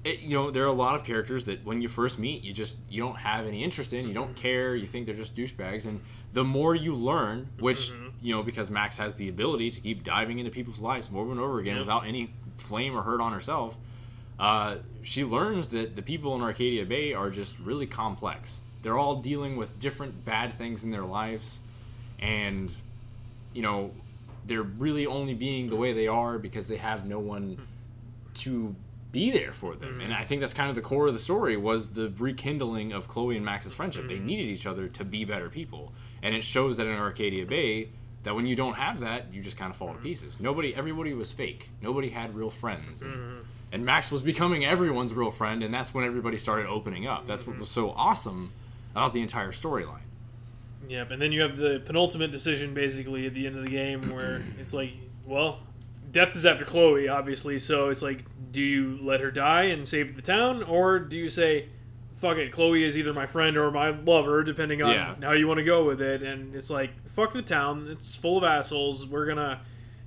it, 0.03 0.19
you 0.21 0.35
know, 0.35 0.49
there 0.51 0.63
are 0.63 0.67
a 0.67 0.71
lot 0.73 0.95
of 0.95 1.03
characters 1.03 1.45
that 1.45 1.63
when 1.65 1.81
you 1.81 1.87
first 1.87 2.17
meet, 2.19 2.43
you 2.43 2.53
just 2.53 2.77
you 2.89 3.01
don't 3.01 3.17
have 3.17 3.45
any 3.45 3.63
interest 3.63 3.93
in. 3.93 4.07
You 4.07 4.13
don't 4.13 4.35
care. 4.35 4.75
You 4.75 4.87
think 4.87 5.05
they're 5.05 5.15
just 5.15 5.35
douchebags. 5.35 5.85
And 5.85 6.01
the 6.33 6.43
more 6.43 6.73
you 6.75 6.95
learn, 6.95 7.49
which 7.59 7.91
Mm-hmm. 7.91 8.07
you 8.21 8.35
know, 8.35 8.41
because 8.43 8.69
Max 8.69 8.97
has 8.97 9.15
the 9.15 9.29
ability 9.29 9.69
to 9.71 9.81
keep 9.81 10.03
diving 10.03 10.39
into 10.39 10.51
people's 10.51 10.79
lives 10.81 11.09
over 11.13 11.31
and 11.31 11.39
over 11.39 11.59
again 11.59 11.75
Yep. 11.75 11.85
without 11.85 12.05
any 12.07 12.31
flame 12.57 12.95
or 12.97 13.01
hurt 13.03 13.21
on 13.21 13.31
herself. 13.33 13.77
Uh, 14.39 14.77
she 15.03 15.23
learns 15.23 15.67
that 15.69 15.95
the 15.95 16.01
people 16.01 16.35
in 16.35 16.41
Arcadia 16.41 16.83
Bay 16.85 17.13
are 17.13 17.29
just 17.29 17.59
really 17.59 17.85
complex. 17.85 18.61
They're 18.81 18.97
all 18.97 19.17
dealing 19.17 19.55
with 19.55 19.79
different 19.79 20.25
bad 20.25 20.53
things 20.57 20.83
in 20.83 20.89
their 20.89 21.03
lives, 21.05 21.59
and 22.19 22.73
you 23.53 23.61
know, 23.61 23.91
they're 24.47 24.63
really 24.63 25.05
only 25.05 25.35
being 25.35 25.69
the 25.69 25.75
way 25.75 25.93
they 25.93 26.07
are 26.07 26.39
because 26.39 26.67
they 26.67 26.77
have 26.77 27.05
no 27.05 27.19
one 27.19 27.59
to 28.35 28.75
be 29.11 29.31
there 29.31 29.51
for 29.51 29.75
them. 29.75 29.99
And 30.01 30.13
mm. 30.13 30.17
I 30.17 30.23
think 30.23 30.41
that's 30.41 30.53
kind 30.53 30.69
of 30.69 30.75
the 30.75 30.81
core 30.81 31.07
of 31.07 31.13
the 31.13 31.19
story 31.19 31.57
was 31.57 31.89
the 31.89 32.13
rekindling 32.17 32.93
of 32.93 33.07
Chloe 33.07 33.35
and 33.35 33.45
Max's 33.45 33.73
friendship. 33.73 34.07
They 34.07 34.17
mm. 34.17 34.25
needed 34.25 34.45
each 34.45 34.65
other 34.65 34.87
to 34.89 35.03
be 35.03 35.25
better 35.25 35.49
people. 35.49 35.93
And 36.23 36.35
it 36.35 36.43
shows 36.43 36.77
that 36.77 36.87
in 36.87 36.97
Arcadia 36.97 37.45
Bay 37.45 37.89
that 38.23 38.35
when 38.35 38.45
you 38.45 38.55
don't 38.55 38.75
have 38.75 38.99
that, 39.01 39.33
you 39.33 39.41
just 39.41 39.57
kind 39.57 39.71
of 39.71 39.77
fall 39.77 39.93
to 39.93 39.99
mm. 39.99 40.03
pieces. 40.03 40.39
Nobody 40.39 40.73
everybody 40.75 41.13
was 41.13 41.31
fake. 41.31 41.69
Nobody 41.81 42.09
had 42.09 42.35
real 42.35 42.49
friends. 42.49 43.01
And, 43.01 43.13
mm-hmm. 43.13 43.39
and 43.71 43.85
Max 43.85 44.11
was 44.11 44.21
becoming 44.21 44.65
everyone's 44.65 45.13
real 45.13 45.31
friend 45.31 45.63
and 45.63 45.73
that's 45.73 45.93
when 45.93 46.05
everybody 46.05 46.37
started 46.37 46.67
opening 46.67 47.07
up. 47.07 47.25
That's 47.25 47.45
what 47.45 47.53
mm-hmm. 47.53 47.61
was 47.61 47.69
so 47.69 47.91
awesome 47.91 48.53
about 48.91 49.13
the 49.13 49.21
entire 49.21 49.51
storyline. 49.51 49.99
Yep, 50.87 51.11
and 51.11 51.21
then 51.21 51.31
you 51.31 51.41
have 51.41 51.55
the 51.55 51.81
penultimate 51.85 52.31
decision 52.31 52.73
basically 52.73 53.25
at 53.25 53.33
the 53.33 53.47
end 53.47 53.55
of 53.55 53.63
the 53.63 53.69
game 53.69 54.13
where 54.13 54.43
it's 54.59 54.73
like, 54.73 54.91
well, 55.25 55.59
death 56.11 56.35
is 56.35 56.45
after 56.45 56.65
Chloe, 56.65 57.07
obviously, 57.07 57.57
so 57.59 57.89
it's 57.89 58.01
like, 58.01 58.25
do 58.51 58.61
you 58.61 58.97
let 59.01 59.21
her 59.21 59.31
die 59.31 59.63
and 59.63 59.87
save 59.87 60.15
the 60.15 60.21
town, 60.21 60.63
or 60.63 60.99
do 60.99 61.17
you 61.17 61.29
say, 61.29 61.69
fuck 62.17 62.37
it, 62.37 62.51
Chloe 62.51 62.83
is 62.83 62.97
either 62.97 63.13
my 63.13 63.25
friend 63.25 63.57
or 63.57 63.71
my 63.71 63.89
lover, 63.89 64.43
depending 64.43 64.81
on 64.81 64.91
Yeah. 64.91 65.15
how 65.21 65.31
you 65.31 65.47
want 65.47 65.59
to 65.59 65.63
go 65.63 65.83
with 65.85 66.01
it, 66.01 66.21
and 66.23 66.53
it's 66.55 66.69
like, 66.69 66.91
fuck 67.09 67.33
the 67.33 67.41
town, 67.41 67.87
it's 67.89 68.15
full 68.15 68.37
of 68.37 68.43
assholes, 68.43 69.05
we're 69.05 69.25
gonna, 69.25 69.61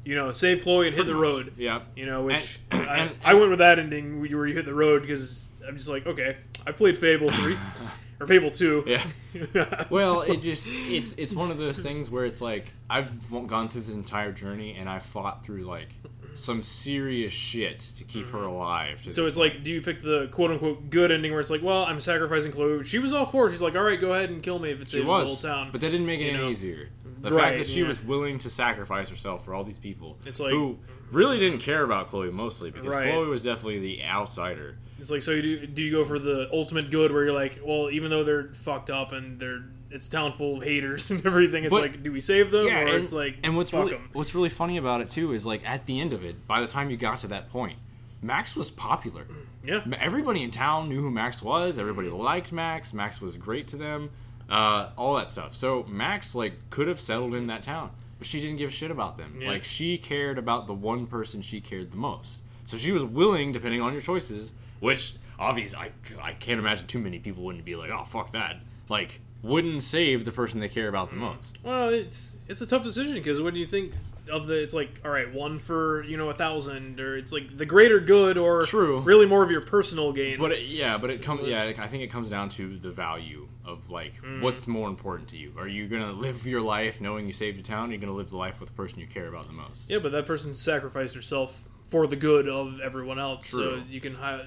you 0.04 0.14
know, 0.14 0.30
save 0.32 0.62
Chloe 0.62 0.86
and 0.86 0.94
hit 0.96 1.06
the 1.06 1.12
much. 1.14 1.22
road. 1.22 1.52
Yeah. 1.56 1.80
You 1.96 2.06
know, 2.06 2.22
which 2.24 2.58
And- 2.70 2.88
I, 2.88 2.96
and- 2.98 3.16
I 3.24 3.34
went 3.34 3.50
with 3.50 3.58
that 3.60 3.78
ending 3.78 4.20
where 4.20 4.46
you 4.46 4.54
hit 4.54 4.66
the 4.66 4.74
road 4.74 5.02
because 5.02 5.52
I'm 5.66 5.76
just 5.76 5.88
like, 5.88 6.06
okay, 6.06 6.36
I 6.66 6.72
played 6.72 6.98
Fable 6.98 7.30
3, 7.30 7.56
or 8.20 8.26
Fable 8.26 8.50
2. 8.50 8.84
Yeah. 8.86 9.04
Well, 9.90 10.22
it 10.22 10.36
just 10.36 10.68
it's 10.70 11.12
it's 11.14 11.34
one 11.34 11.50
of 11.50 11.58
those 11.58 11.80
things 11.80 12.08
where 12.08 12.24
it's 12.24 12.40
like 12.40 12.72
I've 12.88 13.10
gone 13.48 13.68
through 13.68 13.80
this 13.80 13.94
entire 13.94 14.30
journey 14.30 14.76
and 14.78 14.88
I've 14.88 15.02
fought 15.02 15.44
through 15.44 15.62
like 15.62 15.88
some 16.34 16.62
serious 16.62 17.32
shit 17.32 17.78
to 17.96 18.04
keep 18.04 18.26
her 18.30 18.38
mm-hmm. 18.38 18.48
alive. 18.48 19.08
So 19.10 19.26
it's 19.26 19.36
like, 19.36 19.62
do 19.62 19.72
you 19.72 19.80
pick 19.80 20.02
the 20.02 20.28
quote 20.30 20.50
unquote 20.50 20.90
good 20.90 21.10
ending 21.10 21.32
where 21.32 21.40
it's 21.40 21.50
like, 21.50 21.62
well, 21.62 21.84
I'm 21.84 22.00
sacrificing 22.00 22.52
Chloe. 22.52 22.84
She 22.84 22.98
was 22.98 23.12
all 23.12 23.26
for 23.26 23.48
it. 23.48 23.52
She's 23.52 23.62
like, 23.62 23.74
all 23.74 23.82
right, 23.82 23.98
go 23.98 24.12
ahead 24.12 24.30
and 24.30 24.42
kill 24.42 24.58
me 24.58 24.70
if 24.70 24.80
it 24.80 24.88
she 24.88 24.98
saves 24.98 25.06
the 25.06 25.12
whole 25.12 25.36
town. 25.36 25.70
but 25.72 25.80
that 25.80 25.90
didn't 25.90 26.06
make 26.06 26.20
it 26.20 26.24
you 26.24 26.30
any 26.30 26.38
know. 26.38 26.50
easier. 26.50 26.90
The 27.24 27.34
Right, 27.34 27.44
fact 27.44 27.58
that 27.58 27.66
she 27.66 27.80
yeah. 27.80 27.88
was 27.88 28.02
willing 28.02 28.38
to 28.40 28.50
sacrifice 28.50 29.08
herself 29.08 29.44
for 29.44 29.54
all 29.54 29.64
these 29.64 29.78
people 29.78 30.18
It's 30.26 30.38
like- 30.40 30.50
who 30.52 30.78
really 31.10 31.38
didn't 31.38 31.58
care 31.60 31.82
about 31.82 32.08
Chloe 32.08 32.30
mostly 32.30 32.70
because 32.70 32.94
Right. 32.94 33.08
Chloe 33.10 33.26
was 33.28 33.42
definitely 33.42 33.78
the 33.80 34.04
outsider. 34.04 34.76
it's 35.00 35.10
like, 35.10 35.22
so 35.22 35.32
you 35.32 35.42
do, 35.42 35.66
do 35.66 35.82
you 35.82 35.90
go 35.90 36.04
for 36.04 36.18
the 36.18 36.48
ultimate 36.52 36.90
good 36.90 37.12
where 37.12 37.24
you're 37.24 37.32
like, 37.34 37.60
well, 37.64 37.90
even 37.90 38.10
though 38.10 38.24
they're 38.24 38.50
fucked 38.54 38.90
up 38.90 39.12
and 39.12 39.38
they're 39.40 39.64
it's 39.90 40.08
town 40.08 40.32
full 40.32 40.56
of 40.58 40.62
haters 40.64 41.10
and 41.12 41.24
everything, 41.24 41.64
it's 41.64 41.70
But- 41.72 41.80
like, 41.82 42.02
do 42.02 42.10
we 42.12 42.20
save 42.20 42.50
them 42.50 42.66
or 42.66 42.70
and, 42.70 42.88
it's 42.90 43.12
like, 43.12 43.36
and 43.42 43.56
what's 43.56 43.70
fuck 43.70 43.84
really 43.84 43.94
'em. 43.96 44.08
what's 44.12 44.34
really 44.34 44.48
funny 44.48 44.76
about 44.76 45.00
it 45.00 45.08
too 45.08 45.32
is 45.32 45.46
like 45.46 45.62
at 45.68 45.86
the 45.86 46.00
end 46.00 46.12
of 46.12 46.24
it, 46.24 46.46
by 46.46 46.60
the 46.60 46.66
time 46.66 46.90
you 46.90 46.96
got 46.96 47.20
to 47.20 47.26
that 47.28 47.48
point, 47.50 47.78
Max 48.20 48.56
was 48.56 48.70
popular. 48.70 49.26
Yeah, 49.64 49.82
Everybody 50.00 50.42
in 50.42 50.50
town 50.50 50.88
knew 50.88 51.00
who 51.00 51.10
Max 51.10 51.40
was. 51.42 51.78
Everybody 51.78 52.08
liked 52.08 52.52
Max. 52.52 52.92
Max 52.92 53.20
was 53.20 53.36
great 53.36 53.66
to 53.68 53.76
them. 53.76 54.10
Uh, 54.48 54.90
all 54.96 55.16
that 55.16 55.28
stuff. 55.28 55.54
So 55.54 55.84
Max 55.88 56.34
like 56.34 56.70
could 56.70 56.88
have 56.88 57.00
settled 57.00 57.34
in 57.34 57.46
that 57.46 57.62
town, 57.62 57.90
but 58.18 58.26
she 58.26 58.40
didn't 58.40 58.56
give 58.56 58.70
a 58.70 58.72
shit 58.72 58.90
about 58.90 59.16
them. 59.16 59.38
Yeah. 59.40 59.48
Like 59.48 59.64
she 59.64 59.98
cared 59.98 60.38
about 60.38 60.66
the 60.66 60.74
one 60.74 61.06
person 61.06 61.42
she 61.42 61.60
cared 61.60 61.90
the 61.90 61.96
most. 61.96 62.40
So 62.66 62.76
she 62.76 62.92
was 62.92 63.04
willing, 63.04 63.52
depending 63.52 63.80
on 63.80 63.92
your 63.92 64.02
choices, 64.02 64.52
which 64.80 65.14
obvious 65.38 65.74
I 65.74 65.90
I 66.20 66.32
can't 66.32 66.58
imagine 66.58 66.86
too 66.86 66.98
many 66.98 67.18
people 67.18 67.42
wouldn't 67.44 67.64
be 67.64 67.76
like, 67.76 67.90
oh 67.90 68.04
fuck 68.04 68.32
that. 68.32 68.56
Like 68.88 69.20
wouldn't 69.44 69.82
save 69.82 70.24
the 70.24 70.32
person 70.32 70.58
they 70.58 70.68
care 70.68 70.88
about 70.88 71.10
the 71.10 71.16
most. 71.16 71.58
Well, 71.62 71.90
it's 71.90 72.38
it's 72.48 72.62
a 72.62 72.66
tough 72.66 72.82
decision 72.82 73.12
because 73.12 73.40
what 73.42 73.52
do 73.54 73.60
you 73.60 73.66
think 73.66 73.92
of 74.30 74.46
the? 74.46 74.54
It's 74.54 74.72
like 74.72 75.00
all 75.04 75.10
right, 75.10 75.32
one 75.32 75.58
for 75.58 76.02
you 76.04 76.16
know 76.16 76.30
a 76.30 76.34
thousand, 76.34 76.98
or 76.98 77.16
it's 77.16 77.30
like 77.30 77.56
the 77.56 77.66
greater 77.66 78.00
good, 78.00 78.38
or 78.38 78.62
True. 78.64 79.00
really 79.00 79.26
more 79.26 79.42
of 79.44 79.50
your 79.50 79.60
personal 79.60 80.12
gain. 80.12 80.38
But 80.38 80.52
it, 80.52 80.62
yeah, 80.62 80.96
but 80.98 81.10
it 81.10 81.22
comes. 81.22 81.46
Yeah, 81.46 81.72
I 81.78 81.86
think 81.86 82.02
it 82.02 82.08
comes 82.10 82.30
down 82.30 82.48
to 82.50 82.78
the 82.78 82.90
value 82.90 83.46
of 83.64 83.90
like 83.90 84.14
Mm. 84.22 84.40
what's 84.40 84.66
more 84.66 84.88
important 84.88 85.28
to 85.30 85.36
you. 85.36 85.52
Are 85.58 85.68
you 85.68 85.86
gonna 85.88 86.12
live 86.12 86.46
your 86.46 86.60
life 86.62 87.00
knowing 87.00 87.26
you 87.26 87.32
saved 87.32 87.58
a 87.58 87.62
town? 87.62 87.88
Or 87.88 87.90
are 87.90 87.94
you 87.94 87.98
gonna 87.98 88.12
live 88.14 88.30
the 88.30 88.36
life 88.38 88.60
with 88.60 88.70
the 88.70 88.74
person 88.74 88.98
you 88.98 89.06
care 89.06 89.28
about 89.28 89.46
the 89.46 89.52
most? 89.52 89.90
yeah, 89.90 89.98
but 89.98 90.12
that 90.12 90.24
person 90.26 90.54
sacrificed 90.54 91.14
herself 91.14 91.64
for 91.88 92.06
the 92.06 92.16
good 92.16 92.48
of 92.48 92.80
everyone 92.80 93.18
else, 93.18 93.46
so 93.46 93.82
you 93.88 94.00
can 94.00 94.14
hi- 94.14 94.46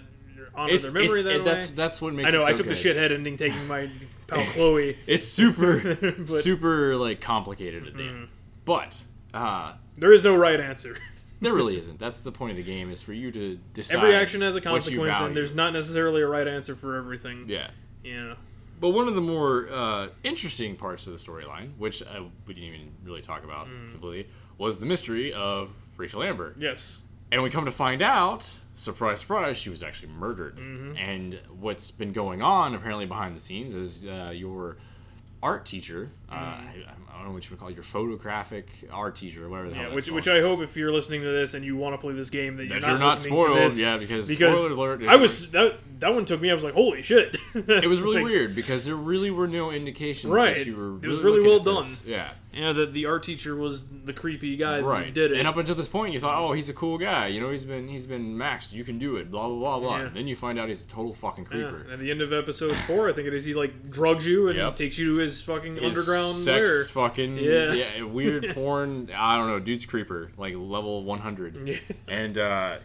honor 0.56 0.74
It's, 0.74 0.84
their 0.86 0.94
memory 0.94 1.20
it's- 1.20 1.24
that 1.26 1.36
it- 1.36 1.38
way. 1.40 1.44
that's 1.44 1.68
that's 1.72 2.02
what 2.02 2.14
makes. 2.14 2.28
I 2.30 2.32
know. 2.32 2.44
It 2.44 2.48
so 2.48 2.54
I 2.54 2.56
took 2.56 2.68
good. 2.68 2.76
the 2.76 2.80
shithead 2.90 3.12
ending, 3.12 3.38
taking 3.38 3.68
my 3.68 3.90
pal 4.28 4.44
Chloe. 4.54 4.98
It's 5.08 5.28
super, 5.28 5.96
But- 6.18 6.44
super 6.44 6.96
like 6.96 7.22
complicated 7.22 7.88
at 7.88 7.96
the 7.96 8.04
end. 8.04 8.28
But 8.66 9.04
uh, 9.34 9.74
There 9.98 10.12
is 10.12 10.24
no 10.24 10.36
right 10.36 10.60
answer. 10.60 10.98
there 11.42 11.54
really 11.54 11.78
isn't. 11.78 12.00
That's 12.00 12.20
the 12.20 12.32
point 12.32 12.52
of 12.52 12.58
the 12.58 12.64
game 12.64 12.92
is 12.92 13.02
for 13.02 13.14
you 13.14 13.32
to 13.32 13.58
decide. 13.74 13.98
Every 13.98 14.16
action 14.16 14.42
has 14.42 14.56
a 14.56 14.62
consequence, 14.62 15.18
and 15.20 15.36
there's 15.36 15.54
not 15.56 15.72
necessarily 15.74 16.22
a 16.22 16.28
right 16.28 16.48
answer 16.48 16.76
for 16.76 16.96
everything. 16.98 17.46
Yeah. 17.48 17.70
Yeah. 18.04 18.34
But 18.80 18.90
one 18.90 19.08
of 19.08 19.16
the 19.16 19.22
more 19.22 19.68
uh, 19.72 20.10
interesting 20.24 20.76
parts 20.76 21.08
of 21.08 21.14
the 21.14 21.20
storyline, 21.20 21.70
which 21.80 22.04
uh, 22.04 22.24
we 22.46 22.54
didn't 22.54 22.70
even 22.76 22.92
really 23.04 23.22
talk 23.22 23.44
about 23.44 23.68
Mm. 23.68 23.92
completely, 23.94 24.30
was 24.60 24.80
the 24.80 24.86
mystery 24.86 25.34
of 25.34 25.72
Rachel 25.98 26.22
Amber. 26.22 26.54
Yes. 26.60 27.02
And 27.32 27.44
we 27.44 27.50
come 27.50 27.66
to 27.66 27.72
find 27.72 28.02
out, 28.02 28.50
surprise, 28.76 29.20
surprise, 29.20 29.58
she 29.58 29.70
was 29.70 29.84
actually 29.84 30.14
murdered. 30.14 30.58
Mm-hmm. 30.58 30.98
And 30.98 31.40
what's 31.60 31.92
been 31.92 32.14
going 32.14 32.42
on 32.42 32.74
apparently 32.74 33.06
behind 33.06 33.36
the 33.36 33.40
scenes 33.40 33.74
is 33.74 34.06
uh, 34.06 34.32
your 34.34 34.78
art 35.44 35.66
teacher, 35.66 36.10
uh. 36.32 36.36
I, 36.36 36.86
I 37.18 37.22
don't 37.22 37.30
know 37.30 37.34
what 37.34 37.44
you 37.46 37.50
would 37.52 37.60
call 37.60 37.70
it, 37.70 37.74
your 37.76 37.84
photographic 37.84 38.68
art 38.92 39.16
teacher, 39.16 39.46
or 39.46 39.50
whatever 39.50 39.70
the 39.70 39.76
Yeah, 39.76 39.82
hell 39.88 39.96
which 39.96 40.10
which. 40.10 40.28
I 40.28 40.42
hope 40.42 40.60
if 40.62 40.78
you're 40.78 40.92
listening 40.92 41.22
to 41.22 41.30
this 41.32 41.54
and 41.56 41.66
you 41.66 41.76
want 41.76 41.94
to 41.94 41.98
play 41.98 42.14
this 42.14 42.30
game 42.30 42.58
that 42.58 42.66
you're 42.68 42.80
not, 42.80 42.90
you're 42.90 43.00
not 43.00 43.14
listening 43.16 43.34
spoiled, 43.34 43.58
to 43.58 43.64
this, 43.64 43.80
yeah, 43.80 43.98
because, 43.98 44.28
because 44.28 44.56
spoiler 44.58 44.72
alert. 44.72 45.04
I 45.08 45.16
was 45.16 45.50
that 45.52 45.80
that 46.00 46.14
one 46.14 46.26
took 46.26 46.40
me. 46.42 46.52
I 46.52 46.54
was 46.54 46.64
like, 46.64 46.74
holy 46.76 47.02
shit! 47.02 47.38
It 47.56 47.88
was 47.90 48.02
really 48.02 48.24
weird 48.24 48.56
because 48.56 48.86
there 48.86 48.96
really 48.96 49.32
were 49.32 49.48
no 49.48 49.72
indications 49.72 50.32
Right. 50.32 50.56
that 50.58 50.66
you 50.68 50.76
were. 50.76 50.98
It 50.98 51.08
was 51.08 51.20
really 51.20 51.40
really 51.40 51.48
well 51.66 51.80
at 51.80 51.86
this. 51.86 52.00
done. 52.02 52.10
Yeah. 52.12 52.30
Yeah, 52.54 52.74
the 52.74 52.88
the 52.88 53.06
art 53.06 53.22
teacher 53.24 53.56
was 53.56 53.88
the 53.88 54.14
creepy 54.14 54.56
guy 54.58 54.80
Right. 54.80 55.06
that 55.08 55.14
did 55.14 55.32
it. 55.32 55.38
And 55.38 55.48
up 55.48 55.58
until 55.58 55.76
this 55.76 55.88
point, 55.88 56.14
you 56.14 56.20
thought, 56.20 56.40
oh, 56.40 56.54
he's 56.54 56.70
a 56.70 56.74
cool 56.74 56.98
guy. 56.98 57.28
You 57.28 57.40
know, 57.40 57.52
he's 57.52 57.66
been 57.66 57.88
he's 57.88 58.08
been 58.08 58.36
maxed. 58.36 58.74
You 58.74 58.84
can 58.84 58.98
do 58.98 59.18
it. 59.18 59.30
Blah 59.30 59.48
blah 59.48 59.58
blah 59.58 59.80
blah. 59.80 59.98
Yeah. 60.04 60.10
Then 60.14 60.28
you 60.28 60.36
find 60.36 60.58
out 60.60 60.70
he's 60.70 60.84
a 60.84 60.88
total 60.88 61.14
fucking 61.14 61.46
creeper. 61.46 61.82
and 61.84 61.92
at 61.94 62.00
the 62.00 62.10
end 62.10 62.22
of 62.22 62.34
episode 62.34 62.76
four, 62.88 63.10
I 63.10 63.14
think 63.14 63.28
it 63.28 63.34
is, 63.36 63.46
he 63.46 63.54
like 63.54 63.92
drugs 63.92 64.26
you 64.26 64.48
and 64.48 64.58
Yep. 64.58 64.76
takes 64.76 64.98
you 64.98 65.16
to 65.16 65.22
his 65.22 65.42
fucking 65.42 65.76
His 65.76 65.84
underground 65.84 66.34
sex 66.36 66.70
lair. 66.72 66.84
Fucking 67.10 67.38
Yeah. 67.38 67.74
yeah. 67.74 68.04
weird 68.04 68.48
porn. 68.54 69.10
I 69.16 69.38
don't 69.38 69.48
know, 69.48 69.60
dude's 69.60 69.86
creeper 69.86 70.32
like 70.38 70.54
level 70.56 71.04
one 71.04 71.20
hundred. 71.20 71.68
Yeah. 71.68 71.78
And 72.08 72.38
uh, 72.38 72.78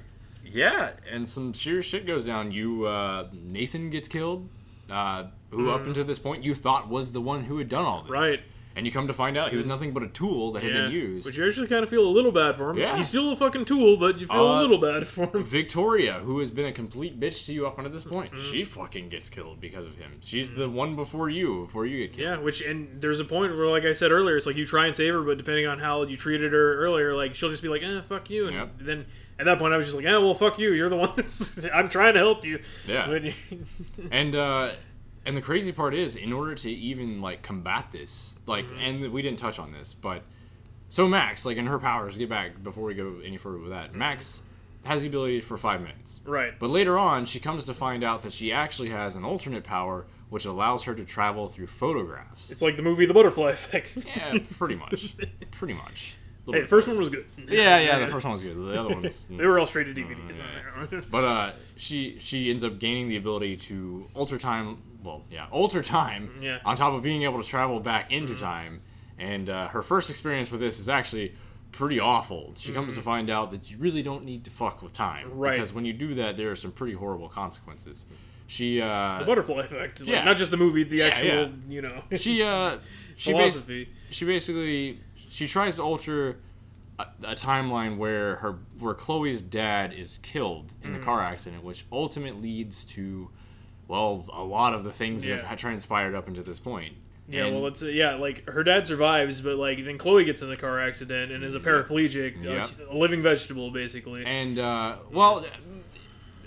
yeah, 0.45 0.91
and 1.11 1.29
some 1.29 1.55
serious 1.55 1.87
shit 1.87 2.07
goes 2.07 2.27
down. 2.27 2.53
You 2.53 2.87
uh, 2.87 3.29
Nathan 3.33 3.91
gets 3.91 4.09
killed, 4.09 4.49
uh, 4.91 5.25
who 5.51 5.71
up 5.71 5.87
until 5.87 6.05
this 6.05 6.19
point 6.19 6.45
you 6.45 6.55
thought 6.55 6.89
was 6.89 7.13
the 7.13 7.21
one 7.21 7.45
who 7.45 7.59
had 7.59 7.69
done 7.69 7.85
all 7.85 8.03
this. 8.03 8.11
Mm. 8.11 8.15
Right. 8.15 8.43
And 8.75 8.87
you 8.87 8.93
come 8.93 9.07
to 9.07 9.13
find 9.13 9.37
out 9.37 9.51
he 9.51 9.57
was 9.57 9.67
nothing 9.67 9.93
but 9.93 10.03
a 10.03 10.09
tool 10.09 10.53
that 10.53 10.63
had 10.63 10.73
been 10.73 10.91
used. 10.93 11.27
But 11.27 11.37
you 11.37 11.47
actually 11.47 11.67
kind 11.69 11.83
of 11.85 11.91
feel 11.91 12.07
a 12.07 12.09
little 12.09 12.33
bad 12.33 12.57
for 12.57 12.71
him. 12.71 12.79
Yeah. 12.79 12.97
He's 12.97 13.09
still 13.09 13.31
a 13.33 13.37
fucking 13.37 13.67
tool, 13.67 13.97
but 13.99 14.19
you 14.19 14.27
feel 14.27 14.37
a 14.53 14.57
Uh, 14.59 14.61
little 14.63 14.79
bad 14.79 15.07
for 15.07 15.25
him. 15.37 15.45
Victoria, 15.45 16.21
who 16.21 16.39
has 16.39 16.51
been 16.51 16.65
a 16.67 16.73
complete 16.73 17.21
bitch 17.21 17.45
to 17.47 17.53
you 17.53 17.67
up 17.67 17.77
until 17.79 17.93
this 17.93 18.05
point, 18.05 18.33
Mm-hmm. 18.33 18.51
she 18.53 18.65
fucking 18.65 19.09
gets 19.11 19.29
killed 19.29 19.61
because 19.61 19.87
of 19.87 19.97
him. 19.97 20.13
She's 20.21 20.53
the 20.53 20.69
one 20.71 20.97
before 20.97 21.29
you, 21.29 21.65
before 21.67 21.85
you 21.87 21.99
get 22.07 22.17
killed. 22.17 22.23
Yeah, 22.39 22.39
which 22.43 22.63
and 22.63 23.01
there's 23.01 23.21
a 23.21 23.25
point 23.25 23.57
where, 23.57 23.67
like 23.69 23.85
I 23.85 23.93
said 23.93 24.11
earlier, 24.11 24.37
it's 24.37 24.47
like 24.47 24.57
you 24.57 24.65
try 24.65 24.87
and 24.87 24.97
save 24.97 25.13
her, 25.13 25.23
but 25.23 25.37
depending 25.39 25.67
on 25.67 25.79
how 25.79 26.03
you 26.05 26.17
treated 26.17 26.53
her 26.53 26.77
earlier, 26.79 27.15
like 27.15 27.35
she'll 27.35 27.51
just 27.51 27.63
be 27.63 27.69
like, 27.69 27.83
"eh, 27.83 28.01
fuck 28.09 28.31
you," 28.31 28.47
and 28.47 28.57
Yep. 28.57 28.73
then 28.81 29.07
at 29.39 29.45
that 29.47 29.59
point 29.59 29.75
I 29.75 29.77
was 29.77 29.87
just 29.87 29.97
like, 29.97 30.07
"eh, 30.07 30.17
well, 30.17 30.35
fuck 30.35 30.59
you. 30.59 30.73
You're 30.73 30.89
the 30.89 30.97
one 31.05 31.13
that's 31.17 31.63
I'm 31.73 31.89
trying 31.89 32.15
to 32.15 32.21
help 32.21 32.45
you." 32.45 32.61
Yeah. 32.87 33.11
You- 33.15 33.33
And 34.11 34.35
uh, 34.35 34.71
and 35.25 35.37
the 35.37 35.43
crazy 35.43 35.73
part 35.73 35.95
is, 35.95 36.17
in 36.17 36.33
order 36.33 36.55
to 36.55 36.71
even 36.71 37.21
like 37.21 37.43
combat 37.43 37.87
this, 37.93 38.35
like, 38.47 38.67
Mm-hmm. 38.67 38.79
and 39.05 39.13
we 39.13 39.23
didn't 39.23 39.39
touch 39.39 39.59
on 39.59 39.73
this, 39.73 39.95
but 39.95 40.23
so 40.89 41.09
Max, 41.09 41.47
like 41.47 41.57
in 41.57 41.67
her 41.67 41.79
powers, 41.79 42.17
get 42.17 42.29
back 42.29 42.63
before 42.63 42.85
we 42.85 42.95
go 42.95 43.17
any 43.25 43.37
further 43.39 43.59
with 43.59 43.71
that. 43.71 43.95
Max 43.95 44.43
has 44.85 45.03
the 45.03 45.09
ability 45.09 45.41
for 45.41 45.57
five 45.57 45.81
minutes. 45.81 46.21
right. 46.25 46.59
But 46.59 46.71
later 46.71 46.99
on, 46.99 47.25
she 47.25 47.39
comes 47.41 47.67
to 47.67 47.75
find 47.75 48.03
out 48.03 48.23
that 48.23 48.33
she 48.33 48.53
actually 48.53 48.91
has 48.91 49.15
an 49.15 49.25
alternate 49.25 49.65
power 49.65 50.07
which 50.29 50.47
allows 50.47 50.85
her 50.85 50.95
to 50.95 51.05
travel 51.05 51.47
through 51.47 51.67
photographs. 51.67 52.51
It's 52.51 52.63
like 52.63 52.77
the 52.79 52.83
movie 52.83 53.05
The 53.05 53.13
Butterfly 53.13 53.51
Effect. 53.51 53.99
yeah, 54.07 54.39
pretty 54.59 54.77
much. 54.77 55.15
Pretty 55.51 55.75
much. 55.75 56.15
Hey, 56.51 56.63
the 56.63 56.67
first 56.67 56.89
one 56.89 56.97
was 56.99 57.11
good. 57.11 57.27
Yeah, 57.49 57.79
yeah, 57.79 57.99
the 57.99 58.07
first 58.07 58.25
one 58.25 58.33
was 58.33 58.41
good. 58.43 58.57
The 58.57 58.81
other 58.81 58.95
ones, 58.95 59.27
They 59.31 59.47
were 59.47 59.59
all 59.59 59.67
straight 59.67 59.85
to 59.85 59.95
DVD. 59.95 61.05
but 61.11 61.23
uh, 61.25 61.51
she 61.77 62.17
she 62.19 62.51
ends 62.51 62.65
up 62.65 62.79
gaining 62.79 63.09
the 63.09 63.17
ability 63.19 63.59
to 63.59 64.09
alter 64.15 64.39
time. 64.39 64.79
Well, 65.03 65.23
yeah, 65.31 65.47
alter 65.51 65.83
time. 65.83 66.31
Yeah. 66.41 66.59
On 66.65 66.77
top 66.77 66.93
of 66.93 67.03
being 67.03 67.23
able 67.23 67.43
to 67.43 67.49
travel 67.49 67.81
back 67.81 68.11
into 68.13 68.33
Mm-hmm. 68.35 68.43
time, 68.43 68.79
and 69.19 69.49
uh, 69.51 69.69
her 69.69 69.83
first 69.83 70.11
experience 70.11 70.51
with 70.51 70.61
this 70.61 70.79
is 70.79 70.89
actually 70.89 71.35
pretty 71.73 71.99
awful. 72.01 72.53
She 72.57 72.73
comes 72.73 72.95
to 72.97 73.03
find 73.03 73.31
out 73.31 73.51
that 73.53 73.71
you 73.71 73.77
really 73.79 74.03
don't 74.03 74.25
need 74.25 74.45
to 74.45 74.51
fuck 74.51 74.83
with 74.83 74.93
time, 74.93 75.29
Mm-hmm. 75.29 75.39
Right. 75.39 75.53
Because 75.53 75.73
when 75.73 75.85
you 75.85 75.93
do 75.93 76.15
that, 76.15 76.37
there 76.37 76.51
are 76.51 76.57
some 76.57 76.73
pretty 76.73 76.95
horrible 76.95 77.29
consequences. 77.29 78.07
She 78.47 78.81
uh, 78.83 79.19
the 79.21 79.25
Butterfly 79.25 79.61
Effect. 79.65 80.01
Like, 80.01 80.09
yeah. 80.09 80.25
Not 80.25 80.37
just 80.37 80.51
the 80.51 80.57
movie, 80.59 80.85
the 80.85 81.03
actual, 81.03 81.27
yeah. 81.29 81.49
you 81.69 81.81
know, 81.83 82.03
she 82.17 82.43
uh 82.43 82.79
she 83.17 83.33
bas- 83.33 83.53
philosophy. 83.55 83.89
she 84.11 84.25
basically 84.27 84.99
she 85.17 85.47
tries 85.47 85.77
to 85.77 85.83
alter 85.83 86.37
a, 86.99 87.07
a 87.23 87.35
timeline 87.35 87.97
where 87.97 88.37
her 88.37 88.59
where 88.79 88.93
Chloe's 88.93 89.41
dad 89.41 89.95
is 89.95 90.19
killed 90.23 90.75
in 90.83 90.91
Mm. 90.91 90.99
the 90.99 91.05
car 91.05 91.23
accident, 91.23 91.65
which 91.65 91.87
ultimately 91.91 92.43
leads 92.43 92.85
to 92.87 93.31
well 93.93 94.25
a 94.33 94.43
lot 94.43 94.73
of 94.73 94.85
the 94.85 94.91
things 94.91 95.23
that 95.25 95.43
have 95.43 95.59
transpired 95.59 96.15
up 96.15 96.27
until 96.27 96.43
this 96.43 96.59
point. 96.59 96.95
Yeah, 97.29 97.45
And- 97.45 97.55
well, 97.55 97.67
it's 97.67 97.83
uh, 97.83 97.87
yeah, 97.87 98.15
like 98.15 98.49
her 98.49 98.65
dad 98.65 98.87
survives, 98.87 99.41
but 99.43 99.57
like 99.57 99.85
then 99.85 99.99
Chloe 99.99 100.25
gets 100.25 100.41
in 100.43 100.49
the 100.49 100.57
car 100.57 100.81
accident 100.81 101.31
and 101.31 101.45
is 101.45 101.55
a 101.55 101.61
paraplegic, 101.61 102.43
Yep. 102.43 102.91
a 102.91 102.97
living 102.97 103.23
vegetable, 103.23 103.71
basically. 103.71 104.25
and 104.25 104.59
uh, 104.59 104.97
well, 105.13 105.45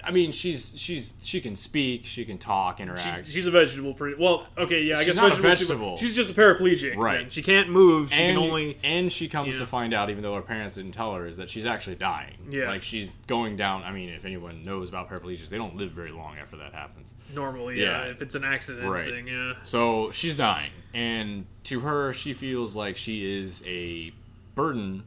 I 0.05 0.11
mean 0.11 0.31
she's 0.31 0.73
she's 0.79 1.13
she 1.21 1.41
can 1.41 1.55
speak, 1.55 2.05
she 2.05 2.25
can 2.25 2.37
talk, 2.37 2.77
She, 2.77 2.83
interact. 2.83 3.27
she's 3.27 3.47
a 3.47 3.51
vegetable. 3.51 3.93
Pretty 3.93 4.15
well. 4.21 4.45
Okay, 4.57 4.83
yeah, 4.83 4.95
I 4.95 4.97
She's 4.99 5.07
guess 5.07 5.15
not 5.15 5.25
a 5.31 5.35
vegetable. 5.41 5.49
vegetable. 5.49 5.97
She's 5.97 6.15
just 6.15 6.29
a 6.31 6.33
paraplegic. 6.33 6.95
Right. 6.95 7.21
then. 7.21 7.29
She 7.29 7.41
can't 7.41 7.69
move. 7.69 8.11
She 8.13 8.21
and, 8.21 8.37
can 8.37 8.47
only. 8.49 8.77
and 8.83 9.11
she 9.11 9.27
comes 9.27 9.53
Yeah. 9.53 9.59
to 9.59 9.65
find 9.65 9.93
out, 9.93 10.09
even 10.09 10.21
though 10.23 10.35
her 10.35 10.41
parents 10.41 10.75
didn't 10.75 10.91
tell 10.91 11.13
her, 11.15 11.25
is 11.25 11.37
that 11.37 11.49
she's 11.49 11.65
actually 11.65 11.95
dying. 11.95 12.35
Yeah. 12.49 12.67
like 12.69 12.83
she's 12.83 13.17
going 13.27 13.57
down. 13.57 13.83
I 13.83 13.91
mean, 13.91 14.09
if 14.09 14.25
anyone 14.25 14.63
knows 14.63 14.89
about 14.89 15.09
paraplegics, 15.09 15.49
they 15.49 15.57
don't 15.57 15.75
live 15.75 15.91
very 15.91 16.11
long 16.11 16.37
after 16.37 16.57
that 16.57 16.73
happens. 16.73 17.13
Normally, 17.33 17.81
yeah, 17.81 18.05
Yeah. 18.05 18.11
if 18.11 18.21
it's 18.21 18.35
an 18.35 18.43
accident 18.43 18.87
Right. 18.87 19.09
thing, 19.09 19.27
yeah. 19.27 19.53
So 19.63 20.11
she's 20.11 20.37
dying, 20.37 20.71
and 20.93 21.45
to 21.65 21.79
her, 21.81 22.13
she 22.13 22.33
feels 22.33 22.75
like 22.75 22.95
she 22.97 23.25
is 23.25 23.63
a 23.65 24.11
burden 24.53 25.03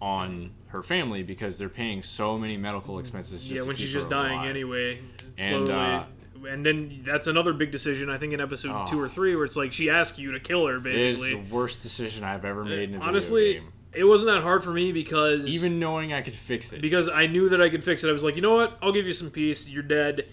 on 0.00 0.50
her 0.68 0.82
family 0.82 1.22
because 1.22 1.58
they're 1.58 1.68
paying 1.68 2.02
so 2.02 2.36
many 2.38 2.56
medical 2.56 2.98
expenses. 2.98 3.42
Just 3.42 3.52
yeah, 3.54 3.62
when 3.62 3.76
she's 3.76 3.92
just 3.92 4.10
dying 4.10 4.34
alive. 4.38 4.50
anyway, 4.50 5.00
And, 5.38 5.68
uh, 5.70 6.04
and 6.48 6.64
then 6.64 7.02
that's 7.04 7.26
another 7.26 7.52
big 7.52 7.70
decision. 7.70 8.10
I 8.10 8.18
think 8.18 8.32
in 8.32 8.40
episode 8.40 8.72
Oh. 8.72 8.84
two 8.86 9.00
or 9.00 9.08
three, 9.08 9.34
where 9.34 9.44
it's 9.44 9.56
like 9.56 9.72
she 9.72 9.90
asks 9.90 10.18
you 10.18 10.32
to 10.32 10.40
kill 10.40 10.66
her, 10.66 10.78
Basically, 10.78 11.32
It 11.32 11.38
is 11.38 11.48
the 11.48 11.54
worst 11.54 11.82
decision 11.82 12.22
I've 12.24 12.44
ever 12.44 12.64
made 12.64 12.90
in 12.90 12.96
a 12.96 13.00
Honestly, 13.04 13.44
video 13.54 13.62
game. 13.62 13.72
it 13.94 14.04
wasn't 14.04 14.30
that 14.32 14.42
hard 14.42 14.62
for 14.62 14.70
me 14.70 14.92
because 14.92 15.46
Even 15.46 15.78
knowing 15.80 16.12
I 16.12 16.20
could 16.22 16.36
fix 16.36 16.72
it. 16.72 16.80
because 16.82 17.08
I 17.08 17.26
knew 17.26 17.48
that 17.48 17.60
I 17.62 17.68
could 17.70 17.82
fix 17.82 18.04
it. 18.04 18.08
I 18.08 18.12
was 18.12 18.22
like, 18.22 18.36
you 18.36 18.42
know 18.42 18.54
what? 18.54 18.78
I'll 18.82 18.92
give 18.92 19.06
you 19.06 19.12
some 19.14 19.30
peace. 19.30 19.68
You're 19.68 19.82
dead. 19.82 20.26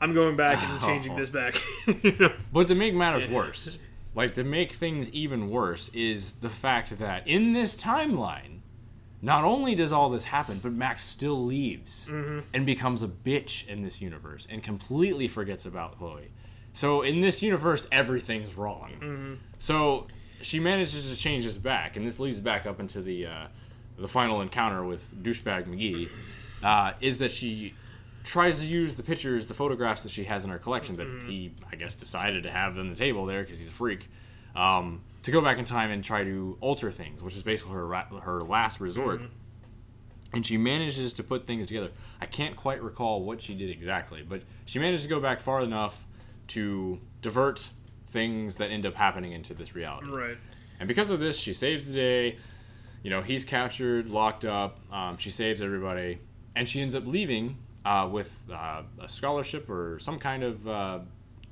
I'm 0.00 0.14
going 0.14 0.34
back 0.36 0.60
and 0.62 0.82
changing 0.88 1.14
this 1.16 1.30
back. 1.30 1.60
You 2.02 2.16
know? 2.20 2.32
But 2.52 2.66
to 2.68 2.74
make 2.74 2.92
matters 2.94 3.28
worse, 3.28 3.78
like 4.16 4.34
to 4.34 4.42
make 4.42 4.72
things 4.72 5.10
even 5.12 5.48
worse, 5.48 5.90
is 5.90 6.32
the 6.40 6.48
fact 6.50 6.98
that 6.98 7.28
in 7.28 7.52
this 7.52 7.76
timeline, 7.76 8.61
not 9.22 9.44
only 9.44 9.74
does 9.76 9.92
all 9.92 10.08
this 10.08 10.24
happen, 10.24 10.58
but 10.62 10.72
Max 10.72 11.02
still 11.02 11.40
leaves 11.42 12.08
and 12.52 12.66
becomes 12.66 13.02
a 13.02 13.08
bitch 13.08 13.66
in 13.68 13.82
this 13.82 14.00
universe 14.00 14.46
and 14.50 14.62
completely 14.62 15.28
forgets 15.28 15.64
about 15.64 15.96
Chloe. 15.98 16.30
So 16.74 17.02
in 17.02 17.20
this 17.20 17.40
universe, 17.42 17.86
everything's 17.92 18.56
wrong. 18.56 19.38
So 19.58 20.08
she 20.40 20.58
manages 20.58 21.08
to 21.10 21.16
change 21.16 21.44
this 21.44 21.56
back, 21.56 21.96
and 21.96 22.04
this 22.04 22.18
leads 22.18 22.40
back 22.40 22.66
up 22.66 22.80
into 22.80 23.00
the 23.00 23.26
uh, 23.26 23.46
the 23.98 24.08
final 24.08 24.40
encounter 24.40 24.82
with 24.84 25.14
douchebag 25.22 25.66
McGee. 25.66 26.08
Uh, 26.62 26.92
is 27.00 27.18
that 27.18 27.30
she 27.30 27.74
tries 28.24 28.60
to 28.60 28.66
use 28.66 28.94
the 28.96 29.02
pictures, 29.02 29.46
the 29.48 29.54
photographs 29.54 30.02
that 30.04 30.10
she 30.10 30.24
has 30.24 30.44
in 30.44 30.50
her 30.50 30.58
collection 30.58 30.96
that 30.96 31.08
he, 31.26 31.52
I 31.70 31.76
guess, 31.76 31.94
decided 31.94 32.44
to 32.44 32.50
have 32.50 32.78
on 32.78 32.88
the 32.88 32.94
table 32.96 33.26
there 33.26 33.42
because 33.42 33.58
he's 33.58 33.68
a 33.68 33.72
freak, 33.72 34.08
um, 34.54 35.00
to 35.22 35.30
go 35.30 35.40
back 35.40 35.58
in 35.58 35.64
time 35.64 35.90
and 35.90 36.02
try 36.02 36.24
to 36.24 36.56
alter 36.60 36.90
things, 36.90 37.22
which 37.22 37.36
is 37.36 37.42
basically 37.42 37.74
her 37.74 37.86
her 38.20 38.42
last 38.42 38.80
resort. 38.80 39.20
And 40.34 40.46
she 40.46 40.56
manages 40.56 41.12
to 41.14 41.22
put 41.22 41.46
things 41.46 41.66
together. 41.66 41.90
I 42.20 42.24
can't 42.26 42.56
quite 42.56 42.82
recall 42.82 43.22
what 43.22 43.42
she 43.42 43.54
did 43.54 43.68
exactly, 43.68 44.24
but 44.26 44.42
she 44.64 44.78
managed 44.78 45.02
to 45.02 45.08
go 45.08 45.20
back 45.20 45.40
far 45.40 45.60
enough 45.60 46.06
to 46.48 46.98
divert 47.20 47.68
things 48.08 48.56
that 48.56 48.70
end 48.70 48.86
up 48.86 48.94
happening 48.94 49.32
into 49.32 49.52
this 49.54 49.74
reality. 49.74 50.08
right. 50.08 50.38
And 50.80 50.88
because 50.88 51.10
of 51.10 51.20
this, 51.20 51.38
she 51.38 51.54
saves 51.54 51.86
the 51.86 51.92
day. 51.92 52.38
You 53.02 53.10
know, 53.10 53.20
he's 53.20 53.44
captured, 53.44 54.08
locked 54.08 54.44
up. 54.44 54.80
Um, 54.92 55.16
she 55.16 55.30
saves 55.30 55.60
everybody, 55.60 56.18
and 56.56 56.68
she 56.68 56.80
ends 56.80 56.94
up 56.94 57.06
leaving 57.06 57.58
uh, 57.84 58.08
with 58.10 58.36
uh, 58.50 58.82
a 59.00 59.08
scholarship 59.08 59.68
or 59.68 59.98
some 60.00 60.18
kind 60.18 60.42
of. 60.42 60.66
Uh, 60.66 60.98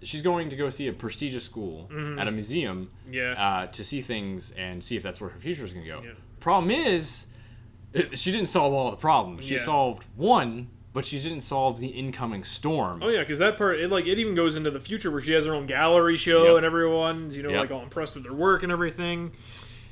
she's 0.03 0.23
going 0.23 0.49
to 0.51 0.57
go 0.57 0.71
see 0.71 0.89
a 0.89 0.93
prestigious 0.93 1.45
school 1.45 1.89
at 2.19 2.27
a 2.27 2.31
museum 2.31 2.91
Yeah. 3.11 3.33
uh, 3.33 3.67
to 3.69 3.85
see 3.85 4.01
things 4.01 4.53
and 4.53 4.83
see 4.83 4.97
if 4.97 5.03
that's 5.03 5.21
where 5.21 5.31
her 5.31 5.39
future 5.41 5.65
is 5.65 5.73
going 5.73 5.85
to 5.85 5.91
go. 5.91 6.01
Yeah. 6.03 6.13
Problem 6.41 6.71
is, 6.71 7.27
she 8.15 8.31
didn't 8.33 8.49
solve 8.49 8.73
all 8.73 8.91
the 8.91 8.97
problems. 8.97 9.45
She 9.45 9.55
Yeah. 9.57 9.61
solved 9.61 10.05
one, 10.17 10.69
but 10.93 11.05
she 11.05 11.19
didn't 11.21 11.43
solve 11.43 11.79
the 11.81 11.89
incoming 11.89 12.45
storm. 12.45 13.03
Oh 13.03 13.09
yeah, 13.09 13.21
because 13.21 13.39
that 13.41 13.57
part 13.59 13.79
it 13.81 13.91
like 13.91 14.07
it 14.07 14.19
even 14.19 14.35
goes 14.35 14.57
into 14.57 14.71
the 14.71 14.81
future 14.81 15.11
where 15.11 15.21
she 15.21 15.33
has 15.33 15.45
her 15.47 15.55
own 15.55 15.67
gallery 15.67 16.17
show 16.17 16.47
Yep. 16.49 16.57
and 16.59 16.67
everyone's 16.67 17.37
you 17.37 17.43
know 17.43 17.51
Yep. 17.51 17.61
like 17.61 17.71
all 17.71 17.83
impressed 17.83 18.15
with 18.17 18.25
her 18.27 18.33
work 18.35 18.63
and 18.63 18.73
everything. 18.73 19.33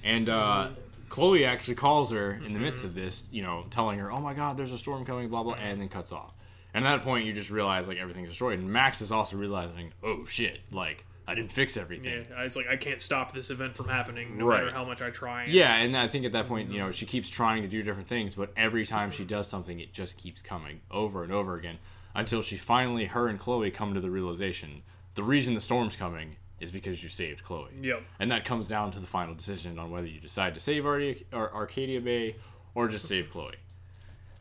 And 0.05 0.29
uh, 0.29 0.69
Chloe 1.09 1.45
actually 1.45 1.75
calls 1.75 2.11
her 2.13 2.33
in 2.33 2.41
the 2.43 2.49
Mm-hmm. 2.51 2.63
midst 2.63 2.85
of 2.85 2.95
this, 2.95 3.29
you 3.33 3.43
know, 3.43 3.65
telling 3.71 3.99
her, 3.99 4.11
"Oh 4.13 4.21
my 4.21 4.35
God, 4.35 4.57
there's 4.57 4.73
a 4.73 4.79
storm 4.79 5.05
coming," 5.05 5.29
blah 5.29 5.43
blah, 5.43 5.55
and 5.55 5.81
then 5.81 5.89
cuts 5.89 6.13
off. 6.13 6.33
And 6.79 6.87
at 6.87 6.99
that 6.99 7.05
point, 7.05 7.27
you 7.27 7.33
just 7.33 7.51
realize 7.51 7.89
like 7.89 7.99
everything's 7.99 8.29
destroyed. 8.29 8.59
And 8.59 8.71
Max 8.73 9.01
is 9.01 9.13
also 9.13 9.37
realizing, 9.37 9.93
"Oh 10.03 10.25
shit, 10.25 10.61
like 10.71 11.05
I 11.27 11.35
didn't 11.35 11.53
fix 11.53 11.77
everything. 11.77 12.25
Yeah, 12.31 12.43
it's 12.43 12.57
like 12.57 12.69
I 12.69 12.77
can't 12.77 13.01
stop 13.03 13.35
this 13.35 13.51
event 13.51 13.77
from 13.77 13.89
happening, 13.89 14.39
no 14.39 14.47
Right. 14.47 14.61
matter 14.65 14.73
how 14.73 14.85
much 14.85 15.03
I 15.03 15.11
try. 15.11 15.43
and- 15.45 15.53
Yeah, 15.53 15.75
and 15.75 15.95
I 15.97 16.09
think 16.09 16.25
at 16.25 16.33
that 16.33 16.47
point, 16.49 16.71
you 16.73 16.79
know, 16.79 16.91
she 16.91 17.05
keeps 17.05 17.29
trying 17.29 17.61
to 17.63 17.69
do 17.69 17.83
different 17.83 18.09
things, 18.09 18.35
but 18.35 18.51
every 18.57 18.87
time 18.87 19.11
she 19.11 19.25
does 19.27 19.47
something, 19.47 19.79
it 19.79 19.93
just 19.93 20.17
keeps 20.17 20.41
coming 20.41 20.81
over 20.91 21.23
and 21.23 21.31
over 21.33 21.55
again 21.57 21.79
until 22.15 22.41
she 22.41 22.57
finally, 22.57 23.05
her 23.07 23.29
and 23.29 23.39
Chloe 23.39 23.71
come 23.71 23.93
to 23.93 24.01
the 24.01 24.11
realization 24.11 24.83
the 25.15 25.23
reason 25.25 25.53
the 25.55 25.61
storm's 25.61 25.97
coming 25.97 26.37
is 26.61 26.71
because 26.71 27.03
you 27.03 27.09
saved 27.09 27.43
Chloe. 27.45 27.73
Yep. 27.83 28.03
And 28.21 28.31
that 28.31 28.45
comes 28.45 28.69
down 28.69 28.93
to 28.93 29.01
the 29.01 29.07
final 29.07 29.35
decision 29.35 29.79
on 29.79 29.91
whether 29.91 30.07
you 30.07 30.21
decide 30.21 30.55
to 30.55 30.61
save 30.61 30.87
Arcadia, 30.87 31.25
or 31.33 31.53
Arcadia 31.53 32.01
Bay 32.01 32.37
or 32.75 32.87
just 32.89 33.07
save 33.09 33.29
Chloe. 33.31 33.57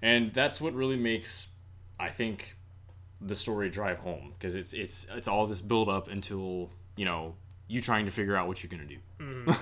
And 0.01 0.33
that's 0.33 0.61
what 0.61 0.73
really 0.73 0.95
makes, 0.95 1.47
I 1.99 2.09
think, 2.09 2.55
the 3.19 3.33
story 3.35 3.69
drive 3.69 3.97
home 3.99 4.33
because 4.37 4.55
it's 4.55 4.73
it's 4.73 5.07
it's 5.15 5.27
all 5.27 5.47
this 5.47 5.59
build 5.61 5.89
up 5.89 6.07
until 6.07 6.69
you 6.95 7.03
know 7.05 7.35
you 7.67 7.81
trying 7.81 8.05
to 8.05 8.11
figure 8.11 8.35
out 8.35 8.47
what 8.47 8.61
you're 8.63 8.69
gonna 8.69 8.85
do. 8.85 9.55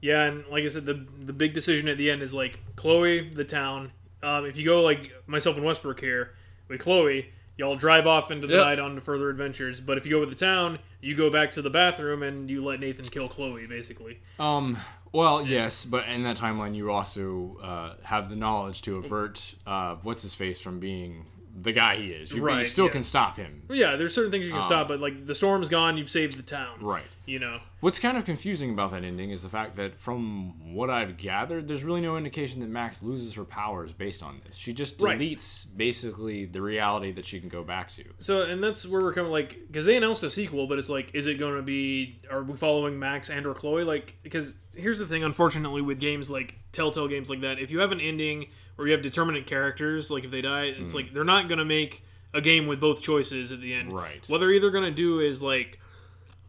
Yeah, 0.00 0.24
and 0.24 0.44
like 0.50 0.64
I 0.64 0.68
said, 0.68 0.84
the 0.84 1.06
the 1.24 1.32
big 1.32 1.52
decision 1.54 1.88
at 1.88 1.96
the 1.96 2.10
end 2.10 2.22
is 2.22 2.34
like 2.34 2.58
Chloe, 2.76 3.28
the 3.30 3.44
town. 3.44 3.92
Um, 4.22 4.44
if 4.44 4.56
you 4.56 4.64
go 4.64 4.82
like 4.82 5.12
myself 5.26 5.56
and 5.56 5.64
Westbrook 5.64 6.00
here 6.00 6.34
with 6.68 6.80
Chloe, 6.80 7.30
y'all 7.56 7.76
drive 7.76 8.06
off 8.06 8.30
into 8.30 8.46
the 8.46 8.56
Yep. 8.56 8.64
night 8.64 8.78
on 8.78 8.94
to 8.96 9.00
further 9.00 9.30
adventures. 9.30 9.80
But 9.80 9.96
if 9.96 10.04
you 10.04 10.12
go 10.12 10.20
with 10.20 10.30
the 10.30 10.36
town, 10.36 10.80
you 11.00 11.14
go 11.14 11.30
back 11.30 11.50
to 11.52 11.62
the 11.62 11.70
bathroom 11.70 12.22
and 12.22 12.50
you 12.50 12.64
let 12.64 12.80
Nathan 12.80 13.04
kill 13.06 13.28
Chloe, 13.28 13.66
basically. 13.66 14.20
Um. 14.38 14.76
Well, 15.12 15.46
yes, 15.46 15.86
but 15.86 16.06
in 16.08 16.24
that 16.24 16.36
timeline, 16.36 16.74
you 16.74 16.90
also 16.90 17.56
uh, 17.62 17.94
have 18.02 18.28
the 18.28 18.36
knowledge 18.36 18.82
to 18.82 18.98
avert 18.98 19.54
uh, 19.66 19.94
what's 20.02 20.20
his 20.22 20.34
face 20.34 20.60
from 20.60 20.78
being 20.78 21.24
the 21.58 21.72
guy 21.72 21.96
he 21.96 22.08
is. 22.08 22.30
You, 22.30 22.36
you 22.38 22.42
Right, 22.44 22.66
still 22.66 22.86
yeah. 22.86 22.90
can 22.92 23.02
stop 23.02 23.36
him. 23.36 23.62
Yeah, 23.70 23.96
there's 23.96 24.14
certain 24.14 24.30
things 24.30 24.44
you 24.44 24.52
can 24.52 24.60
um, 24.60 24.66
stop, 24.66 24.88
but 24.88 25.00
like 25.00 25.26
the 25.26 25.34
storm's 25.34 25.68
gone, 25.68 25.96
you've 25.96 26.10
saved 26.10 26.36
the 26.36 26.42
town. 26.42 26.78
Right. 26.82 27.04
You 27.24 27.38
know. 27.38 27.60
What's 27.80 27.98
kind 27.98 28.16
of 28.16 28.24
confusing 28.24 28.70
about 28.70 28.90
that 28.92 29.04
ending 29.04 29.30
is 29.30 29.42
the 29.42 29.48
fact 29.48 29.76
that, 29.76 30.00
from 30.00 30.74
what 30.74 30.90
I've 30.90 31.16
gathered, 31.16 31.68
there's 31.68 31.84
really 31.84 32.00
no 32.00 32.16
indication 32.16 32.60
that 32.60 32.68
Max 32.70 33.02
loses 33.02 33.34
her 33.34 33.44
powers 33.44 33.92
based 33.92 34.22
on 34.22 34.38
this. 34.44 34.56
She 34.56 34.72
just 34.72 35.00
Right. 35.00 35.18
deletes 35.18 35.66
basically 35.76 36.46
the 36.46 36.62
reality 36.62 37.12
that 37.12 37.26
she 37.26 37.38
can 37.38 37.48
go 37.48 37.62
back 37.62 37.90
to. 37.92 38.04
So, 38.18 38.42
and 38.42 38.62
that's 38.62 38.86
where 38.86 39.00
we're 39.02 39.12
coming, 39.12 39.30
like, 39.30 39.58
because 39.66 39.84
they 39.84 39.96
announced 39.96 40.22
a 40.24 40.30
sequel, 40.30 40.66
but 40.66 40.78
it's 40.78 40.88
like, 40.88 41.14
is 41.14 41.26
it 41.26 41.34
going 41.38 41.56
to 41.56 41.62
be, 41.62 42.18
are 42.30 42.42
we 42.42 42.56
following 42.56 42.98
Max 42.98 43.28
and 43.30 43.46
or 43.46 43.54
Chloe? 43.54 43.84
Like, 43.84 44.16
because 44.22 44.58
here's 44.74 44.98
the 44.98 45.06
thing, 45.06 45.22
unfortunately, 45.22 45.82
with 45.82 46.00
games 46.00 46.30
like 46.30 46.56
Telltale 46.72 47.08
games 47.08 47.28
like 47.30 47.42
that, 47.42 47.58
if 47.58 47.70
you 47.70 47.80
have 47.80 47.92
an 47.92 48.00
ending 48.00 48.46
or 48.78 48.86
you 48.86 48.92
have 48.92 49.02
determinate 49.02 49.46
characters, 49.46 50.10
like 50.10 50.24
if 50.24 50.30
they 50.30 50.42
die, 50.42 50.64
it's 50.64 50.94
like 50.94 51.12
they're 51.12 51.24
not 51.24 51.48
going 51.48 51.58
to 51.58 51.64
make 51.64 52.02
a 52.34 52.40
game 52.40 52.66
with 52.66 52.80
both 52.80 53.00
choices 53.00 53.52
at 53.52 53.60
the 53.60 53.72
end. 53.72 53.92
Right. 53.92 54.22
What 54.28 54.38
they're 54.38 54.52
either 54.52 54.70
going 54.70 54.84
to 54.84 54.90
do 54.90 55.20
is 55.20 55.40
like, 55.40 55.78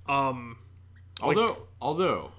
um, 0.08 0.58
Although, 1.22 1.64
although, 1.82 2.32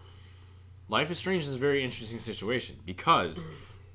Life 0.89 1.11
is 1.11 1.19
Strange 1.19 1.45
is 1.45 1.55
a 1.55 1.59
very 1.59 1.83
interesting 1.83 2.19
situation 2.19 2.77
because 2.87 3.45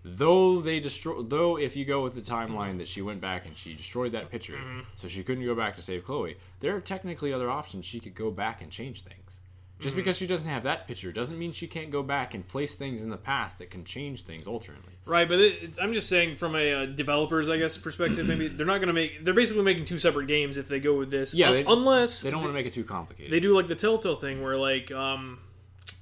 though 0.03 0.59
they 0.61 0.79
destroy, 0.79 1.21
though 1.21 1.57
if 1.57 1.75
you 1.75 1.85
go 1.85 2.03
with 2.03 2.15
the 2.15 2.21
timeline 2.21 2.77
that 2.79 2.87
she 2.87 3.01
went 3.01 3.21
back 3.21 3.45
and 3.45 3.55
she 3.55 3.73
destroyed 3.73 4.11
that 4.11 4.29
picture, 4.29 4.59
so 4.95 5.07
she 5.07 5.23
couldn't 5.23 5.45
go 5.45 5.55
back 5.55 5.75
to 5.77 5.81
save 5.81 6.03
Chloe. 6.03 6.37
There 6.59 6.75
are 6.75 6.81
technically 6.81 7.31
other 7.31 7.49
options. 7.49 7.85
She 7.85 7.99
could 7.99 8.13
go 8.15 8.29
back 8.31 8.61
and 8.61 8.71
change 8.71 9.03
things. 9.03 9.39
Just 9.83 9.95
because 9.95 10.17
she 10.17 10.25
doesn't 10.25 10.47
have 10.47 10.63
that 10.63 10.87
picture 10.87 11.11
doesn't 11.11 11.37
mean 11.37 11.51
she 11.51 11.67
can't 11.67 11.91
go 11.91 12.01
back 12.01 12.33
and 12.33 12.47
place 12.47 12.75
things 12.75 13.03
in 13.03 13.09
the 13.09 13.17
past 13.17 13.59
that 13.59 13.69
can 13.69 13.83
change 13.83 14.23
things 14.23 14.47
alternately. 14.47 14.93
right, 15.05 15.27
but 15.27 15.39
it, 15.39 15.77
I'm 15.81 15.93
just 15.93 16.09
saying 16.09 16.37
from 16.37 16.55
a 16.55 16.73
uh, 16.73 16.85
developer's, 16.87 17.49
I 17.49 17.57
guess, 17.57 17.77
perspective, 17.77 18.27
maybe 18.27 18.47
they're 18.47 18.65
not 18.65 18.77
going 18.77 18.87
to 18.87 18.93
make, 18.93 19.23
they're 19.23 19.33
basically 19.33 19.63
making 19.63 19.85
two 19.85 19.99
separate 19.99 20.27
games 20.27 20.57
if 20.57 20.67
they 20.67 20.79
go 20.79 20.97
with 20.97 21.11
this. 21.11 21.33
Yeah, 21.33 21.47
Un- 21.49 21.53
they- 21.53 21.65
unless 21.65 22.21
They 22.21 22.31
don't 22.31 22.41
want 22.41 22.49
to 22.51 22.55
make 22.55 22.65
it 22.65 22.73
too 22.73 22.83
complicated. 22.83 23.31
They 23.31 23.39
do 23.39 23.55
like 23.55 23.67
the 23.67 23.75
Telltale 23.75 24.15
thing 24.15 24.41
where 24.41 24.57
like 24.57 24.91
um 24.91 25.39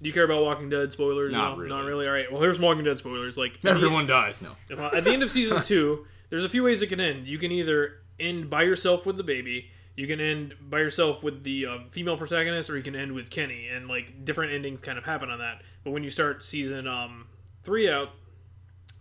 do 0.01 0.07
you 0.07 0.13
care 0.13 0.23
about 0.23 0.43
Walking 0.43 0.69
Dead 0.69 0.91
spoilers? 0.91 1.31
Not 1.33 1.53
no, 1.53 1.57
really. 1.57 1.69
not 1.69 1.85
really. 1.85 2.07
All 2.07 2.13
right. 2.13 2.31
Well, 2.31 2.41
here's 2.41 2.59
Walking 2.59 2.83
Dead 2.83 2.97
spoilers. 2.97 3.37
Like 3.37 3.53
at 3.55 3.61
the- 3.61 3.69
Everyone 3.71 4.07
dies. 4.07 4.41
No. 4.41 4.51
at 4.93 5.03
the 5.03 5.11
end 5.11 5.23
of 5.23 5.29
season 5.31 5.61
two, 5.63 6.05
there's 6.29 6.43
a 6.43 6.49
few 6.49 6.63
ways 6.63 6.81
it 6.81 6.87
can 6.87 6.99
end. 6.99 7.27
You 7.27 7.37
can 7.37 7.51
either 7.51 7.95
end 8.19 8.49
by 8.49 8.61
yourself 8.63 9.05
with 9.05 9.17
the 9.17 9.23
baby. 9.23 9.69
You 9.95 10.07
can 10.07 10.19
end 10.19 10.55
by 10.69 10.79
yourself 10.79 11.21
with 11.21 11.43
the 11.43 11.65
uh, 11.65 11.77
female 11.91 12.17
protagonist, 12.17 12.69
or 12.69 12.77
you 12.77 12.83
can 12.83 12.95
end 12.95 13.11
with 13.11 13.29
Kenny, 13.29 13.67
and 13.67 13.87
like 13.87 14.23
different 14.25 14.53
endings 14.53 14.81
kind 14.81 14.97
of 14.97 15.03
happen 15.03 15.29
on 15.29 15.39
that. 15.39 15.61
But 15.83 15.91
when 15.91 16.03
you 16.03 16.09
start 16.09 16.43
season 16.43 16.87
um 16.87 17.27
three 17.63 17.89
out, 17.89 18.09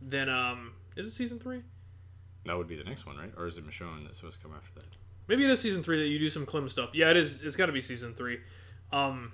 then 0.02 0.28
um 0.28 0.72
is 0.96 1.06
it 1.06 1.12
season 1.12 1.38
three? 1.38 1.62
That 2.46 2.56
would 2.56 2.68
be 2.68 2.76
the 2.76 2.84
next 2.84 3.06
one, 3.06 3.16
right? 3.16 3.32
Or 3.36 3.46
is 3.46 3.58
it 3.58 3.66
Michonne 3.66 4.04
that's 4.04 4.18
supposed 4.18 4.38
to 4.38 4.42
come 4.42 4.54
after 4.56 4.80
that? 4.80 4.86
Maybe 5.28 5.44
it 5.44 5.50
is 5.50 5.60
season 5.60 5.82
three 5.82 5.98
that 6.02 6.08
you 6.08 6.18
do 6.18 6.28
some 6.30 6.44
Clem 6.44 6.68
stuff. 6.68 6.90
Yeah, 6.92 7.10
it 7.10 7.16
is. 7.16 7.42
It's 7.42 7.54
got 7.54 7.66
to 7.66 7.72
be 7.72 7.80
season 7.80 8.14
three. 8.14 8.40
Um, 8.92 9.32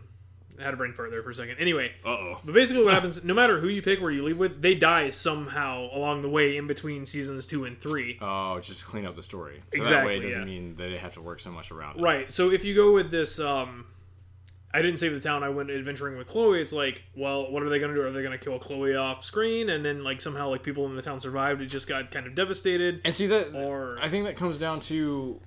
had 0.61 0.75
a 0.75 0.77
brain 0.77 0.93
fart 0.93 1.11
there 1.11 1.23
for 1.23 1.31
a 1.31 1.35
second. 1.35 1.57
Anyway, 1.59 1.93
Uh 2.05 2.09
oh. 2.09 2.41
But 2.45 2.55
basically, 2.55 2.85
what 2.85 2.95
happens, 2.95 3.23
no 3.25 3.35
matter 3.35 3.59
who 3.61 3.69
you 3.69 3.83
pick, 3.83 4.01
where 4.01 4.11
you 4.11 4.23
leave 4.25 4.39
with, 4.39 4.63
they 4.63 4.75
die 4.75 5.11
somehow 5.11 5.89
along 5.93 6.23
the 6.23 6.29
way 6.29 6.57
in 6.57 6.67
between 6.67 7.05
seasons 7.07 7.47
two 7.47 7.65
and 7.65 7.81
three. 7.81 8.19
Oh, 8.21 8.59
just 8.61 8.81
to 8.81 8.87
clean 8.87 9.07
up 9.07 9.17
the 9.17 9.23
story. 9.23 9.57
So 9.57 9.63
that 9.71 9.79
Exactly, 9.79 10.13
way 10.15 10.19
it 10.19 10.23
doesn't 10.23 10.41
yeah. 10.41 10.47
mean 10.47 10.77
that 10.77 10.89
they 10.91 10.97
have 10.99 11.15
to 11.15 11.21
work 11.21 11.41
so 11.41 11.51
much 11.51 11.71
around 11.71 11.99
it. 11.99 12.03
Right. 12.03 12.31
So 12.31 12.51
if 12.51 12.65
you 12.65 12.75
go 12.75 12.93
with 12.93 13.11
this, 13.11 13.39
um, 13.41 13.87
I 14.75 14.83
didn't 14.83 14.99
save 14.99 15.13
the 15.15 15.21
town. 15.21 15.43
I 15.43 15.49
went 15.49 15.71
adventuring 15.71 16.19
with 16.19 16.27
Chloe. 16.27 16.61
It's 16.61 16.73
like, 16.73 17.03
well, 17.17 17.51
what 17.51 17.63
are 17.63 17.69
they 17.71 17.79
going 17.79 17.95
to 17.95 17.97
do? 17.97 18.03
Are 18.07 18.11
they 18.13 18.21
going 18.23 18.39
to 18.39 18.45
kill 18.45 18.59
Chloe 18.59 18.95
off 18.95 19.25
screen, 19.25 19.71
and 19.71 19.85
then 19.85 20.05
like 20.05 20.21
somehow 20.21 20.51
like 20.51 20.63
people 20.63 20.85
in 20.87 20.97
the 20.97 21.03
town 21.03 21.19
survived? 21.21 21.63
It 21.63 21.67
just 21.67 21.89
got 21.89 22.11
kind 22.11 22.27
of 22.27 22.35
devastated. 22.35 23.01
And 23.05 23.15
see 23.15 23.27
that 23.29 23.55
Or- 23.55 23.99
I 24.03 24.09
think 24.09 24.27
that 24.27 24.37
comes 24.37 24.59
down 24.59 24.81
to 24.81 25.41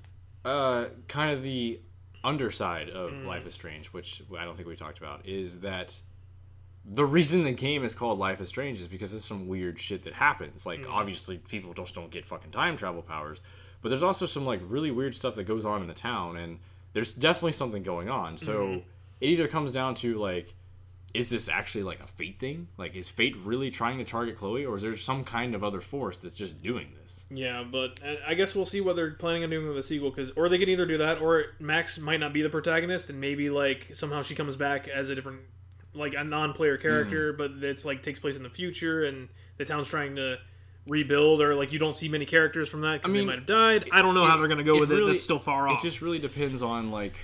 uh, 0.45 0.86
kind 1.08 1.32
of 1.32 1.43
the 1.43 1.80
underside 2.23 2.89
of 2.89 3.12
Mm. 3.12 3.25
Life 3.25 3.45
is 3.47 3.53
Strange, 3.53 3.88
which 3.88 4.21
I 4.38 4.43
don't 4.45 4.55
think 4.55 4.67
we 4.67 4.75
talked 4.75 4.97
about, 4.97 5.25
is 5.25 5.62
that 5.62 5.99
the 6.86 7.05
reason 7.05 7.43
the 7.43 7.51
game 7.51 7.84
is 7.84 7.93
called 7.93 8.17
Life 8.19 8.41
is 8.41 8.49
Strange 8.49 8.79
is 8.79 8.88
because 8.88 9.12
there's 9.12 9.25
some 9.25 9.47
weird 9.47 9.79
shit 9.79 10.03
that 10.03 10.13
happens. 10.13 10.65
Like 10.65 10.82
Mm. 10.82 10.89
obviously 10.91 11.38
people 11.38 11.73
just 11.73 11.93
don't 11.95 12.10
get 12.12 12.25
fucking 12.25 12.51
time 12.51 12.77
travel 12.77 13.01
powers, 13.01 13.41
but 13.82 13.89
there's 13.89 14.03
also 14.03 14.25
some 14.25 14.45
like 14.45 14.62
really 14.63 14.91
weird 14.91 15.13
stuff 15.15 15.36
that 15.36 15.43
goes 15.45 15.65
on 15.65 15.82
in 15.82 15.88
the 15.88 15.93
town, 15.93 16.38
and 16.38 16.60
there's 16.93 17.12
definitely 17.12 17.51
something 17.53 17.84
going 17.84 18.10
on. 18.10 18.38
So 18.38 18.53
Mm-hmm. 18.65 18.79
it 19.21 19.27
either 19.27 19.47
comes 19.47 19.71
down 19.71 19.95
to 19.95 20.15
like 20.17 20.55
is 21.13 21.30
this 21.30 21.50
actually 21.50 21.84
like 21.84 22.00
a 22.02 22.08
fate 22.08 22.39
thing? 22.39 22.67
Like, 22.78 22.95
is 22.95 23.10
fate 23.10 23.36
really 23.43 23.72
trying 23.72 23.98
to 23.98 24.04
target 24.04 24.38
Chloe, 24.38 24.65
or 24.65 24.78
is 24.78 24.84
there 24.84 24.95
some 24.95 25.24
kind 25.24 25.56
of 25.56 25.63
other 25.63 25.82
force 25.82 26.17
that's 26.19 26.36
just 26.36 26.62
doing 26.62 26.88
this? 27.02 27.26
Yeah, 27.32 27.63
but 27.69 28.00
uh, 28.06 28.15
I 28.28 28.36
guess 28.36 28.56
we'll 28.56 28.65
see 28.65 28.82
what 28.82 28.95
they're 28.95 29.12
planning 29.12 29.43
on 29.43 29.50
doing 29.50 29.67
with 29.67 29.76
the 29.76 29.84
sequel, 29.84 30.10
because 30.12 30.32
or 30.32 30.50
they 30.50 30.58
can 30.60 30.69
either 30.69 30.86
do 30.86 30.98
that, 31.00 31.22
or 31.22 31.45
Max 31.60 31.98
might 32.00 32.19
not 32.19 32.32
be 32.34 32.41
the 32.41 32.50
protagonist, 32.50 33.10
and 33.10 33.19
maybe 33.19 33.50
like 33.50 33.89
somehow 33.93 34.22
she 34.22 34.36
comes 34.36 34.56
back 34.56 34.88
as 34.88 35.10
a 35.10 35.15
different, 35.15 35.39
like 35.93 36.13
a 36.13 36.24
non-player 36.24 36.78
character, 36.78 37.34
but 37.34 37.52
it's 37.62 37.86
like 37.86 38.04
takes 38.04 38.19
place 38.19 38.38
in 38.38 38.43
the 38.43 38.50
future, 38.50 39.04
and 39.06 39.30
the 39.58 39.65
town's 39.65 39.88
trying 39.88 40.15
to 40.17 40.38
rebuild, 40.88 41.41
or 41.41 41.56
like 41.56 41.72
you 41.72 41.80
don't 41.80 41.95
see 41.95 42.10
many 42.10 42.26
characters 42.26 42.67
from 42.69 42.82
that 42.82 43.02
because 43.02 43.13
mean, 43.13 43.22
they 43.24 43.34
might 43.34 43.39
have 43.39 43.45
died. 43.45 43.89
I 43.91 44.02
don't 44.02 44.15
know 44.15 44.26
how 44.26 44.38
they're 44.38 44.48
gonna 44.48 44.63
go 44.63 44.76
it 44.76 44.80
with 44.82 44.91
it. 44.91 44.95
really- 44.95 45.12
That's 45.13 45.24
still 45.24 45.39
far 45.39 45.67
off. 45.67 45.80
It 45.84 45.88
just 45.88 46.02
really 46.02 46.19
depends 46.19 46.62
on 46.62 46.89
like, 46.89 47.15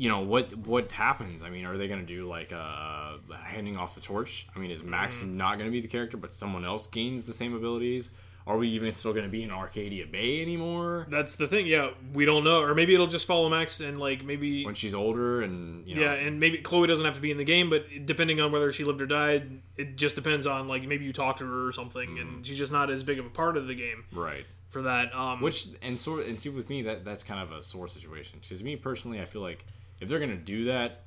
you 0.00 0.08
know, 0.08 0.20
what 0.20 0.56
what 0.56 0.90
happens. 0.90 1.42
I 1.42 1.50
mean, 1.50 1.66
are 1.66 1.76
they 1.76 1.86
going 1.86 2.00
to 2.00 2.06
do 2.06 2.26
like 2.26 2.54
uh, 2.54 3.16
handing 3.44 3.76
off 3.76 3.94
the 3.94 4.00
torch? 4.00 4.46
I 4.56 4.58
mean, 4.58 4.70
is 4.70 4.82
Max 4.82 5.18
Mm-hmm. 5.18 5.36
not 5.36 5.58
going 5.58 5.70
to 5.70 5.70
be 5.70 5.80
the 5.82 5.88
character, 5.88 6.16
but 6.16 6.32
someone 6.32 6.64
else 6.64 6.86
gains 6.86 7.26
the 7.26 7.34
same 7.34 7.54
abilities? 7.54 8.10
Are 8.46 8.56
we 8.56 8.68
even 8.70 8.94
still 8.94 9.12
going 9.12 9.26
to 9.26 9.30
be 9.30 9.42
in 9.42 9.50
Arcadia 9.50 10.06
Bay 10.06 10.40
anymore 10.40 11.06
That's 11.10 11.36
the 11.36 11.46
thing. 11.46 11.66
Yeah, 11.66 11.90
we 12.14 12.24
don't 12.24 12.44
know, 12.44 12.62
or 12.62 12.74
maybe 12.74 12.94
it'll 12.94 13.06
just 13.06 13.26
follow 13.26 13.50
Max, 13.50 13.80
and 13.80 13.98
like 13.98 14.24
maybe 14.24 14.64
when 14.64 14.74
she's 14.74 14.94
older 14.94 15.42
and 15.42 15.86
you 15.86 15.96
know? 15.96 16.00
Yeah, 16.02 16.12
and 16.14 16.40
maybe 16.40 16.56
Chloe 16.58 16.86
doesn't 16.88 17.04
have 17.04 17.14
to 17.16 17.20
be 17.20 17.30
in 17.30 17.36
the 17.36 17.44
game, 17.44 17.68
but 17.68 17.84
depending 18.06 18.40
on 18.40 18.50
whether 18.50 18.72
she 18.72 18.84
lived 18.84 19.02
or 19.02 19.06
died, 19.06 19.60
it 19.76 19.96
just 19.96 20.14
depends 20.14 20.46
on 20.46 20.66
like 20.66 20.84
maybe 20.84 21.04
you 21.04 21.12
talk 21.12 21.36
to 21.36 21.44
her 21.44 21.66
or 21.68 21.72
something, 21.72 22.18
and 22.18 22.46
she's 22.46 22.56
just 22.56 22.72
not 22.72 22.90
as 22.90 23.02
big 23.02 23.18
of 23.18 23.26
a 23.26 23.30
part 23.30 23.58
of 23.58 23.66
the 23.66 23.74
game 23.74 24.04
right. 24.12 24.46
for 24.70 24.80
that. 24.82 25.14
Um, 25.14 25.42
Which 25.42 25.68
and 25.82 26.00
sort 26.00 26.26
and 26.26 26.40
see 26.40 26.48
with 26.48 26.70
me 26.70 26.80
that 26.82 27.04
that's 27.04 27.22
kind 27.22 27.42
of 27.42 27.52
a 27.52 27.62
sore 27.62 27.88
situation. 27.88 28.38
Because 28.40 28.64
me 28.64 28.74
personally, 28.76 29.20
I 29.20 29.26
feel 29.26 29.42
like 29.42 29.66
if 30.00 30.08
they're 30.08 30.18
gonna 30.18 30.36
do 30.36 30.64
that, 30.64 31.02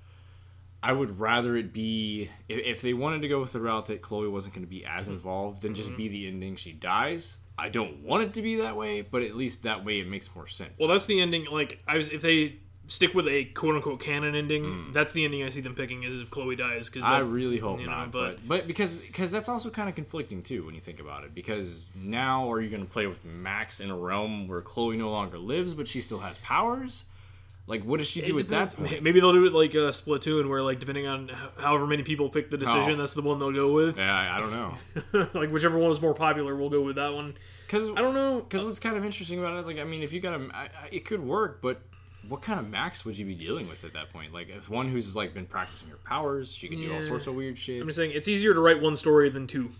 I 0.84 0.91
would 0.91 1.19
rather 1.19 1.56
it 1.56 1.71
be 1.71 2.29
if, 2.49 2.82
they 2.82 2.93
wanted 2.93 3.21
to 3.21 3.29
go 3.29 3.39
with 3.39 3.53
the 3.53 3.62
route 3.62 3.88
that 3.88 4.01
Chloe 4.01 4.27
wasn't 4.27 4.53
going 4.53 4.65
to 4.65 4.69
be 4.69 4.86
as 4.86 5.08
involved, 5.08 5.62
then 5.62 5.73
just 5.73 5.89
mm-hmm. 5.89 5.97
be 5.97 6.08
the 6.10 6.27
ending 6.27 6.58
she 6.58 6.73
dies. 6.73 7.38
I 7.58 7.69
don't 7.69 8.03
want 8.03 8.23
it 8.23 8.34
to 8.34 8.41
be 8.41 8.58
that 8.58 8.75
way, 8.75 9.01
but 9.01 9.21
at 9.21 9.36
least 9.36 9.63
that 9.63 9.86
way 9.86 10.01
it 10.01 10.08
makes 10.08 10.34
more 10.36 10.45
sense. 10.45 10.77
well, 10.79 10.89
that's 10.89 11.06
the 11.06 11.21
ending. 11.21 11.45
Like 11.45 11.82
I 11.88 11.97
was, 11.97 12.10
if 12.10 12.21
they 12.21 12.58
stick 12.88 13.13
with 13.13 13.29
a 13.29 13.45
quote 13.45 13.75
unquote 13.75 14.01
canon 14.01 14.36
ending, 14.36 14.63
mm. 14.63 14.93
that's 14.93 15.13
the 15.13 15.23
ending 15.23 15.43
I 15.43 15.49
see 15.51 15.62
them 15.62 15.73
picking 15.73 16.03
is 16.03 16.19
if 16.19 16.29
Chloe 16.29 16.58
dies 16.58 16.89
because 16.89 17.03
I 17.03 17.19
really 17.19 17.60
hope 17.60 17.79
you 17.79 17.86
know, 17.86 17.91
not, 17.93 18.12
but- 18.12 18.36
but, 18.36 18.47
but 18.47 18.67
because 18.67 18.97
because 18.97 19.32
that's 19.32 19.47
also 19.47 19.69
kind 19.69 19.88
of 19.88 19.95
conflicting 19.95 20.41
too 20.41 20.65
when 20.65 20.75
you 20.75 20.82
think 20.82 20.99
about 20.99 21.23
it. 21.23 21.34
Because 21.34 21.84
now 21.95 22.51
are 22.51 22.60
you 22.60 22.69
going 22.69 22.84
to 22.84 22.89
play 22.89 23.08
with 23.08 23.23
Max 23.23 23.79
in 23.79 23.89
a 23.89 23.95
realm 23.95 24.49
where 24.49 24.62
Chloe 24.62 24.97
no 24.97 25.12
longer 25.12 25.38
lives, 25.38 25.73
but 25.73 25.88
she 25.88 26.01
still 26.01 26.19
has 26.19 26.38
powers? 26.39 27.06
Like, 27.65 27.84
what 27.86 27.99
does 27.99 28.08
she 28.10 28.21
do 28.21 28.38
It 28.38 28.41
at 28.41 28.49
that 28.49 28.76
point? 28.76 29.02
Maybe 29.02 29.21
they'll 29.21 29.32
do 29.32 29.45
it 29.45 29.54
like 29.54 29.73
a 29.73 29.89
Splatoon, 29.91 30.49
where 30.49 30.62
like 30.62 30.80
depending 30.80 31.08
on 31.08 31.30
however 31.58 31.88
many 31.88 32.04
people 32.04 32.28
pick 32.30 32.52
the 32.52 32.58
decision, 32.58 32.91
Oh. 32.93 32.95
that's 32.97 33.13
the 33.13 33.21
one 33.21 33.39
they'll 33.39 33.54
go 33.54 33.71
with. 33.71 33.97
Yeah, 33.97 34.13
I, 34.13 34.38
I 34.38 34.39
don't 34.41 34.52
know. 34.52 35.28
like 35.39 35.49
whichever 35.49 35.78
one 35.78 35.89
is 35.91 36.02
more 36.02 36.13
popular, 36.13 36.56
we'll 36.58 36.69
go 36.69 36.82
with 36.82 36.97
that 36.97 37.13
one. 37.13 37.36
Because 37.65 37.89
I 37.91 38.02
don't 38.02 38.13
know. 38.15 38.41
Because 38.41 38.65
what's 38.65 38.80
kind 38.80 38.97
of 38.97 39.06
interesting 39.06 39.39
about 39.39 39.56
it 39.56 39.62
is 39.62 39.65
like, 39.67 39.80
I 39.80 39.86
mean, 39.86 40.04
if 40.04 40.12
you 40.12 40.19
got 40.19 40.34
a, 40.39 40.49
I, 40.54 40.63
I, 40.63 40.69
it 40.91 41.06
could 41.06 41.23
work, 41.23 41.62
but 41.62 41.82
what 42.28 42.41
kind 42.41 42.60
of 42.60 42.69
max 42.69 43.06
would 43.06 43.17
you 43.17 43.26
be 43.26 43.34
dealing 43.36 43.67
with 43.69 43.86
at 43.86 43.93
that 43.93 44.12
point? 44.12 44.34
Like, 44.34 44.49
as 44.49 44.69
one 44.69 44.89
who's 44.89 45.15
like 45.15 45.34
been 45.34 45.45
practicing 45.45 45.88
her 45.89 45.97
powers, 46.06 46.52
she 46.54 46.67
can 46.67 46.80
do 46.82 46.93
all 46.93 47.02
sorts 47.02 47.28
of 47.28 47.36
weird 47.36 47.58
shit. 47.58 47.80
I'm 47.82 47.88
just 47.88 47.97
saying 47.97 48.12
it's 48.13 48.28
easier 48.28 48.54
to 48.54 48.60
write 48.60 48.82
one 48.82 48.97
story 48.97 49.30
than 49.30 49.47
two. 49.47 49.71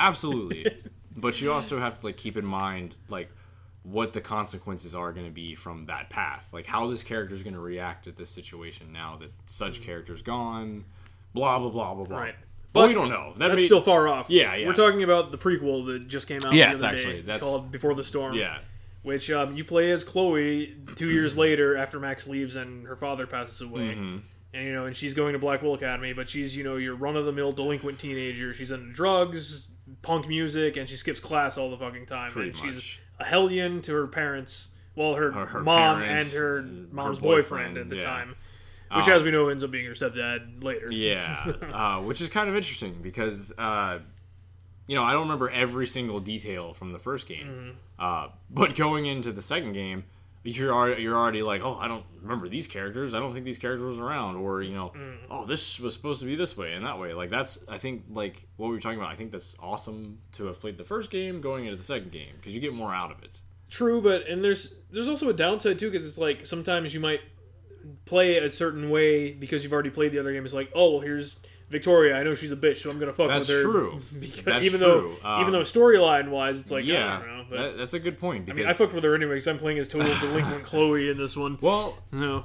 Absolutely, 0.00 0.66
but 1.16 1.40
you 1.40 1.52
also 1.52 1.78
have 1.78 2.00
to 2.00 2.06
like 2.06 2.16
keep 2.16 2.36
in 2.36 2.44
mind 2.44 2.96
like 3.08 3.30
what 3.90 4.12
the 4.12 4.20
consequences 4.20 4.94
are 4.94 5.12
going 5.12 5.24
to 5.26 5.32
be 5.32 5.54
from 5.54 5.86
that 5.86 6.10
path. 6.10 6.48
Like 6.52 6.66
how 6.66 6.88
this 6.88 7.02
character 7.02 7.34
is 7.34 7.42
going 7.42 7.54
to 7.54 7.60
react 7.60 8.06
at 8.06 8.16
this 8.16 8.28
situation 8.30 8.92
now 8.92 9.16
that 9.20 9.32
such 9.46 9.80
character's 9.82 10.22
gone. 10.22 10.84
Blah 11.34 11.58
blah 11.58 11.70
blah 11.70 11.94
blah 11.94 12.04
blah. 12.04 12.16
Mm. 12.16 12.20
Right. 12.20 12.34
But, 12.72 12.80
But 12.82 12.88
we 12.88 12.94
don't 12.94 13.08
know. 13.08 13.32
That 13.38 13.48
That's 13.48 13.60
may- 13.60 13.66
still 13.66 13.80
far 13.80 14.08
off. 14.08 14.26
Yeah, 14.28 14.54
yeah. 14.54 14.66
We're 14.66 14.74
talking 14.74 15.02
about 15.02 15.30
the 15.30 15.38
prequel 15.38 15.86
that 15.86 16.06
just 16.06 16.28
came 16.28 16.44
out 16.44 16.52
Yes, 16.52 16.80
the 16.80 16.86
other 16.86 16.96
actually, 16.96 17.14
day 17.14 17.20
that's- 17.22 17.40
called 17.40 17.72
Before 17.72 17.94
the 17.94 18.04
Storm. 18.04 18.34
yeah. 18.34 18.58
Which 19.02 19.30
um, 19.30 19.56
you 19.56 19.64
play 19.64 19.90
as 19.92 20.04
Chloe 20.04 20.76
two 20.96 21.08
years 21.10 21.38
later 21.38 21.76
after 21.76 21.98
Max 21.98 22.26
leaves 22.28 22.56
and 22.56 22.86
her 22.86 22.96
father 22.96 23.26
passes 23.26 23.60
away. 23.62 23.92
Mm-hmm. 23.94 24.18
And 24.54 24.64
you 24.66 24.72
know, 24.72 24.86
and 24.86 24.94
she's 24.96 25.14
going 25.14 25.32
to 25.34 25.38
Blackwell 25.38 25.74
Academy, 25.74 26.12
but 26.12 26.28
she's 26.28 26.56
you 26.56 26.64
know 26.64 26.76
your 26.76 26.94
run 26.94 27.16
of 27.16 27.24
the 27.24 27.32
mill 27.32 27.52
delinquent 27.52 27.98
teenager. 27.98 28.52
She's 28.52 28.70
into 28.70 28.92
drugs, 28.92 29.68
punk 30.02 30.26
music, 30.28 30.76
and 30.76 30.88
she 30.88 30.96
skips 30.96 31.20
class 31.20 31.56
all 31.56 31.70
the 31.70 31.76
fucking 31.78 32.06
time. 32.06 32.32
Pretty 32.32 32.48
and 32.48 32.56
she's 32.58 32.74
much. 32.74 33.00
A 33.18 33.24
hellion 33.24 33.82
to 33.82 33.92
her 33.94 34.06
parents. 34.06 34.68
Well, 34.96 35.14
her, 35.14 35.30
Her- 35.30 35.46
her 35.46 35.60
mom 35.60 36.00
parents, 36.00 36.32
and 36.32 36.40
her 36.40 36.56
her 36.56 36.68
mom's 36.90 37.18
boyfriend, 37.18 37.74
boyfriend, 37.74 37.78
at 37.78 37.88
the 37.88 37.96
yeah. 37.96 38.02
time, 38.02 38.28
which, 38.96 39.06
Um, 39.06 39.12
as 39.12 39.22
we 39.22 39.30
know, 39.30 39.48
ends 39.48 39.62
up 39.62 39.70
being 39.70 39.84
her 39.86 39.92
stepdad 39.92 40.62
later. 40.64 40.90
Yeah, 40.90 41.52
uh, 41.72 42.00
which 42.02 42.20
is 42.20 42.28
kind 42.28 42.48
of 42.48 42.56
interesting 42.56 42.98
because 43.02 43.52
uh, 43.58 44.00
you 44.88 44.96
know 44.96 45.04
I 45.04 45.12
don't 45.12 45.22
remember 45.22 45.50
every 45.50 45.86
single 45.86 46.18
detail 46.20 46.74
from 46.74 46.92
the 46.92 46.98
first 46.98 47.28
game, 47.28 47.46
Mm-hmm. 47.46 47.70
uh, 47.98 48.28
but 48.50 48.74
going 48.74 49.06
into 49.06 49.30
the 49.30 49.42
second 49.42 49.72
game, 49.74 50.04
you're 50.56 50.72
already, 50.72 51.02
you're 51.02 51.16
already 51.16 51.42
like, 51.42 51.62
oh, 51.62 51.74
I 51.74 51.88
don't 51.88 52.04
remember 52.22 52.48
these 52.48 52.66
characters. 52.68 53.14
I 53.14 53.18
don't 53.20 53.32
think 53.32 53.44
these 53.44 53.58
characters 53.58 53.98
were 53.98 54.06
around, 54.06 54.36
or 54.36 54.62
you 54.62 54.74
know, 54.74 54.92
Mm. 54.96 55.16
oh, 55.30 55.44
this 55.44 55.80
was 55.80 55.94
supposed 55.94 56.20
to 56.20 56.26
be 56.26 56.36
this 56.36 56.56
way 56.56 56.72
and 56.74 56.84
that 56.84 56.98
way. 56.98 57.12
Like 57.12 57.30
that's 57.30 57.58
I 57.68 57.78
think 57.78 58.04
like 58.10 58.46
what 58.56 58.68
we 58.68 58.74
were 58.74 58.80
talking 58.80 58.98
about. 58.98 59.10
I 59.10 59.14
think 59.14 59.32
that's 59.32 59.54
awesome 59.60 60.18
to 60.32 60.46
have 60.46 60.60
played 60.60 60.78
the 60.78 60.84
first 60.84 61.10
game 61.10 61.40
going 61.40 61.64
into 61.66 61.76
the 61.76 61.82
second 61.82 62.12
game 62.12 62.34
because 62.36 62.54
you 62.54 62.60
get 62.60 62.72
more 62.72 62.94
out 62.94 63.10
of 63.10 63.22
it. 63.22 63.40
True, 63.68 64.00
but 64.00 64.26
and 64.26 64.42
there's 64.42 64.76
there's 64.90 65.08
also 65.08 65.28
a 65.28 65.34
downside 65.34 65.78
too 65.78 65.90
because 65.90 66.06
it's 66.06 66.18
like 66.18 66.46
sometimes 66.46 66.94
you 66.94 67.00
might 67.00 67.20
play 68.04 68.36
a 68.38 68.50
certain 68.50 68.90
way 68.90 69.32
because 69.32 69.62
you've 69.64 69.72
already 69.72 69.90
played 69.90 70.12
the 70.12 70.18
other 70.18 70.32
game. 70.32 70.44
It's 70.44 70.54
like, 70.54 70.70
oh, 70.74 70.92
well, 70.92 71.00
here's 71.00 71.36
Victoria. 71.70 72.18
I 72.18 72.22
know 72.22 72.34
she's 72.34 72.52
a 72.52 72.56
bitch, 72.56 72.78
so 72.78 72.90
I'm 72.90 72.98
gonna 72.98 73.12
fuck 73.12 73.28
That's 73.28 73.48
with 73.48 73.58
her. 73.58 73.62
true. 73.62 74.00
Because 74.20 74.42
That's 74.42 74.64
even 74.64 74.80
true. 74.80 75.16
though 75.22 75.28
Um, 75.28 75.40
even 75.42 75.52
though 75.52 75.60
storyline 75.60 76.28
wise, 76.30 76.60
it's 76.60 76.70
like 76.70 76.84
yeah, 76.84 77.20
know. 77.20 77.44
That, 77.50 77.76
that's 77.76 77.94
a 77.94 77.98
good 77.98 78.18
point 78.18 78.48
I 78.50 78.52
mean, 78.54 78.66
I 78.66 78.72
fucked 78.72 78.92
with 78.94 79.04
her 79.04 79.14
anyway 79.14 79.32
because 79.34 79.48
I'm 79.48 79.58
playing 79.58 79.78
as 79.78 79.88
total 79.88 80.14
delinquent 80.20 80.64
Chloe 80.64 81.08
in 81.10 81.18
this 81.18 81.36
one. 81.36 81.58
well, 81.60 81.98
No, 82.12 82.44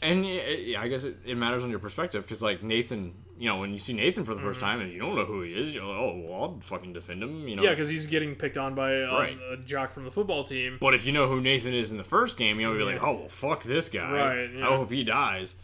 And 0.00 0.24
yeah, 0.26 0.80
I 0.80 0.86
guess 0.88 1.02
it, 1.04 1.16
it 1.24 1.36
matters 1.36 1.64
on 1.64 1.70
your 1.70 1.80
perspective 1.80 2.22
because, 2.22 2.40
like 2.40 2.62
Nathan, 2.62 3.14
you 3.36 3.48
know, 3.48 3.56
when 3.58 3.72
you 3.72 3.78
see 3.80 3.92
Nathan 3.94 4.24
for 4.24 4.32
the 4.34 4.40
Mm-hmm. 4.40 4.48
first 4.48 4.60
time 4.60 4.80
and 4.80 4.92
you 4.92 4.98
don't 5.00 5.16
know 5.16 5.24
who 5.24 5.42
he 5.42 5.52
is, 5.52 5.74
you're 5.74 5.84
like, 5.84 5.96
oh, 5.96 6.22
well, 6.24 6.42
I'll 6.42 6.60
fucking 6.60 6.92
defend 6.92 7.22
him, 7.22 7.48
you 7.48 7.56
know. 7.56 7.62
yeah, 7.64 7.70
because 7.70 7.88
he's 7.88 8.06
getting 8.06 8.36
picked 8.36 8.56
on 8.56 8.74
by 8.76 9.02
um, 9.02 9.14
Right. 9.14 9.38
a 9.50 9.56
jock 9.56 9.92
from 9.92 10.04
the 10.04 10.10
football 10.12 10.44
team. 10.44 10.78
but 10.80 10.94
if 10.94 11.04
you 11.04 11.10
know 11.12 11.26
who 11.26 11.40
Nathan 11.40 11.74
is 11.74 11.90
in 11.90 11.98
the 11.98 12.04
first 12.04 12.36
game, 12.36 12.60
you'll 12.60 12.76
be 12.76 12.84
like, 12.84 12.96
Yeah. 12.96 13.08
oh, 13.08 13.12
well, 13.14 13.28
fuck 13.28 13.64
this 13.64 13.88
guy. 13.88 14.10
Right, 14.12 14.50
yeah. 14.54 14.68
I 14.68 14.76
hope 14.76 14.90
he 14.92 15.02
dies. 15.02 15.56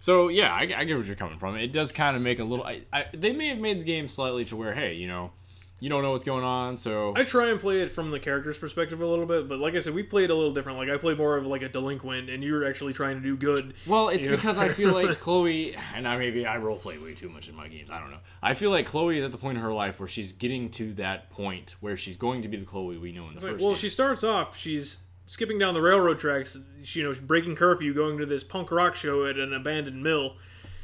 So 0.00 0.28
yeah, 0.28 0.52
I, 0.52 0.60
I 0.76 0.84
get 0.84 0.96
where 0.96 1.02
you're 1.04 1.16
coming 1.16 1.38
from. 1.38 1.56
It 1.56 1.72
does 1.72 1.90
kind 1.90 2.14
of 2.16 2.22
make 2.22 2.38
a 2.38 2.44
little. 2.44 2.64
I, 2.64 2.82
I, 2.92 3.06
they 3.14 3.32
may 3.32 3.48
have 3.48 3.58
made 3.58 3.80
the 3.80 3.84
game 3.84 4.06
slightly 4.06 4.44
to 4.44 4.54
where, 4.56 4.72
hey, 4.74 4.92
you 4.94 5.08
know, 5.08 5.32
you 5.80 5.88
don't 5.88 6.02
know 6.02 6.10
what's 6.12 6.24
going 6.24 6.44
on, 6.44 6.76
so 6.76 7.12
I 7.16 7.24
try 7.24 7.48
and 7.50 7.60
play 7.60 7.80
it 7.82 7.92
from 7.92 8.10
the 8.10 8.18
character's 8.18 8.58
perspective 8.58 9.00
a 9.00 9.06
little 9.06 9.26
bit, 9.26 9.48
but 9.48 9.58
like 9.58 9.74
I 9.74 9.80
said, 9.80 9.94
we 9.94 10.02
played 10.02 10.30
a 10.30 10.34
little 10.34 10.52
different. 10.52 10.78
Like 10.78 10.88
I 10.88 10.96
play 10.96 11.14
more 11.14 11.36
of 11.36 11.46
like 11.46 11.62
a 11.62 11.68
delinquent, 11.68 12.28
and 12.30 12.42
you're 12.42 12.64
actually 12.66 12.92
trying 12.92 13.16
to 13.16 13.22
do 13.22 13.36
good. 13.36 13.74
Well, 13.86 14.08
it's 14.08 14.24
You 14.24 14.30
know? 14.30 14.36
because 14.36 14.58
I 14.58 14.68
feel 14.70 14.92
like 14.92 15.18
Chloe, 15.20 15.76
and 15.94 16.06
I 16.08 16.16
maybe 16.18 16.46
I 16.46 16.56
role 16.58 16.76
play 16.78 16.98
way 16.98 17.14
too 17.14 17.28
much 17.28 17.48
in 17.48 17.54
my 17.54 17.68
games. 17.68 17.90
I 17.92 18.00
don't 18.00 18.10
know. 18.10 18.18
I 18.42 18.54
feel 18.54 18.70
like 18.70 18.86
Chloe 18.86 19.18
is 19.18 19.24
at 19.24 19.32
the 19.32 19.38
point 19.38 19.58
in 19.58 19.62
her 19.64 19.72
life 19.72 20.00
where 20.00 20.08
she's 20.08 20.32
getting 20.32 20.70
to 20.72 20.92
that 20.94 21.30
point 21.30 21.76
where 21.80 21.96
she's 21.96 22.16
going 22.16 22.42
to 22.42 22.48
be 22.48 22.56
the 22.56 22.66
Chloe 22.66 22.98
we 22.98 23.12
know 23.12 23.28
in 23.28 23.34
the 23.34 23.40
like, 23.40 23.52
first. 23.52 23.60
well, 23.62 23.70
game. 23.74 23.80
she 23.80 23.88
starts 23.88 24.24
off. 24.24 24.56
She's 24.58 24.98
skipping 25.26 25.58
down 25.58 25.74
the 25.74 25.82
railroad 25.82 26.18
tracks. 26.18 26.58
You 26.82 27.04
know, 27.04 27.14
breaking 27.22 27.54
curfew, 27.56 27.94
going 27.94 28.18
to 28.18 28.26
this 28.26 28.42
punk 28.42 28.70
rock 28.72 28.94
show 28.94 29.26
at 29.26 29.36
an 29.38 29.52
abandoned 29.52 30.02
mill. 30.02 30.36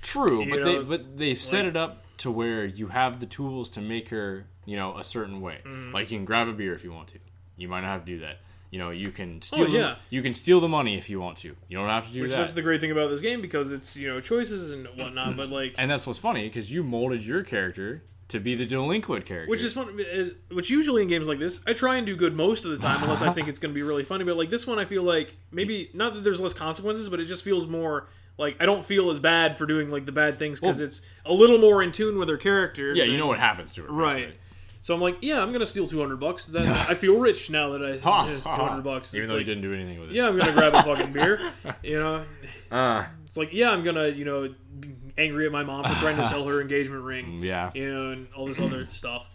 true, 0.02 0.42
you 0.44 0.50
but 0.50 0.60
know, 0.60 0.64
they 0.78 0.84
but 0.84 1.16
they 1.16 1.34
set 1.34 1.60
like- 1.64 1.70
it 1.70 1.76
up 1.76 2.00
to 2.18 2.30
where 2.30 2.64
you 2.64 2.88
have 2.88 3.18
the 3.20 3.26
tools 3.26 3.68
to 3.70 3.80
make 3.80 4.10
her, 4.10 4.46
you 4.66 4.76
know, 4.76 4.96
a 4.96 5.04
certain 5.04 5.40
way. 5.40 5.58
Mm-hmm. 5.64 5.92
Like 5.92 6.10
you 6.10 6.18
can 6.18 6.24
grab 6.24 6.48
a 6.48 6.52
beer 6.52 6.74
if 6.74 6.84
you 6.84 6.92
want 6.92 7.08
to. 7.08 7.18
You 7.56 7.68
might 7.68 7.80
not 7.82 7.88
have 7.88 8.04
to 8.04 8.06
do 8.06 8.20
that. 8.20 8.38
You 8.70 8.80
know, 8.80 8.90
you 8.90 9.12
can 9.12 9.40
steal. 9.40 9.64
Oh, 9.64 9.66
yeah. 9.66 9.80
the, 9.80 9.96
you 10.10 10.20
can 10.22 10.34
steal 10.34 10.58
the 10.60 10.66
money 10.66 10.98
if 10.98 11.08
you 11.08 11.20
want 11.20 11.36
to. 11.38 11.54
You 11.68 11.76
don't 11.78 11.88
have 11.88 12.08
to 12.08 12.12
do 12.12 12.18
that. 12.18 12.22
Which 12.22 12.30
that. 12.32 12.38
that's 12.38 12.52
the 12.54 12.62
great 12.62 12.80
thing 12.80 12.90
about 12.90 13.08
this 13.08 13.20
game 13.20 13.40
because 13.40 13.70
it's 13.70 13.96
you 13.96 14.08
know 14.08 14.20
choices 14.20 14.72
and 14.72 14.86
whatnot. 14.96 15.36
but 15.36 15.48
like, 15.50 15.74
and 15.78 15.88
that's 15.90 16.06
what's 16.06 16.18
funny 16.18 16.48
because 16.48 16.72
you 16.72 16.82
molded 16.82 17.24
your 17.24 17.44
character 17.44 18.02
to 18.28 18.40
be 18.40 18.56
the 18.56 18.66
delinquent 18.66 19.26
character. 19.26 19.48
which 19.50 19.62
is 19.62 19.74
fun. 19.74 19.94
Is, 20.00 20.32
which 20.50 20.70
usually 20.70 21.02
in 21.02 21.08
games 21.08 21.28
like 21.28 21.38
this, 21.38 21.60
I 21.68 21.72
try 21.72 21.96
and 21.96 22.06
do 22.06 22.16
good 22.16 22.34
most 22.34 22.64
of 22.64 22.72
the 22.72 22.78
time, 22.78 23.00
unless 23.02 23.22
I 23.22 23.32
think 23.32 23.46
it's 23.46 23.60
going 23.60 23.72
to 23.72 23.74
be 23.74 23.82
really 23.82 24.02
funny. 24.02 24.24
But 24.24 24.36
like 24.36 24.50
this 24.50 24.66
one, 24.66 24.80
I 24.80 24.86
feel 24.86 25.04
like 25.04 25.36
maybe 25.52 25.90
not 25.94 26.14
that 26.14 26.24
there's 26.24 26.40
less 26.40 26.54
consequences, 26.54 27.08
but 27.08 27.20
it 27.20 27.26
just 27.26 27.44
feels 27.44 27.68
more. 27.68 28.08
Like 28.38 28.56
I 28.58 28.66
don't 28.66 28.84
feel 28.84 29.10
as 29.10 29.20
bad 29.20 29.56
for 29.56 29.66
doing 29.66 29.90
like 29.92 30.06
the 30.06 30.10
bad 30.10 30.40
things 30.40 30.58
because 30.60 30.78
Well- 30.78 30.86
it's 30.88 31.02
a 31.24 31.32
little 31.32 31.58
more 31.58 31.80
in 31.80 31.92
tune 31.92 32.18
with 32.18 32.28
her 32.28 32.36
character. 32.38 32.92
yeah, 32.92 33.04
you 33.04 33.16
know 33.18 33.28
what 33.28 33.38
happens 33.38 33.72
to 33.74 33.82
her. 33.82 33.92
Right. 33.92 34.16
basically. 34.16 34.38
So 34.84 34.94
I'm 34.94 35.00
like, 35.00 35.16
yeah, 35.22 35.40
I'm 35.40 35.50
gonna 35.50 35.64
steal 35.64 35.88
200 35.88 36.20
bucks. 36.20 36.44
Then 36.44 36.68
I 36.68 36.94
feel 36.94 37.16
rich 37.16 37.48
now 37.48 37.70
that 37.70 37.82
I 37.82 37.96
Ha, 38.00 38.26
200 38.26 38.82
bucks. 38.82 39.14
Even 39.14 39.22
It's 39.22 39.30
though 39.32 39.38
like, 39.38 39.46
you 39.46 39.54
didn't 39.54 39.62
do 39.62 39.72
anything 39.72 39.98
with 39.98 40.10
it. 40.10 40.14
yeah, 40.14 40.28
I'm 40.28 40.36
gonna 40.36 40.52
grab 40.52 40.74
a 40.74 40.82
fucking 40.82 41.10
beer. 41.12 41.52
You 41.82 41.98
know, 41.98 42.24
Uh, 42.70 43.06
it's 43.24 43.38
like, 43.38 43.54
yeah, 43.54 43.70
I'm 43.70 43.82
gonna, 43.82 44.08
you 44.08 44.26
know, 44.26 44.54
be 44.78 44.90
angry 45.16 45.46
at 45.46 45.52
my 45.52 45.64
mom 45.64 45.84
for 45.84 45.98
trying 46.00 46.18
to 46.18 46.26
sell 46.26 46.44
her 46.46 46.60
engagement 46.60 47.02
ring. 47.12 47.40
yeah. 47.42 47.70
You 47.74 47.94
know, 47.94 48.10
and 48.10 48.28
all 48.36 48.46
this 48.46 48.60
other 48.60 48.84
stuff. 48.84 49.26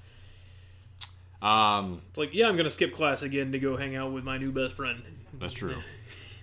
Um, 1.42 2.02
It's 2.10 2.18
like, 2.20 2.34
yeah, 2.34 2.48
I'm 2.48 2.56
gonna 2.58 2.70
skip 2.70 2.94
class 2.94 3.24
again 3.24 3.52
to 3.54 3.60
go 3.60 3.76
hang 3.76 3.96
out 3.96 4.12
with 4.12 4.24
my 4.24 4.38
new 4.38 4.52
best 4.52 4.76
friend. 4.76 5.02
that's 5.40 5.54
true. 5.54 5.76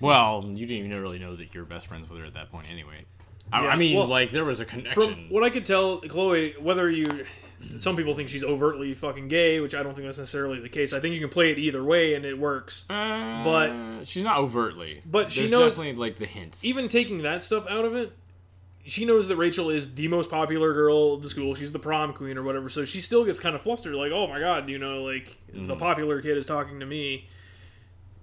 Well, 0.00 0.42
you 0.48 0.66
didn't 0.66 0.84
even 0.86 1.00
really 1.00 1.18
know 1.20 1.36
that 1.36 1.54
you're 1.54 1.64
best 1.64 1.86
friends 1.86 2.10
with 2.10 2.18
her 2.18 2.24
at 2.26 2.34
that 2.34 2.50
point, 2.50 2.68
anyway. 2.70 3.04
I, 3.52 3.62
Yeah, 3.64 3.68
I 3.70 3.76
mean, 3.76 3.96
well, 3.96 4.06
like 4.08 4.30
there 4.30 4.44
was 4.44 4.58
a 4.58 4.64
connection. 4.64 5.00
From 5.00 5.14
what 5.30 5.44
I 5.44 5.50
could 5.50 5.64
tell, 5.64 5.98
Chloe, 5.98 6.54
whether 6.60 6.90
you, 6.90 7.24
some 7.78 7.96
people 7.96 8.14
think 8.14 8.28
she's 8.28 8.44
overtly 8.44 8.94
fucking 8.94 9.28
gay, 9.28 9.60
which 9.60 9.74
I 9.74 9.82
don't 9.82 9.94
think 9.94 10.06
that's 10.06 10.18
necessarily 10.18 10.60
the 10.60 10.68
case. 10.68 10.92
I 10.92 11.00
think 11.00 11.14
you 11.14 11.20
can 11.20 11.28
play 11.30 11.50
it 11.52 11.58
either 11.58 11.82
way 11.82 12.14
and 12.14 12.24
it 12.24 12.38
works. 12.38 12.84
Uh, 12.90 13.42
but- 13.44 14.04
she's 14.04 14.22
not 14.22 14.38
overtly. 14.38 15.02
but 15.06 15.32
she 15.32 15.48
knows- 15.48 15.72
definitely 15.76 15.94
like 16.00 16.16
the 16.18 16.26
hints. 16.26 16.64
even 16.64 16.88
taking 16.88 17.22
that 17.22 17.42
stuff 17.42 17.66
out 17.68 17.84
of 17.84 17.94
it, 17.94 18.12
she 18.88 19.04
knows 19.04 19.26
that 19.28 19.36
Rachel 19.36 19.68
is 19.68 19.94
the 19.96 20.06
most 20.08 20.30
popular 20.30 20.72
girl 20.72 21.14
of 21.14 21.22
the 21.22 21.28
school. 21.28 21.54
She's 21.56 21.72
the 21.72 21.78
prom 21.80 22.12
queen 22.12 22.38
or 22.38 22.42
whatever. 22.44 22.68
So 22.68 22.84
she 22.84 23.00
still 23.00 23.24
gets 23.24 23.40
kind 23.40 23.56
of 23.56 23.62
flustered, 23.62 23.94
like, 23.96 24.12
"Oh 24.12 24.28
my 24.28 24.38
god, 24.38 24.68
you 24.68 24.78
know, 24.78 25.02
like 25.02 25.36
Mm-hmm. 25.52 25.66
the 25.66 25.74
popular 25.76 26.22
kid 26.22 26.36
is 26.36 26.46
talking 26.46 26.78
to 26.78 26.86
me 26.86 27.26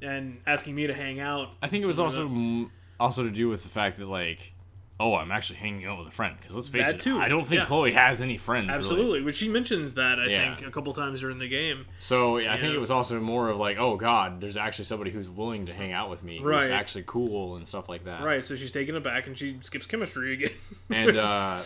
and 0.02 0.40
asking 0.48 0.76
me 0.76 0.88
to 0.88 0.94
hang 0.94 1.20
out." 1.20 1.50
I 1.62 1.68
think 1.68 1.84
it 1.84 1.88
was 1.88 2.00
also 2.00 2.28
like 2.28 2.32
mm, 2.38 2.70
also 3.00 3.24
to 3.24 3.30
do 3.32 3.50
with 3.50 3.64
the 3.64 3.70
fact 3.70 3.98
that 4.00 4.08
like, 4.08 4.54
oh, 5.00 5.16
I'm 5.16 5.32
actually 5.32 5.58
hanging 5.58 5.86
out 5.86 6.00
with 6.00 6.08
a 6.08 6.12
friend. 6.12 6.36
Because 6.40 6.56
let's 6.56 6.70
face 6.70 6.86
That 6.86 6.96
it, 6.96 7.02
too, 7.02 7.20
I 7.20 7.28
don't 7.28 7.46
think 7.46 7.62
yeah. 7.62 7.66
Chloe 7.66 7.94
has 7.94 8.22
any 8.22 8.38
friends. 8.38 8.68
that. 8.68 8.74
really. 8.74 8.80
absolutely. 8.80 9.22
Which 9.22 9.36
she 9.36 9.50
mentions 9.50 9.96
that 9.96 10.20
I 10.20 10.28
Yeah. 10.28 10.56
think 10.56 10.68
a 10.68 10.72
couple 10.72 10.94
times 10.94 11.20
during 11.20 11.40
the 11.40 11.48
game. 11.48 11.86
So 12.00 12.38
I 12.38 12.58
think 12.58 12.74
it 12.74 12.80
was 12.80 12.92
also 12.92 13.20
more 13.20 13.50
of 13.50 13.58
like, 13.58 13.78
oh 13.78 13.98
god, 13.98 14.40
there's 14.40 14.58
actually 14.58 14.86
somebody 14.86 15.12
who's 15.12 15.30
willing 15.30 15.66
to 15.66 15.74
hang 15.74 15.92
out 15.92 16.10
with 16.10 16.24
me, 16.24 16.40
right. 16.40 16.62
who's 16.62 16.72
actually 16.72 17.04
cool 17.08 17.56
and 17.56 17.68
stuff 17.68 17.90
like 17.90 18.06
that. 18.06 18.24
Right. 18.24 18.44
So 18.46 18.56
she's 18.56 18.72
taken 18.72 18.96
it 18.96 19.04
back 19.04 19.28
and 19.28 19.38
she 19.38 19.58
skips 19.62 19.88
chemistry 19.88 20.34
again. 20.34 20.52
and 20.90 21.18
uh, 21.18 21.62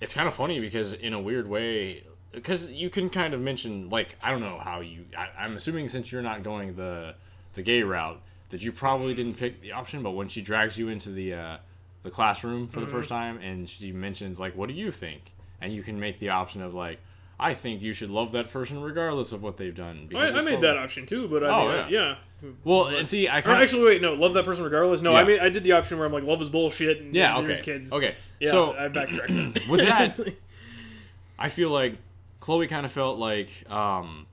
it's 0.00 0.14
kind 0.14 0.26
of 0.28 0.34
funny 0.34 0.60
because 0.60 0.92
in 0.92 1.12
a 1.12 1.20
weird 1.20 1.48
way 1.48 2.04
because 2.32 2.70
you 2.70 2.90
can 2.90 3.10
kind 3.10 3.34
of 3.34 3.40
mention 3.40 3.88
like 3.90 4.14
i 4.22 4.30
don't 4.30 4.40
know 4.40 4.60
how 4.62 4.80
you 4.80 5.04
I, 5.18 5.28
i'm 5.42 5.56
assuming 5.56 5.88
since 5.88 6.12
you're 6.12 6.22
not 6.22 6.44
going 6.44 6.76
the 6.76 7.14
the 7.54 7.62
gay 7.62 7.82
route 7.82 8.20
that 8.50 8.62
you 8.62 8.70
probably 8.70 9.14
didn't 9.14 9.34
pick 9.34 9.60
the 9.60 9.72
option 9.72 10.02
but 10.02 10.12
when 10.12 10.28
she 10.28 10.40
drags 10.40 10.78
you 10.78 10.88
into 10.88 11.10
the 11.10 11.34
uh, 11.34 11.56
the 12.02 12.10
classroom 12.10 12.66
for 12.68 12.80
the 12.80 12.86
Mm-hmm. 12.86 12.94
first 12.96 13.08
time 13.08 13.38
and 13.38 13.68
she 13.68 13.92
mentions 13.92 14.40
like 14.40 14.56
what 14.56 14.68
do 14.68 14.74
you 14.74 14.90
think 14.90 15.34
and 15.60 15.72
you 15.72 15.82
can 15.82 15.98
make 16.00 16.18
the 16.18 16.30
option 16.30 16.62
of 16.62 16.72
like 16.74 16.98
i 17.38 17.52
think 17.54 17.82
you 17.82 17.92
should 17.92 18.10
love 18.10 18.32
that 18.32 18.50
person 18.50 18.80
regardless 18.80 19.32
of 19.32 19.42
what 19.42 19.56
they've 19.58 19.74
done 19.74 19.96
I, 20.02 20.04
because 20.06 20.30
I 20.30 20.34
made 20.36 20.50
probably- 20.52 20.56
that 20.68 20.76
option 20.78 21.06
too, 21.06 21.28
but 21.28 21.44
I 21.44 21.48
Oh, 21.48 21.68
mean, 21.68 21.92
yeah. 21.92 22.16
yeah. 22.42 22.50
well 22.64 22.86
and 22.86 23.06
see 23.06 23.28
i 23.28 23.40
kind 23.42 23.56
of 23.58 23.62
actually, 23.62 23.84
wait, 23.84 24.00
no, 24.02 24.14
love 24.14 24.32
that 24.34 24.44
person 24.46 24.64
regardless. 24.64 25.02
No, 25.02 25.14
I 25.14 25.24
mean, 25.24 25.40
I 25.40 25.48
did 25.50 25.62
the 25.64 25.72
option 25.72 25.98
where 25.98 26.06
I'm 26.06 26.12
like, 26.12 26.24
love 26.24 26.40
is 26.42 26.48
bullshit. 26.48 27.00
And 27.02 27.14
yeah 27.14 27.36
and 27.38 27.50
okay 27.50 27.60
kids. 27.62 27.92
okay 27.92 28.14
Yeah, 28.38 28.50
so 28.50 28.72
I 28.74 28.88
backtracked. 28.88 29.30
with 29.68 29.80
that, 29.80 30.18
I 31.38 31.48
feel 31.48 31.70
like 31.70 31.96
Chloe 32.40 32.66
kind 32.66 32.84
of 32.86 32.92
felt 32.92 33.18
like 33.18 33.50
um, 33.70 34.26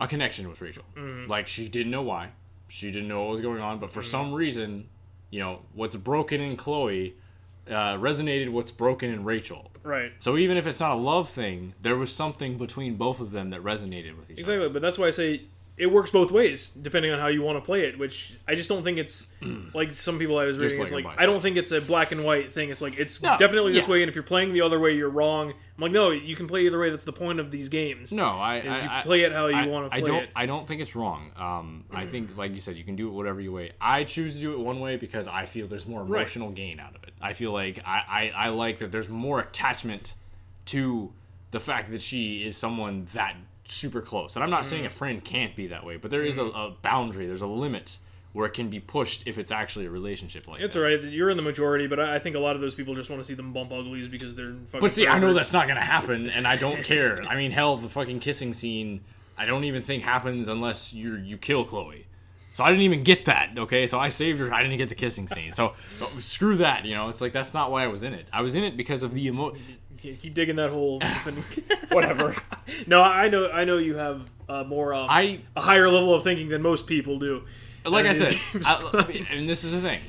a 0.00 0.06
connection 0.08 0.48
with 0.48 0.60
Rachel. 0.60 0.84
Mm-hmm. 0.96 1.30
Like 1.30 1.48
she 1.48 1.68
didn't 1.68 1.90
know 1.92 2.02
why, 2.02 2.30
she 2.68 2.90
didn't 2.90 3.08
know 3.08 3.22
what 3.22 3.30
was 3.32 3.40
going 3.42 3.60
on, 3.60 3.78
but 3.78 3.92
for 3.92 4.00
Mm-hmm. 4.00 4.08
some 4.08 4.32
reason, 4.34 4.88
you 5.32 5.40
know, 5.40 5.60
what's 5.74 5.96
broken 5.96 6.40
in 6.40 6.56
Chloe 6.56 7.16
uh, 7.66 7.96
resonated. 7.96 8.50
What's 8.50 8.70
broken 8.70 9.10
in 9.10 9.24
Rachel. 9.24 9.70
right. 9.82 10.12
So 10.18 10.36
even 10.36 10.56
if 10.56 10.66
it's 10.66 10.78
not 10.78 10.92
a 10.92 11.00
love 11.00 11.28
thing, 11.28 11.74
there 11.80 11.96
was 11.96 12.12
something 12.14 12.58
between 12.58 12.96
both 12.96 13.20
of 13.20 13.30
them 13.32 13.50
that 13.50 13.62
resonated 13.62 14.16
with 14.16 14.30
each 14.30 14.34
other. 14.34 14.40
Exactly, 14.40 14.68
but 14.68 14.82
that's 14.82 14.98
why 14.98 15.06
I 15.06 15.10
say 15.10 15.42
it 15.82 15.92
works 15.92 16.10
both 16.10 16.30
ways 16.30 16.70
depending 16.70 17.12
on 17.12 17.18
how 17.18 17.26
you 17.26 17.42
want 17.42 17.58
to 17.58 17.60
play 17.64 17.82
it. 17.86 17.98
Which 17.98 18.36
I 18.48 18.54
just 18.54 18.68
don't 18.68 18.82
think 18.84 18.98
it's 18.98 19.26
like 19.74 19.92
some 19.92 20.18
people 20.18 20.38
I 20.38 20.44
was 20.44 20.56
reading. 20.58 20.78
like 20.78 20.82
It's 20.84 20.92
a 20.92 20.94
like 20.94 21.04
bicycle. 21.04 21.22
I 21.22 21.26
don't 21.26 21.40
think 21.42 21.56
it's 21.56 21.72
a 21.72 21.80
black 21.80 22.12
and 22.12 22.24
white 22.24 22.52
thing. 22.52 22.70
It's 22.70 22.80
like 22.80 22.98
it's 22.98 23.20
No, 23.22 23.36
definitely 23.36 23.72
this 23.72 23.86
yeah. 23.86 23.92
way, 23.92 24.02
and 24.02 24.08
if 24.08 24.14
you're 24.14 24.22
playing 24.22 24.52
the 24.52 24.60
other 24.62 24.78
way, 24.80 24.92
you're 24.94 25.10
wrong. 25.10 25.50
I'm 25.50 25.82
like, 25.82 25.92
no, 25.92 26.10
you 26.10 26.36
can 26.36 26.46
play 26.46 26.66
either 26.66 26.78
way. 26.78 26.90
That's 26.90 27.04
the 27.04 27.12
point 27.12 27.40
of 27.40 27.50
these 27.50 27.68
games. 27.68 28.12
No, 28.12 28.26
I, 28.26 28.58
Is 28.58 28.66
I, 28.66 28.82
you 28.84 28.90
I- 28.90 29.02
play 29.02 29.20
it 29.22 29.32
how 29.32 29.46
you 29.48 29.56
I- 29.56 29.66
wanna 29.66 29.86
I 29.90 30.00
play 30.00 30.02
don't. 30.02 30.22
it. 30.22 30.30
I 30.36 30.46
don't 30.46 30.66
think 30.68 30.80
it's 30.80 30.94
wrong. 30.94 31.30
Um, 31.36 31.84
I 31.92 32.06
think, 32.06 32.36
like 32.36 32.54
you 32.54 32.60
said, 32.60 32.76
you 32.76 32.84
can 32.84 32.96
do 32.96 33.08
it 33.08 33.12
whatever 33.12 33.40
you 33.40 33.52
way. 33.52 33.72
I 33.80 34.04
choose 34.04 34.34
to 34.34 34.40
do 34.40 34.52
it 34.52 34.58
one 34.60 34.80
way 34.80 34.96
because 34.96 35.26
I 35.28 35.46
feel 35.46 35.66
there's 35.66 35.86
more 35.86 36.02
emotional 36.02 36.50
gain 36.50 36.78
out 36.78 36.94
of 36.94 37.02
it. 37.04 37.12
I 37.20 37.32
feel 37.32 37.52
like 37.52 37.80
I, 37.84 38.30
I, 38.36 38.46
I 38.46 38.48
like 38.50 38.78
that 38.78 38.92
there's 38.92 39.08
more 39.08 39.40
attachment 39.40 40.14
to 40.66 41.12
the 41.50 41.60
fact 41.60 41.90
that 41.90 42.00
she 42.02 42.44
is 42.44 42.56
someone 42.56 43.06
that 43.14 43.34
super 43.72 44.00
close. 44.00 44.36
And 44.36 44.42
I'm 44.44 44.50
not 44.50 44.62
Mm. 44.62 44.66
saying 44.66 44.86
a 44.86 44.90
friend 44.90 45.22
can't 45.24 45.56
be 45.56 45.68
that 45.68 45.84
way, 45.84 45.96
but 45.96 46.10
there 46.10 46.22
is 46.22 46.38
a, 46.38 46.44
a 46.44 46.70
boundary. 46.82 47.26
There's 47.26 47.42
a 47.42 47.46
limit 47.46 47.98
where 48.32 48.46
it 48.46 48.54
can 48.54 48.70
be 48.70 48.80
pushed 48.80 49.26
if 49.26 49.36
it's 49.36 49.50
actually 49.50 49.84
a 49.84 49.90
relationship 49.90 50.48
like 50.48 50.60
It's 50.60 50.72
that. 50.74 50.80
alright. 50.80 51.02
You're 51.02 51.28
in 51.28 51.36
the 51.36 51.42
majority, 51.42 51.86
but 51.86 52.00
I 52.00 52.18
think 52.18 52.34
a 52.34 52.38
lot 52.38 52.54
of 52.54 52.62
those 52.62 52.74
people 52.74 52.94
just 52.94 53.10
want 53.10 53.20
to 53.20 53.26
see 53.26 53.34
them 53.34 53.52
bump 53.52 53.72
uglies 53.72 54.08
because 54.08 54.34
they're 54.34 54.54
fucking. 54.68 54.80
But 54.80 54.92
see, 54.92 55.06
I 55.06 55.18
know 55.18 55.34
that's 55.34 55.52
not 55.52 55.68
gonna 55.68 55.84
happen, 55.84 56.30
and 56.30 56.46
I 56.46 56.56
don't 56.56 56.82
care. 56.82 57.22
I 57.28 57.34
mean, 57.36 57.50
hell, 57.50 57.76
the 57.76 57.88
fucking 57.90 58.20
kissing 58.20 58.54
scene, 58.54 59.02
I 59.36 59.44
don't 59.44 59.64
even 59.64 59.82
think 59.82 60.02
happens 60.02 60.48
unless 60.48 60.92
you 60.94 61.16
you 61.16 61.36
kill 61.36 61.64
Chloe. 61.64 62.06
So 62.54 62.64
I 62.64 62.68
didn't 62.68 62.82
even 62.84 63.02
get 63.02 63.24
that. 63.26 63.52
Okay, 63.56 63.86
so 63.86 63.98
I 63.98 64.08
saved 64.10 64.38
her. 64.40 64.52
I 64.52 64.62
didn't 64.62 64.76
get 64.76 64.90
the 64.90 64.94
kissing 64.94 65.26
scene. 65.26 65.52
So, 65.52 65.72
so 65.92 66.04
screw 66.20 66.56
that. 66.56 66.84
You 66.84 66.94
know, 66.94 67.08
it's 67.08 67.22
like 67.22 67.32
that's 67.32 67.54
not 67.54 67.70
why 67.70 67.82
I 67.82 67.86
was 67.86 68.02
in 68.02 68.12
it. 68.12 68.26
I 68.30 68.42
was 68.42 68.54
in 68.54 68.62
it 68.62 68.76
because 68.76 69.02
of 69.02 69.14
the 69.14 69.26
emo. 69.26 69.54
Keep 70.02 70.34
digging 70.34 70.56
that 70.56 70.70
hole. 70.70 71.00
Whatever. 71.90 72.34
no, 72.88 73.02
I 73.02 73.28
know. 73.28 73.48
I 73.50 73.64
know 73.64 73.78
you 73.78 73.94
have 73.94 74.28
uh, 74.48 74.64
more. 74.64 74.92
Um, 74.92 75.06
I 75.08 75.40
a 75.54 75.60
higher 75.60 75.88
level 75.88 76.12
of 76.12 76.24
thinking 76.24 76.48
than 76.48 76.60
most 76.60 76.88
people 76.88 77.18
do. 77.20 77.44
like 77.84 78.06
I 78.06 78.12
said, 78.12 78.36
I, 78.66 79.26
and 79.30 79.48
this 79.48 79.62
is 79.62 79.72
the 79.72 79.80
thing. 79.80 80.00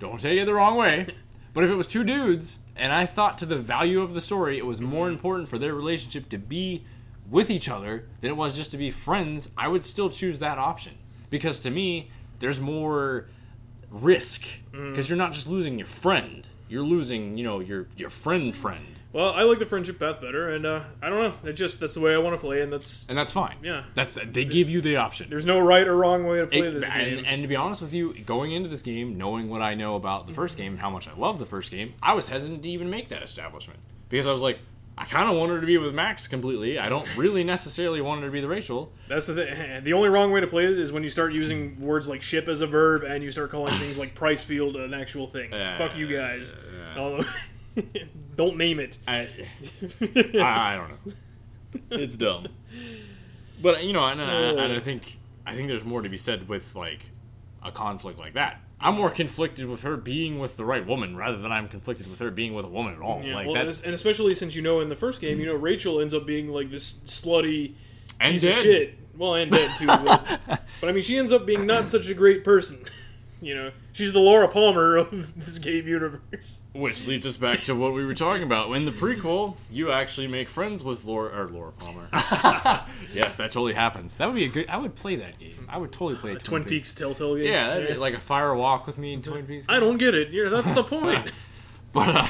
Don't 0.00 0.20
take 0.20 0.38
it 0.38 0.44
the 0.44 0.54
wrong 0.54 0.76
way. 0.76 1.06
But 1.54 1.64
if 1.64 1.70
it 1.70 1.74
was 1.74 1.86
two 1.86 2.04
dudes, 2.04 2.58
and 2.76 2.92
I 2.92 3.06
thought 3.06 3.38
to 3.38 3.46
the 3.46 3.56
value 3.56 4.00
of 4.00 4.14
the 4.14 4.20
story, 4.20 4.58
it 4.58 4.66
was 4.66 4.80
more 4.80 5.08
important 5.08 5.48
for 5.48 5.58
their 5.58 5.74
relationship 5.74 6.28
to 6.30 6.38
be 6.38 6.84
with 7.30 7.50
each 7.50 7.68
other 7.68 8.06
than 8.20 8.30
it 8.30 8.36
was 8.36 8.56
just 8.56 8.70
to 8.72 8.76
be 8.76 8.90
friends, 8.90 9.50
I 9.56 9.68
would 9.68 9.84
still 9.84 10.10
choose 10.10 10.38
that 10.40 10.58
option. 10.58 10.94
Because 11.30 11.60
to 11.60 11.70
me, 11.70 12.10
there's 12.38 12.60
more 12.60 13.26
risk. 13.90 14.44
Because 14.72 15.08
you're 15.08 15.18
not 15.18 15.32
just 15.32 15.46
losing 15.48 15.78
your 15.78 15.86
friend, 15.86 16.46
you're 16.68 16.84
losing, 16.84 17.36
you 17.38 17.44
know, 17.44 17.60
your 17.60 17.88
your 17.96 18.10
friend 18.10 18.54
friend. 18.56 18.84
Well, 19.18 19.32
I 19.34 19.42
like 19.42 19.58
the 19.58 19.66
friendship 19.66 19.98
path 19.98 20.20
better, 20.20 20.48
and 20.50 20.64
uh, 20.64 20.84
I 21.02 21.08
don't 21.08 21.18
know. 21.42 21.48
It 21.50 21.54
just 21.54 21.80
that's 21.80 21.94
the 21.94 22.00
way 22.00 22.14
I 22.14 22.18
want 22.18 22.34
to 22.36 22.38
play, 22.40 22.62
and 22.62 22.72
that's 22.72 23.04
And 23.08 23.18
that's 23.18 23.32
fine. 23.32 23.56
Yeah. 23.64 23.82
That's 23.96 24.14
they 24.14 24.44
give 24.44 24.70
you 24.70 24.80
the 24.80 24.98
option. 24.98 25.28
there's 25.28 25.44
no 25.44 25.58
right 25.58 25.88
or 25.88 25.96
wrong 25.96 26.24
way 26.24 26.38
to 26.38 26.46
play 26.46 26.60
It- 26.60 26.70
this 26.80 26.88
game. 26.88 27.18
and, 27.18 27.26
and 27.26 27.42
to 27.42 27.48
be 27.48 27.56
honest 27.56 27.82
with 27.82 27.92
you, 27.92 28.14
going 28.24 28.52
into 28.52 28.68
this 28.68 28.80
game, 28.82 29.18
knowing 29.18 29.48
what 29.48 29.60
I 29.60 29.74
know 29.74 29.96
about 29.96 30.28
the 30.28 30.32
first 30.32 30.56
game 30.56 30.74
and 30.74 30.80
how 30.80 30.88
much 30.90 31.08
I 31.08 31.14
love 31.16 31.40
the 31.40 31.46
first 31.46 31.72
game, 31.72 31.94
I 32.00 32.14
was 32.14 32.28
hesitant 32.28 32.62
to 32.62 32.70
even 32.70 32.90
make 32.90 33.08
that 33.08 33.24
establishment 33.24 33.80
because 34.08 34.28
I 34.28 34.32
was 34.32 34.40
like, 34.40 34.60
I 34.96 35.04
kind 35.04 35.28
of 35.28 35.36
want 35.36 35.50
her 35.50 35.60
to 35.60 35.66
be 35.66 35.78
with 35.78 35.94
Max 35.96 36.28
completely. 36.28 36.78
I 36.78 36.88
don't 36.88 37.16
really 37.16 37.42
necessarily 37.42 38.00
want 38.00 38.20
her 38.20 38.28
to 38.28 38.32
be 38.32 38.40
the 38.40 38.46
Rachel. 38.48 38.92
That's 39.08 39.26
the 39.26 39.34
thing. 39.34 39.82
The 39.84 39.94
only 39.94 40.10
wrong 40.10 40.30
way 40.30 40.40
to 40.40 40.46
play 40.46 40.66
this 40.66 40.78
is 40.78 40.92
when 40.92 41.02
you 41.02 41.10
start 41.10 41.32
using 41.32 41.80
words 41.80 42.08
like 42.08 42.22
ship 42.22 42.46
as 42.46 42.60
a 42.60 42.68
verb 42.68 43.02
and 43.02 43.24
you 43.24 43.32
start 43.32 43.50
calling 43.50 43.74
things 43.78 43.98
like 43.98 44.14
Pricefield 44.14 44.76
an 44.76 44.94
actual 44.94 45.26
thing. 45.26 45.52
Uh, 45.52 45.76
Fuck 45.76 45.96
you 45.96 46.06
guys. 46.06 46.54
Although- 46.96 47.24
don't 48.36 48.56
name 48.56 48.80
it. 48.80 48.98
I, 49.06 49.20
I, 50.00 50.38
I 50.40 50.76
don't 50.76 51.06
know. 51.06 51.12
It's 51.90 52.16
dumb. 52.16 52.48
But 53.60 53.84
you 53.84 53.92
know, 53.92 54.06
and, 54.06 54.20
and, 54.20 54.58
and 54.58 54.72
I 54.72 54.80
think 54.80 55.18
I 55.46 55.54
think 55.54 55.68
there's 55.68 55.84
more 55.84 56.02
to 56.02 56.08
be 56.08 56.18
said 56.18 56.48
with 56.48 56.74
like 56.74 57.10
a 57.62 57.72
conflict 57.72 58.18
like 58.18 58.34
that. 58.34 58.60
I'm 58.80 58.94
more 58.94 59.10
conflicted 59.10 59.66
with 59.66 59.82
her 59.82 59.96
being 59.96 60.38
with 60.38 60.56
the 60.56 60.64
right 60.64 60.86
woman 60.86 61.16
rather 61.16 61.36
than 61.36 61.50
I'm 61.50 61.68
conflicted 61.68 62.08
with 62.08 62.20
her 62.20 62.30
being 62.30 62.54
with 62.54 62.64
a 62.64 62.68
woman 62.68 62.94
at 62.94 63.00
all. 63.00 63.22
Yeah, 63.22 63.34
like 63.34 63.46
well, 63.46 63.54
that's 63.54 63.80
and 63.80 63.92
especially 63.92 64.34
since 64.34 64.54
you 64.54 64.62
know 64.62 64.80
in 64.80 64.88
the 64.88 64.96
first 64.96 65.20
game, 65.20 65.40
you 65.40 65.46
know 65.46 65.54
Rachel 65.54 66.00
ends 66.00 66.14
up 66.14 66.26
being 66.26 66.48
like 66.48 66.70
this 66.70 66.94
slutty 67.06 67.74
and 68.20 68.34
piece 68.34 68.42
dead. 68.42 68.56
of 68.56 68.62
shit. 68.62 68.98
Well, 69.16 69.34
and 69.34 69.50
dead 69.50 69.70
too. 69.78 69.86
but, 69.86 70.40
but 70.80 70.88
I 70.88 70.92
mean, 70.92 71.02
she 71.02 71.18
ends 71.18 71.32
up 71.32 71.44
being 71.44 71.66
not 71.66 71.90
such 71.90 72.08
a 72.08 72.14
great 72.14 72.44
person. 72.44 72.84
You 73.40 73.54
know, 73.54 73.70
she's 73.92 74.12
the 74.12 74.18
Laura 74.18 74.48
Palmer 74.48 74.96
of 74.96 75.10
this 75.44 75.58
game 75.58 75.86
universe. 75.86 76.62
Which 76.72 77.06
leads 77.06 77.26
us 77.26 77.36
back 77.36 77.62
to 77.64 77.74
what 77.74 77.94
we 77.94 78.04
were 78.04 78.14
talking 78.14 78.42
about. 78.42 78.72
In 78.72 78.84
the 78.84 78.90
prequel, 78.92 79.56
you 79.70 79.92
actually 79.92 80.26
make 80.26 80.48
friends 80.48 80.82
with 80.82 81.04
Laura 81.04 81.44
or 81.44 81.48
Laura 81.48 81.72
Palmer. 81.72 82.08
yes, 83.12 83.36
that 83.36 83.50
totally 83.52 83.74
happens. 83.74 84.16
That 84.16 84.26
would 84.26 84.34
be 84.36 84.44
a 84.44 84.48
good. 84.48 84.68
I 84.68 84.76
would 84.76 84.94
play 84.94 85.16
that 85.16 85.38
game. 85.38 85.66
I 85.68 85.78
would 85.78 85.92
totally 85.92 86.16
play 86.16 86.32
a 86.32 86.36
Twin 86.36 86.64
Peaks 86.64 86.94
Telltale 86.94 87.36
game. 87.36 87.46
Yeah, 87.46 87.68
that'd 87.68 87.88
be 87.88 87.94
like 87.94 88.14
a 88.14 88.20
fire 88.20 88.54
walk 88.54 88.86
with 88.86 88.98
me 88.98 89.12
in 89.12 89.22
Twin 89.22 89.46
Peaks. 89.46 89.66
I 89.68 89.78
don't 89.80 89.98
get 89.98 90.14
it. 90.14 90.30
Yeah, 90.30 90.48
that's 90.48 90.70
the 90.72 90.84
point. 90.84 91.32
But 91.90 92.08
uh, 92.14 92.28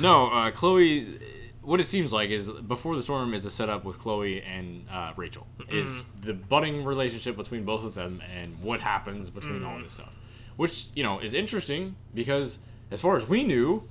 no, 0.00 0.30
uh, 0.30 0.50
Chloe. 0.50 1.18
What 1.62 1.80
it 1.80 1.84
seems 1.84 2.12
like 2.12 2.28
is 2.30 2.50
before 2.50 2.94
the 2.96 3.02
storm 3.02 3.32
is 3.34 3.44
a 3.44 3.50
setup 3.50 3.84
with 3.84 3.98
Chloe 3.98 4.42
and 4.42 4.84
uh, 4.90 5.12
Rachel. 5.16 5.46
Is 5.70 6.02
the 6.20 6.34
budding 6.34 6.84
relationship 6.84 7.36
between 7.36 7.64
both 7.64 7.84
of 7.84 7.94
them 7.94 8.20
and 8.36 8.60
what 8.60 8.80
happens 8.80 9.30
between 9.30 9.64
all 9.64 9.80
this 9.80 9.94
stuff, 9.94 10.12
which 10.56 10.86
you 10.94 11.02
know 11.02 11.18
is 11.18 11.34
interesting 11.34 11.96
because 12.14 12.58
as 12.90 13.00
far 13.00 13.16
as 13.16 13.28
we 13.28 13.44
knew, 13.44 13.88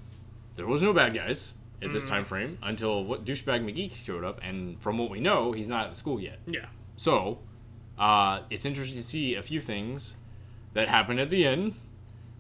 there 0.56 0.68
was 0.68 0.82
no 0.82 0.94
bad 0.94 1.14
guys 1.14 1.54
at 1.82 1.92
this 1.92 2.08
time 2.08 2.24
frame 2.24 2.60
until 2.62 3.04
what 3.04 3.26
douchebag 3.26 3.64
McGee 3.66 3.92
showed 3.94 4.24
up, 4.24 4.40
and 4.44 4.80
from 4.82 4.98
what 5.00 5.10
we 5.10 5.20
know, 5.20 5.52
he's 5.52 5.68
not 5.68 5.86
at 5.86 5.92
the 5.92 5.98
school 5.98 6.20
yet. 6.20 6.40
yeah. 6.46 6.68
So, 6.96 7.40
uh, 7.98 8.42
it's 8.52 8.66
interesting 8.66 9.02
to 9.02 9.08
see 9.08 9.34
a 9.34 9.42
few 9.42 9.60
things 9.60 10.18
that 10.74 10.88
happen 10.88 11.18
at 11.18 11.32
the 11.32 11.46
end 11.48 11.74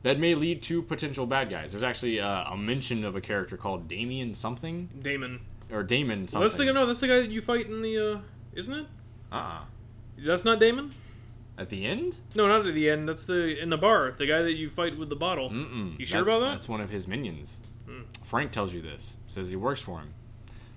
that 0.03 0.19
may 0.19 0.35
lead 0.35 0.61
to 0.63 0.83
potential 0.83 1.25
bad 1.25 1.49
guys. 1.49 1.71
There's 1.71 1.83
actually 1.83 2.19
uh, 2.19 2.43
a 2.51 2.55
mention 2.57 3.03
of 3.03 3.15
a 3.15 3.21
character 3.21 3.57
called 3.57 3.87
Damien 3.87 4.35
something 4.35 4.89
Damon. 5.01 5.39
or 5.71 5.81
Damon 5.81 6.27
something. 6.27 6.47
That's 6.47 6.57
the 6.57 6.71
no. 6.71 6.85
That's 6.85 6.99
the 6.99 7.07
guy 7.07 7.21
that 7.21 7.29
you 7.31 7.41
fight 7.41 7.65
in 7.67 7.81
the. 7.81 7.97
uh 7.97 8.19
Isn't 8.53 8.79
it? 8.79 8.85
uh-uh. 9.31 9.61
That's 10.19 10.45
not 10.45 10.59
Damon. 10.59 10.93
At 11.61 11.69
the 11.69 11.85
end? 11.85 12.15
No, 12.33 12.47
not 12.47 12.65
at 12.65 12.73
the 12.73 12.89
end. 12.89 13.07
That's 13.07 13.25
the 13.25 13.61
in 13.61 13.69
the 13.69 13.77
bar. 13.77 14.13
The 14.17 14.25
guy 14.25 14.41
that 14.41 14.53
you 14.55 14.67
fight 14.69 14.97
with 14.97 15.09
the 15.09 15.15
bottle. 15.15 15.51
Mm-mm. 15.51 15.99
You 15.99 16.05
sure 16.07 16.21
That's- 16.21 16.35
about 16.37 16.45
that? 16.45 16.53
That's 16.53 16.67
one 16.67 16.81
of 16.81 16.89
his 16.89 17.07
minions. 17.07 17.59
Frank 18.23 18.51
tells 18.51 18.73
you 18.73 18.81
this. 18.81 19.17
Says 19.27 19.49
he 19.49 19.55
works 19.55 19.81
for 19.81 19.99
him. 19.99 20.13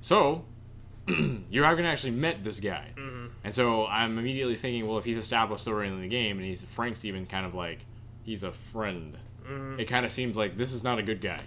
So, 0.01 0.45
you 1.07 1.63
haven't 1.63 1.85
actually 1.87 2.11
met 2.11 2.43
this 2.45 2.61
guy. 2.61 2.91
Mm-hmm. 2.97 3.27
And 3.45 3.55
so 3.55 3.87
I'm 3.87 4.19
immediately 4.19 4.57
thinking, 4.57 4.87
well, 4.87 4.99
if 4.99 5.05
he's 5.05 5.19
established 5.19 5.67
already 5.69 5.91
in 5.91 6.01
the 6.01 6.09
game, 6.09 6.39
and 6.39 6.47
he's 6.47 6.65
Frank's 6.65 7.05
even 7.05 7.25
kind 7.27 7.47
of 7.47 7.55
like 7.55 7.87
he's 8.25 8.43
a 8.43 8.53
friend. 8.53 9.17
Mm-hmm. 9.49 9.81
It 9.81 9.85
kind 9.87 10.05
of 10.05 10.13
seems 10.13 10.37
like 10.37 10.57
this 10.57 10.73
is 10.73 10.83
not 10.83 10.99
a 10.99 11.03
good 11.03 11.21
guy. 11.21 11.41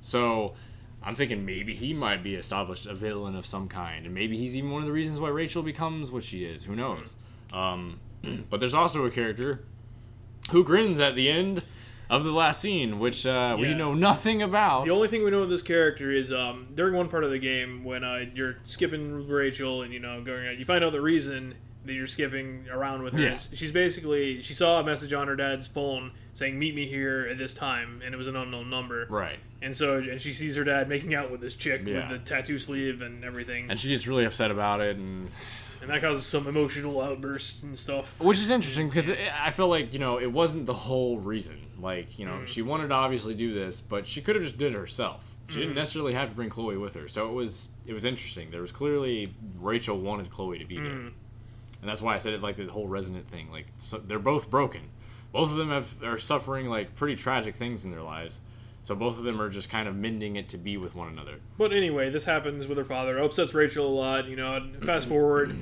So 0.00 0.54
I'm 1.02 1.14
thinking 1.14 1.44
maybe 1.44 1.74
he 1.74 1.92
might 1.92 2.22
be 2.22 2.34
established 2.34 2.86
a 2.86 2.94
villain 2.94 3.36
of 3.36 3.46
some 3.46 3.68
kind, 3.68 4.06
and 4.06 4.14
maybe 4.14 4.36
he's 4.36 4.56
even 4.56 4.70
one 4.70 4.82
of 4.82 4.86
the 4.86 4.92
reasons 4.92 5.20
why 5.20 5.28
Rachel 5.28 5.62
becomes 5.62 6.10
what 6.10 6.24
she 6.24 6.44
is. 6.44 6.64
Who 6.64 6.74
knows? 6.74 7.14
Um, 7.52 8.00
but 8.50 8.60
there's 8.60 8.74
also 8.74 9.04
a 9.06 9.10
character 9.10 9.64
who 10.50 10.64
grins 10.64 11.00
at 11.00 11.14
the 11.14 11.28
end 11.28 11.62
of 12.08 12.24
the 12.24 12.32
last 12.32 12.60
scene, 12.60 12.98
which 12.98 13.24
uh, 13.24 13.56
we 13.58 13.72
know 13.72 13.94
nothing 13.94 14.42
about. 14.42 14.84
The 14.84 14.90
only 14.90 15.06
thing 15.08 15.22
we 15.22 15.30
know 15.30 15.40
of 15.40 15.48
this 15.50 15.62
character 15.62 16.10
is 16.10 16.32
um, 16.32 16.68
during 16.74 16.94
one 16.94 17.08
part 17.08 17.22
of 17.24 17.30
the 17.30 17.38
game 17.38 17.84
when 17.84 18.02
uh, 18.02 18.24
you're 18.34 18.56
skipping 18.62 19.28
Rachel 19.28 19.82
and 19.82 19.92
you 19.92 20.00
know 20.00 20.20
going 20.22 20.46
out, 20.48 20.56
you 20.58 20.64
find 20.64 20.82
out 20.82 20.92
the 20.92 21.00
reason 21.00 21.54
that 21.84 21.94
you're 21.94 22.06
skipping 22.08 22.66
around 22.70 23.02
with 23.02 23.14
her. 23.14 23.20
Yeah. 23.22 23.34
is 23.34 23.48
She's 23.54 23.72
basically 23.72 24.42
she 24.42 24.54
saw 24.54 24.80
a 24.80 24.84
message 24.84 25.12
on 25.12 25.28
her 25.28 25.36
dad's 25.36 25.66
phone 25.68 26.10
saying 26.34 26.58
"Meet 26.58 26.74
me 26.74 26.86
here 26.86 27.28
at 27.30 27.38
this 27.38 27.54
time," 27.54 28.02
and 28.04 28.12
it 28.12 28.18
was 28.18 28.26
an 28.26 28.36
unknown 28.36 28.68
number. 28.70 29.06
right. 29.08 29.38
And 29.62 29.76
so 29.76 29.98
and 29.98 30.20
she 30.20 30.32
sees 30.32 30.56
her 30.56 30.64
dad 30.64 30.88
making 30.88 31.14
out 31.14 31.30
with 31.30 31.40
this 31.40 31.54
chick 31.54 31.82
Yeah. 31.84 32.10
with 32.10 32.24
the 32.24 32.28
tattoo 32.28 32.58
sleeve 32.58 33.02
and 33.02 33.24
everything, 33.24 33.70
And 33.70 33.78
she 33.78 33.88
gets 33.88 34.06
really 34.06 34.24
upset 34.24 34.50
about 34.50 34.80
it, 34.80 34.96
and 34.96 35.28
and 35.80 35.90
that 35.90 36.00
causes 36.02 36.26
some 36.26 36.46
emotional 36.46 37.00
outbursts 37.00 37.62
and 37.62 37.76
stuff. 37.78 38.20
which 38.20 38.38
is 38.38 38.50
interesting 38.50 38.88
because 38.88 39.08
it, 39.08 39.18
I 39.40 39.50
feel 39.50 39.68
like 39.68 39.92
you 39.92 39.98
know 39.98 40.18
it 40.18 40.30
wasn't 40.32 40.66
the 40.66 40.74
whole 40.74 41.18
reason. 41.18 41.56
Like 41.80 42.18
you 42.18 42.26
know 42.26 42.40
Mm. 42.42 42.46
she 42.46 42.62
wanted 42.62 42.88
to 42.88 42.94
obviously 42.94 43.34
do 43.34 43.54
this, 43.54 43.80
but 43.80 44.06
she 44.06 44.20
could 44.20 44.34
have 44.36 44.44
just 44.44 44.58
did 44.58 44.72
it 44.74 44.76
herself. 44.78 45.24
She 45.48 45.56
Mm. 45.56 45.60
didn't 45.62 45.74
necessarily 45.76 46.12
have 46.14 46.28
to 46.30 46.34
bring 46.34 46.48
Chloe 46.50 46.76
with 46.76 46.94
her, 46.94 47.08
so 47.08 47.28
it 47.28 47.32
was 47.32 47.70
it 47.86 47.92
was 47.94 48.04
interesting. 48.04 48.50
There 48.50 48.60
was 48.62 48.72
clearly 48.72 49.32
Rachel 49.58 49.98
wanted 49.98 50.30
Chloe 50.30 50.58
to 50.58 50.64
be 50.64 50.76
there, 50.76 50.84
Mm. 50.92 51.12
and 51.80 51.88
that's 51.88 52.02
why 52.02 52.14
I 52.14 52.18
said 52.18 52.34
it 52.34 52.42
like 52.42 52.56
the 52.56 52.66
whole 52.66 52.86
resonant 52.88 53.28
thing. 53.30 53.50
Like 53.50 53.66
so 53.78 53.98
they're 53.98 54.18
both 54.18 54.50
broken. 54.50 54.82
Both 55.32 55.50
of 55.50 55.56
them 55.56 55.70
have 55.70 56.02
are 56.02 56.18
suffering 56.18 56.66
like 56.68 56.94
pretty 56.94 57.16
tragic 57.16 57.54
things 57.54 57.84
in 57.84 57.90
their 57.90 58.02
lives. 58.02 58.40
So 58.82 58.94
both 58.94 59.18
of 59.18 59.24
them 59.24 59.40
are 59.40 59.50
just 59.50 59.68
kind 59.70 59.86
of 59.88 59.94
mending 59.94 60.36
it 60.36 60.48
to 60.50 60.58
be 60.58 60.76
with 60.76 60.94
one 60.94 61.08
another. 61.08 61.36
But 61.58 61.72
anyway, 61.72 62.10
this 62.10 62.24
happens 62.24 62.66
with 62.66 62.78
her 62.78 62.84
father. 62.84 63.18
Upsets 63.18 63.52
Rachel 63.54 63.86
a 63.86 63.94
lot. 63.94 64.26
You 64.26 64.36
know. 64.36 64.66
Fast 64.82 65.08
forward, 65.08 65.54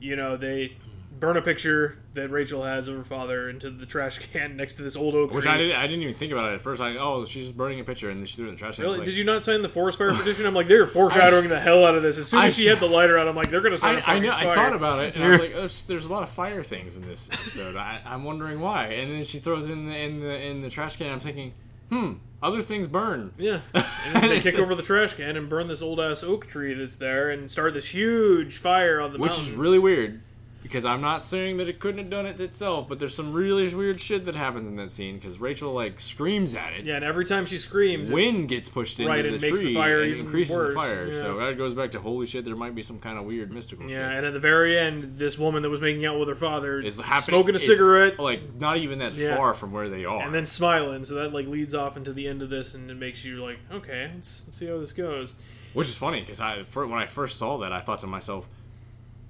you 0.00 0.16
know 0.16 0.36
they 0.36 0.76
burn 1.18 1.38
a 1.38 1.40
picture 1.42 1.96
that 2.12 2.28
Rachel 2.28 2.62
has 2.62 2.88
of 2.88 2.96
her 2.96 3.02
father 3.04 3.48
into 3.48 3.70
the 3.70 3.86
trash 3.86 4.18
can 4.18 4.54
next 4.54 4.76
to 4.76 4.82
this 4.82 4.96
old 4.96 5.14
oak 5.14 5.32
Which 5.32 5.44
tree. 5.44 5.52
I 5.52 5.56
didn't. 5.56 5.76
I 5.76 5.86
didn't 5.86 6.02
even 6.02 6.14
think 6.14 6.32
about 6.32 6.52
it 6.52 6.56
at 6.56 6.60
first. 6.60 6.82
I 6.82 6.96
oh, 6.98 7.24
she's 7.24 7.46
just 7.46 7.56
burning 7.56 7.80
a 7.80 7.84
picture, 7.84 8.10
and 8.10 8.20
then 8.20 8.26
she 8.26 8.36
threw 8.36 8.44
it 8.46 8.48
in 8.50 8.54
the 8.56 8.58
trash. 8.58 8.76
can. 8.76 8.84
Really? 8.84 8.98
like- 8.98 9.06
Did 9.06 9.14
you 9.16 9.24
not 9.24 9.42
sign 9.42 9.62
the 9.62 9.68
forest 9.70 9.96
fire 9.96 10.12
petition? 10.14 10.44
I'm 10.44 10.54
like, 10.54 10.68
they're 10.68 10.86
foreshadowing 10.86 11.48
the 11.48 11.58
hell 11.58 11.86
out 11.86 11.94
of 11.94 12.02
this. 12.02 12.18
As 12.18 12.28
soon 12.28 12.40
as 12.44 12.52
I- 12.52 12.56
she 12.56 12.66
had 12.66 12.78
the 12.80 12.86
lighter 12.88 13.16
out, 13.18 13.26
I'm 13.28 13.36
like, 13.36 13.50
they're 13.50 13.62
gonna 13.62 13.78
start. 13.78 14.06
I, 14.06 14.16
I 14.16 14.18
know. 14.18 14.32
I 14.32 14.54
thought 14.54 14.74
about 14.74 14.98
it, 15.02 15.14
and 15.14 15.24
I 15.24 15.28
was 15.30 15.40
like, 15.40 15.52
there's, 15.54 15.82
"There's 15.82 16.04
a 16.06 16.10
lot 16.12 16.22
of 16.22 16.28
fire 16.28 16.62
things 16.62 16.96
in 16.96 17.06
this 17.06 17.30
episode. 17.32 17.76
I, 17.76 18.02
I'm 18.04 18.24
wondering 18.24 18.60
why." 18.60 18.88
And 18.88 19.10
then 19.10 19.24
she 19.24 19.38
throws 19.38 19.68
it 19.68 19.72
in 19.72 19.86
the 19.86 19.96
in 19.96 20.20
the 20.20 20.46
in 20.46 20.60
the 20.62 20.68
trash 20.70 20.96
can. 20.96 21.10
I'm 21.10 21.20
thinking, 21.20 21.54
hmm, 21.90 22.14
other 22.42 22.62
things 22.62 22.88
burn. 22.88 23.32
Yeah. 23.38 23.60
And 24.06 24.22
then 24.22 24.28
they 24.30 24.40
kick 24.40 24.54
over 24.54 24.76
the 24.76 24.84
trash 24.84 25.14
can 25.14 25.36
and 25.36 25.48
burn 25.48 25.66
this 25.66 25.82
old 25.82 25.98
ass 25.98 26.22
oak 26.22 26.46
tree 26.46 26.74
that's 26.74 26.96
there 26.96 27.30
and 27.30 27.50
start 27.50 27.74
this 27.74 27.86
huge 27.86 28.58
fire 28.58 29.00
on 29.00 29.12
the 29.12 29.18
which 29.18 29.32
mountain. 29.32 29.48
is 29.48 29.52
really 29.52 29.80
weird 29.80 30.20
because 30.66 30.84
I'm 30.84 31.00
not 31.00 31.22
saying 31.22 31.58
that 31.58 31.68
it 31.68 31.78
couldn't 31.78 31.98
have 31.98 32.10
done 32.10 32.26
it 32.26 32.40
itself, 32.40 32.88
but 32.88 32.98
there's 32.98 33.14
some 33.14 33.32
really 33.32 33.72
weird 33.72 34.00
shit 34.00 34.24
that 34.24 34.34
happens 34.34 34.66
in 34.66 34.74
that 34.76 34.90
scene 34.90 35.14
because 35.14 35.38
Rachel 35.38 35.72
like 35.72 36.00
screams 36.00 36.56
at 36.56 36.72
it. 36.72 36.84
yeah, 36.84 36.96
and 36.96 37.04
every 37.04 37.24
time 37.24 37.46
she 37.46 37.56
screams, 37.56 38.10
Wind 38.10 38.48
gets 38.48 38.68
pushed 38.68 38.98
into 38.98 39.08
Right, 39.10 39.22
the 39.22 39.28
it 39.34 39.40
makes 39.40 39.58
the 39.60 39.64
tree 39.66 39.74
fire 39.74 40.00
and 40.02 40.10
even 40.10 40.26
increases 40.26 40.54
worse, 40.56 40.70
the 40.70 40.74
fire. 40.74 41.06
yeah. 41.12 41.20
So 41.20 41.36
that 41.36 41.56
goes 41.56 41.72
back 41.74 41.92
to 41.92 42.00
holy 42.00 42.26
shit. 42.26 42.44
There 42.44 42.56
might 42.56 42.74
be 42.74 42.82
some 42.82 42.98
kind 42.98 43.16
of 43.16 43.24
weird 43.26 43.52
mystical 43.52 43.88
Yeah, 43.88 44.08
shit. 44.08 44.16
and 44.18 44.26
at 44.26 44.32
the 44.32 44.40
very 44.40 44.76
end, 44.76 45.18
this 45.18 45.38
woman 45.38 45.62
that 45.62 45.70
was 45.70 45.80
making 45.80 46.04
out 46.04 46.18
with 46.18 46.28
her 46.28 46.34
father 46.34 46.80
Is 46.80 46.96
smoking 47.20 47.54
a 47.54 47.58
cigarette 47.60 48.18
like 48.18 48.56
not 48.56 48.76
even 48.78 48.98
that 48.98 49.14
Yeah. 49.14 49.36
far 49.36 49.54
from 49.54 49.70
where 49.70 49.88
they 49.88 50.04
are. 50.04 50.22
and 50.22 50.34
then 50.34 50.46
smiling. 50.46 51.04
So 51.04 51.14
that 51.14 51.32
like 51.32 51.46
leads 51.46 51.74
off 51.76 51.96
into 51.96 52.12
the 52.12 52.26
end 52.26 52.42
of 52.42 52.50
this, 52.50 52.74
and 52.74 52.90
it 52.90 52.96
makes 52.96 53.24
you 53.24 53.42
like, 53.44 53.58
okay, 53.72 54.10
let's, 54.14 54.44
let's 54.46 54.56
see 54.58 54.66
how 54.66 54.78
this 54.78 54.92
goes. 54.92 55.36
Which 55.74 55.88
is 55.88 55.94
funny 55.94 56.20
because 56.20 56.40
I 56.40 56.64
when 56.72 56.92
I 56.92 57.06
first 57.06 57.38
saw 57.38 57.58
that, 57.58 57.72
I 57.72 57.80
thought 57.80 58.00
to 58.00 58.06
myself, 58.06 58.48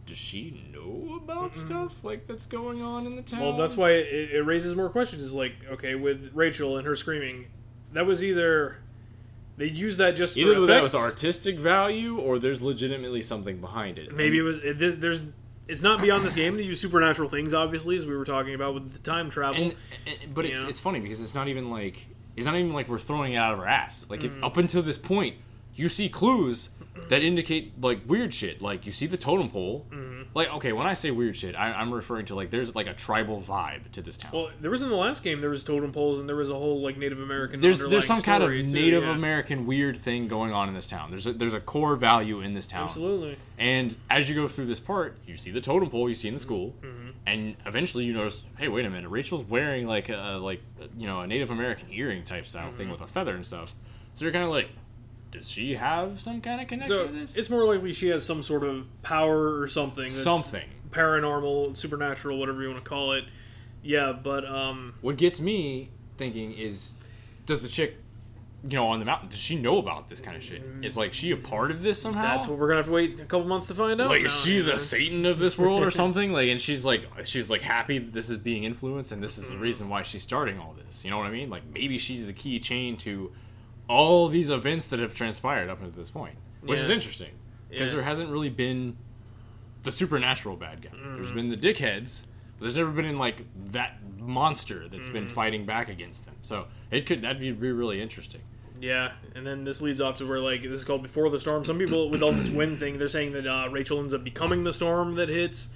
"Does 0.07 0.17
she 0.19 0.63
know 0.73 1.21
about 1.23 1.57
stuff 1.57 2.03
like 2.05 2.27
that's 2.27 2.47
going 2.47 2.83
on 2.83 3.07
in 3.07 3.17
the 3.17 3.23
town?" 3.23 3.41
Well, 3.41 3.57
that's 3.57 3.77
why 3.77 3.91
it, 3.91 4.31
it 4.33 4.43
raises 4.43 4.75
more 4.75 4.89
questions. 4.89 5.23
Is 5.23 5.35
like, 5.35 5.53
okay, 5.73 5.95
with 5.95 6.31
Rachel 6.35 6.77
and 6.77 6.87
her 6.87 6.97
screaming, 6.97 7.47
that 7.93 8.07
was 8.07 8.23
either 8.25 8.79
they 9.57 9.67
used 9.67 9.99
that 9.99 10.17
just 10.17 10.37
either 10.37 10.55
for 10.55 10.67
that 10.67 10.83
was 10.83 10.95
artistic 10.95 11.59
value 11.59 12.19
or 12.19 12.39
there's 12.39 12.61
legitimately 12.63 13.23
something 13.23 13.59
behind 13.61 13.99
it. 13.99 14.15
Maybe 14.15 14.39
it 14.39 14.43
was. 14.43 14.59
It, 14.59 15.01
there's-. 15.01 15.23
It's 15.69 15.83
not 15.83 16.01
beyond 16.01 16.25
this 16.25 16.37
game 16.37 16.57
to 16.59 16.63
use 16.63 16.81
supernatural 16.81 17.29
things, 17.29 17.53
obviously, 17.53 17.97
as 17.97 18.07
we 18.07 18.17
were 18.17 18.25
talking 18.25 18.55
about 18.55 18.75
with 18.75 18.93
the 18.93 19.01
time 19.01 19.31
travel. 19.31 19.61
and, 19.61 19.75
and 20.07 20.33
but 20.33 20.45
it's 20.45 20.63
it's 20.65 20.79
funny 20.79 21.01
because 21.01 21.21
it's 21.21 21.35
not 21.35 21.49
even 21.49 21.71
like 21.71 22.07
it's 22.37 22.47
not 22.47 22.55
even 22.55 22.73
like 22.73 22.89
we're 22.89 23.01
throwing 23.01 23.33
it 23.33 23.37
out 23.37 23.53
of 23.53 23.59
our 23.59 23.67
ass. 23.67 24.07
Like 24.09 24.21
Mm. 24.21 24.39
it, 24.39 24.45
up 24.45 24.57
until 24.59 24.81
this 24.83 24.97
point, 24.99 25.35
you 25.75 25.89
see 25.89 26.09
clues 26.09 26.71
that 27.09 27.23
indicate 27.23 27.81
like 27.83 28.01
weird 28.07 28.33
shit. 28.35 28.61
Like 28.63 28.87
you 28.87 28.93
see 28.93 29.07
the 29.07 29.17
totem 29.17 29.51
pole. 29.51 29.87
Mm-hmm. 29.91 30.23
Like 30.35 30.51
okay, 30.55 30.73
when 30.73 30.87
I 30.87 30.95
say 30.95 31.11
weird 31.11 31.37
shit, 31.37 31.55
I, 31.55 31.73
I'm 31.73 31.93
referring 31.93 32.27
to 32.27 32.35
like 32.35 32.51
there's 32.51 32.75
like 32.75 32.87
a 32.87 32.93
tribal 32.95 33.41
vibe 33.41 33.91
to 33.93 34.03
this 34.03 34.17
town. 34.17 34.33
well, 34.35 34.51
there 34.61 34.71
was 34.71 34.83
in 34.83 34.89
the 34.89 34.97
last 34.97 35.23
game. 35.25 35.41
There 35.41 35.51
was 35.51 35.65
totem 35.65 35.93
poles, 35.93 36.21
and 36.21 36.29
there 36.29 36.37
was 36.37 36.51
a 36.51 36.55
whole 36.55 36.81
like 36.83 36.99
Native 36.99 37.21
American. 37.21 37.61
there's 37.61 37.87
there's 37.89 38.07
some 38.07 38.21
kind 38.23 38.43
of 38.43 38.51
too, 38.51 38.63
Native 38.65 39.05
yeah. 39.05 39.13
American 39.15 39.67
weird 39.67 39.97
thing 39.99 40.29
going 40.29 40.53
on 40.53 40.69
in 40.69 40.75
this 40.75 40.87
town. 40.87 41.11
There's 41.11 41.27
a, 41.27 41.33
there's 41.33 41.55
a 41.55 41.61
core 41.61 41.97
value 41.97 42.41
in 42.41 42.53
this 42.55 42.67
town. 42.67 42.85
Absolutely. 42.87 43.39
And 43.59 43.97
as 44.11 44.29
you 44.29 44.35
go 44.35 44.47
through 44.49 44.67
this 44.67 44.81
part, 44.81 45.17
you 45.27 45.37
see 45.39 45.51
the 45.51 45.61
totem 45.63 45.89
pole 45.89 46.09
you 46.09 46.15
see 46.15 46.29
in 46.29 46.35
the 46.35 46.41
school, 46.41 46.75
Mm-hmm. 46.83 47.09
and 47.27 47.57
eventually 47.65 48.05
you 48.05 48.13
notice, 48.13 48.43
hey, 48.59 48.69
wait 48.69 48.85
a 48.85 48.91
minute, 48.91 49.09
Rachel's 49.09 49.45
wearing 49.45 49.87
like 49.87 50.09
a 50.11 50.39
like 50.43 50.61
you 50.99 51.07
know 51.07 51.21
a 51.23 51.27
Native 51.27 51.51
American 51.51 51.91
earring 51.93 52.25
type 52.25 52.45
style 52.47 52.69
Mm-hmm. 52.69 52.77
thing 52.77 52.91
with 52.91 53.01
a 53.01 53.07
feather 53.07 53.35
and 53.35 53.47
stuff. 53.47 53.75
So 54.13 54.25
you're 54.25 54.33
kind 54.33 54.45
of 54.45 54.51
like, 54.51 54.69
does 55.37 55.49
she 55.51 55.75
have 55.75 56.21
some 56.21 56.41
kind 56.41 56.61
of 56.61 56.69
connection 56.69 56.97
So 56.97 57.07
to 57.07 57.13
this? 57.13 57.37
it's 57.37 57.51
more 57.51 57.65
likely 57.65 57.93
she 57.93 58.09
has 58.09 58.25
some 58.25 58.43
sort 58.43 58.65
of 58.65 58.87
power 59.03 59.61
or 59.61 59.69
something. 59.69 60.09
Something. 60.09 60.69
paranormal, 60.91 61.77
supernatural, 61.77 62.39
whatever 62.39 62.63
you 62.63 62.69
want 62.69 62.83
to 62.83 62.89
call 62.89 63.13
it. 63.13 63.25
Yeah, 63.83 64.13
but 64.13 64.45
um, 64.45 64.95
What 65.01 65.17
gets 65.17 65.41
me 65.41 65.91
thinking 66.17 66.53
is, 66.53 66.95
does 67.45 67.63
the 67.63 67.69
chick, 67.69 67.97
you 68.69 68.75
know, 68.77 68.87
on 68.89 68.99
the 68.99 69.05
mountain, 69.05 69.29
does 69.29 69.39
she 69.39 69.57
know 69.57 69.79
about 69.79 70.09
this 70.09 70.19
kind 70.19 70.37
of 70.37 70.43
shit? 70.43 70.63
Is 70.83 70.97
like 70.97 71.13
she 71.13 71.31
a 71.31 71.37
part 71.37 71.71
of 71.71 71.83
this 71.83 72.01
somehow? 72.03 72.23
that's 72.23 72.49
what 72.49 72.59
we're 72.59 72.67
gonna 72.67 72.79
have 72.79 72.87
to 72.87 72.93
wait 72.93 73.21
a 73.21 73.25
couple 73.25 73.47
months 73.47 73.67
to 73.69 73.75
find 73.75 74.01
out. 74.01 74.09
like 74.09 74.23
now, 74.23 74.27
is 74.27 74.33
she 74.35 74.61
the 74.61 74.79
satan 74.79 75.25
of 75.27 75.39
this 75.39 75.57
world 75.57 75.85
or 75.85 75.91
something 76.03 76.33
like 76.33 76.49
and 76.49 76.61
she's 76.61 76.85
like 76.85 77.07
she's 77.25 77.49
like 77.49 77.63
happy 77.63 77.99
that 77.99 78.13
this 78.13 78.29
is 78.29 78.39
being 78.39 78.65
influenced 78.65 79.13
and 79.13 79.23
this 79.23 79.39
is 79.39 79.45
Mm-hmm. 79.45 79.53
the 79.55 79.61
reason 79.61 79.89
why 79.89 80.03
she's 80.03 80.23
starting 80.25 80.59
all 80.59 80.75
this 80.85 81.05
you 81.05 81.11
know 81.13 81.19
what 81.19 81.27
i 81.27 81.31
mean 81.31 81.49
like 81.51 81.63
maybe 81.73 81.97
she's 81.99 82.27
the 82.27 82.33
key 82.33 82.59
chain 82.59 82.97
to 82.97 83.31
all 83.89 84.29
these 84.29 84.51
events 84.51 84.87
that 84.89 84.99
have 84.99 85.15
transpired 85.15 85.69
up 85.71 85.81
until 85.83 85.99
this 85.99 86.11
point 86.11 86.37
which 86.63 86.79
is 86.79 86.89
interesting 86.91 87.31
because 87.69 87.89
Yeah. 87.91 87.97
there 87.97 88.05
hasn't 88.05 88.31
really 88.31 88.49
been 88.51 88.97
the 89.83 89.93
supernatural 89.93 90.57
bad 90.57 90.83
guy 90.83 90.91
there's 90.93 91.29
Mm-hmm. 91.29 91.37
been 91.37 91.49
the 91.51 91.57
dickheads 91.57 92.27
but 92.59 92.63
there's 92.65 92.77
never 92.77 92.91
been 92.91 93.05
in 93.05 93.19
like 93.19 93.43
that 93.73 93.99
monster 94.19 94.89
that's 94.89 95.05
Mm-hmm. 95.07 95.13
been 95.13 95.29
fighting 95.29 95.67
back 95.67 95.89
against 95.89 96.25
them 96.27 96.35
so 96.43 96.67
it 96.91 97.07
could 97.07 97.23
that'd 97.23 97.39
be, 97.41 97.53
be 97.53 97.73
really 97.73 98.01
interesting 98.03 98.41
Yeah, 98.81 99.13
and 99.35 99.47
then 99.47 99.65
this 99.65 99.81
leads 99.81 100.01
off 100.01 100.19
to 100.19 100.27
where 100.27 100.41
like 100.41 100.63
this 100.63 100.73
is 100.81 100.85
called 100.85 101.03
before 101.03 101.31
the 101.31 101.39
storm. 101.41 101.65
Some 101.65 101.79
people 101.79 102.11
with 102.11 102.23
all 102.23 102.33
this 102.33 102.51
wind 102.51 102.79
thing, 102.79 102.99
they're 102.99 103.09
saying 103.09 103.33
that 103.33 103.47
uh, 103.47 103.69
Rachel 103.71 103.99
ends 104.01 104.13
up 104.13 104.23
becoming 104.23 104.65
the 104.65 104.73
storm 104.73 105.15
that 105.15 105.31
hits. 105.31 105.71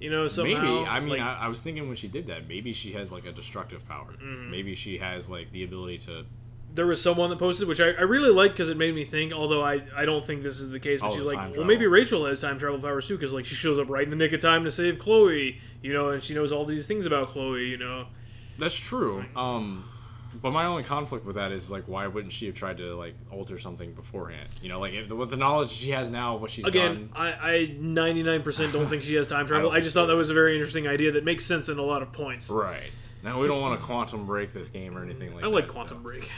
You 0.00 0.10
know, 0.10 0.28
somehow. 0.28 0.60
Maybe 0.60 0.86
I 0.86 1.00
mean 1.00 1.08
like, 1.08 1.20
I, 1.22 1.44
I 1.44 1.48
was 1.48 1.62
thinking 1.62 1.88
when 1.88 1.96
she 1.96 2.08
did 2.08 2.26
that, 2.26 2.46
maybe 2.46 2.74
she 2.74 2.92
has 2.92 3.10
like 3.10 3.24
a 3.24 3.32
destructive 3.32 3.88
power. 3.88 4.12
Mm-hmm. 4.22 4.50
Maybe 4.50 4.74
she 4.74 4.98
has 4.98 5.30
like 5.30 5.50
the 5.52 5.64
ability 5.64 5.96
to. 6.08 6.26
There 6.74 6.86
was 6.86 7.00
someone 7.00 7.30
that 7.30 7.38
posted, 7.38 7.66
which 7.68 7.80
I, 7.80 7.90
I 7.92 8.02
really 8.02 8.28
liked 8.30 8.54
because 8.54 8.68
it 8.68 8.76
made 8.76 8.94
me 8.94 9.04
think. 9.04 9.32
Although 9.32 9.62
I, 9.62 9.82
I 9.96 10.04
don't 10.04 10.24
think 10.24 10.42
this 10.42 10.58
is 10.60 10.68
the 10.70 10.80
case, 10.80 11.00
but 11.00 11.08
Oh, 11.08 11.10
she's 11.16 11.24
like, 11.24 11.36
well, 11.36 11.46
travel. 11.48 11.64
maybe 11.64 11.86
Rachel 11.86 12.26
has 12.26 12.40
time 12.40 12.58
travel 12.58 12.78
powers 12.78 13.06
too, 13.08 13.16
because 13.16 13.32
like 13.32 13.44
she 13.46 13.54
shows 13.54 13.78
up 13.78 13.88
right 13.88 14.04
in 14.04 14.10
the 14.10 14.16
nick 14.16 14.32
of 14.32 14.40
time 14.40 14.64
to 14.64 14.70
save 14.70 14.98
Chloe. 14.98 15.58
You 15.82 15.92
know, 15.92 16.10
and 16.10 16.22
she 16.22 16.34
knows 16.34 16.52
all 16.52 16.64
these 16.64 16.86
things 16.86 17.06
about 17.06 17.28
Chloe. 17.28 17.66
You 17.68 17.78
know, 17.78 18.06
That's 18.58 18.76
true. 18.78 19.24
Um, 19.34 19.88
but 20.42 20.50
my 20.50 20.66
only 20.66 20.82
conflict 20.82 21.24
with 21.24 21.36
that 21.36 21.50
is 21.50 21.70
like, 21.70 21.84
why 21.86 22.06
wouldn't 22.08 22.30
she 22.32 22.44
have 22.46 22.54
tried 22.54 22.76
to 22.78 22.94
like 22.94 23.14
alter 23.30 23.58
something 23.58 23.94
beforehand? 23.94 24.48
You 24.60 24.68
know, 24.68 24.80
like 24.80 24.92
if, 24.92 25.08
with 25.10 25.30
the 25.30 25.36
knowledge 25.36 25.70
she 25.70 25.92
has 25.92 26.10
now, 26.10 26.36
what 26.36 26.50
she's 26.50 26.66
again, 26.66 27.08
done. 27.08 27.10
I, 27.14 27.52
I 27.52 27.66
99% 27.80 28.72
don't 28.72 28.88
think 28.88 29.02
she 29.02 29.14
has 29.14 29.28
time 29.28 29.46
travel. 29.46 29.70
don't 29.70 29.78
I, 29.78 29.80
just 29.80 29.94
thought 29.94 30.06
that 30.06 30.16
was 30.16 30.28
a 30.28 30.34
very 30.34 30.54
interesting 30.54 30.86
idea 30.86 31.12
that 31.12 31.24
makes 31.24 31.46
sense 31.46 31.70
in 31.70 31.78
a 31.78 31.82
lot 31.82 32.02
of 32.02 32.12
points. 32.12 32.50
Right. 32.50 32.90
Now 33.22 33.40
we 33.40 33.46
don't 33.48 33.60
want 33.62 33.80
to 33.80 33.84
quantum 33.84 34.26
break 34.26 34.52
this 34.52 34.68
game 34.68 34.96
or 34.96 35.02
anything 35.02 35.32
like 35.32 35.40
that. 35.42 35.46
I 35.46 35.50
that. 35.50 35.54
like 35.56 35.68
Quantum 35.68 35.96
so- 35.98 36.02
Break. 36.02 36.30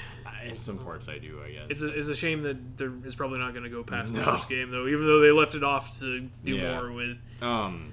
In 0.49 0.59
some 0.59 0.79
parts, 0.79 1.09
I 1.09 1.19
do. 1.19 1.41
I 1.45 1.51
guess. 1.53 1.67
It's 1.71 1.83
a, 1.83 1.89
it's 1.89 2.09
a 2.09 2.17
shame 2.17 2.43
that 2.43 2.77
there 2.79 2.93
is 3.05 3.15
probably 3.15 3.39
not 3.39 3.53
going 3.53 3.65
to 3.65 3.71
go 3.71 3.83
past 3.83 4.15
the 4.15 4.23
first 4.23 4.49
game, 4.49 4.71
though. 4.71 4.87
Even 4.87 5.07
though 5.07 5.21
they 5.21 5.31
left 5.31 5.55
it 5.55 5.63
off 5.65 5.99
to 6.01 6.29
do 6.45 6.57
Yeah. 6.57 6.81
more 6.81 6.93
with. 6.93 7.17
Um, 7.43 7.93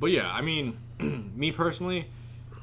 but 0.00 0.10
yeah, 0.10 0.30
I 0.30 0.40
mean, 0.40 0.78
me 1.36 1.52
personally, 1.52 2.06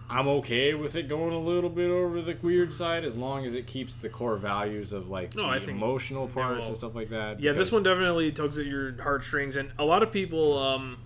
I'm 0.10 0.28
okay 0.28 0.74
with 0.74 0.96
it 0.96 1.08
going 1.08 1.34
a 1.34 1.40
little 1.40 1.70
bit 1.70 1.90
over 1.90 2.22
the 2.22 2.36
weird 2.42 2.74
side 2.74 3.06
as 3.06 3.16
long 3.16 3.46
as 3.46 3.54
it 3.54 3.68
keeps 3.68 4.00
the 4.00 4.10
core 4.10 4.38
values 4.38 4.92
of 4.92 5.08
like 5.10 5.36
No, 5.36 5.58
the 5.58 5.70
emotional 5.70 6.28
parts 6.28 6.68
and 6.68 6.76
stuff 6.76 6.96
like 6.96 7.10
that. 7.10 7.40
Yeah, 7.40 7.52
this 7.54 7.72
one 7.72 7.84
definitely 7.84 8.32
tugs 8.32 8.58
at 8.58 8.66
your 8.66 9.00
heartstrings, 9.02 9.56
and 9.56 9.72
a 9.78 9.86
lot 9.86 10.02
of 10.04 10.12
people, 10.12 10.58
um, 10.58 10.98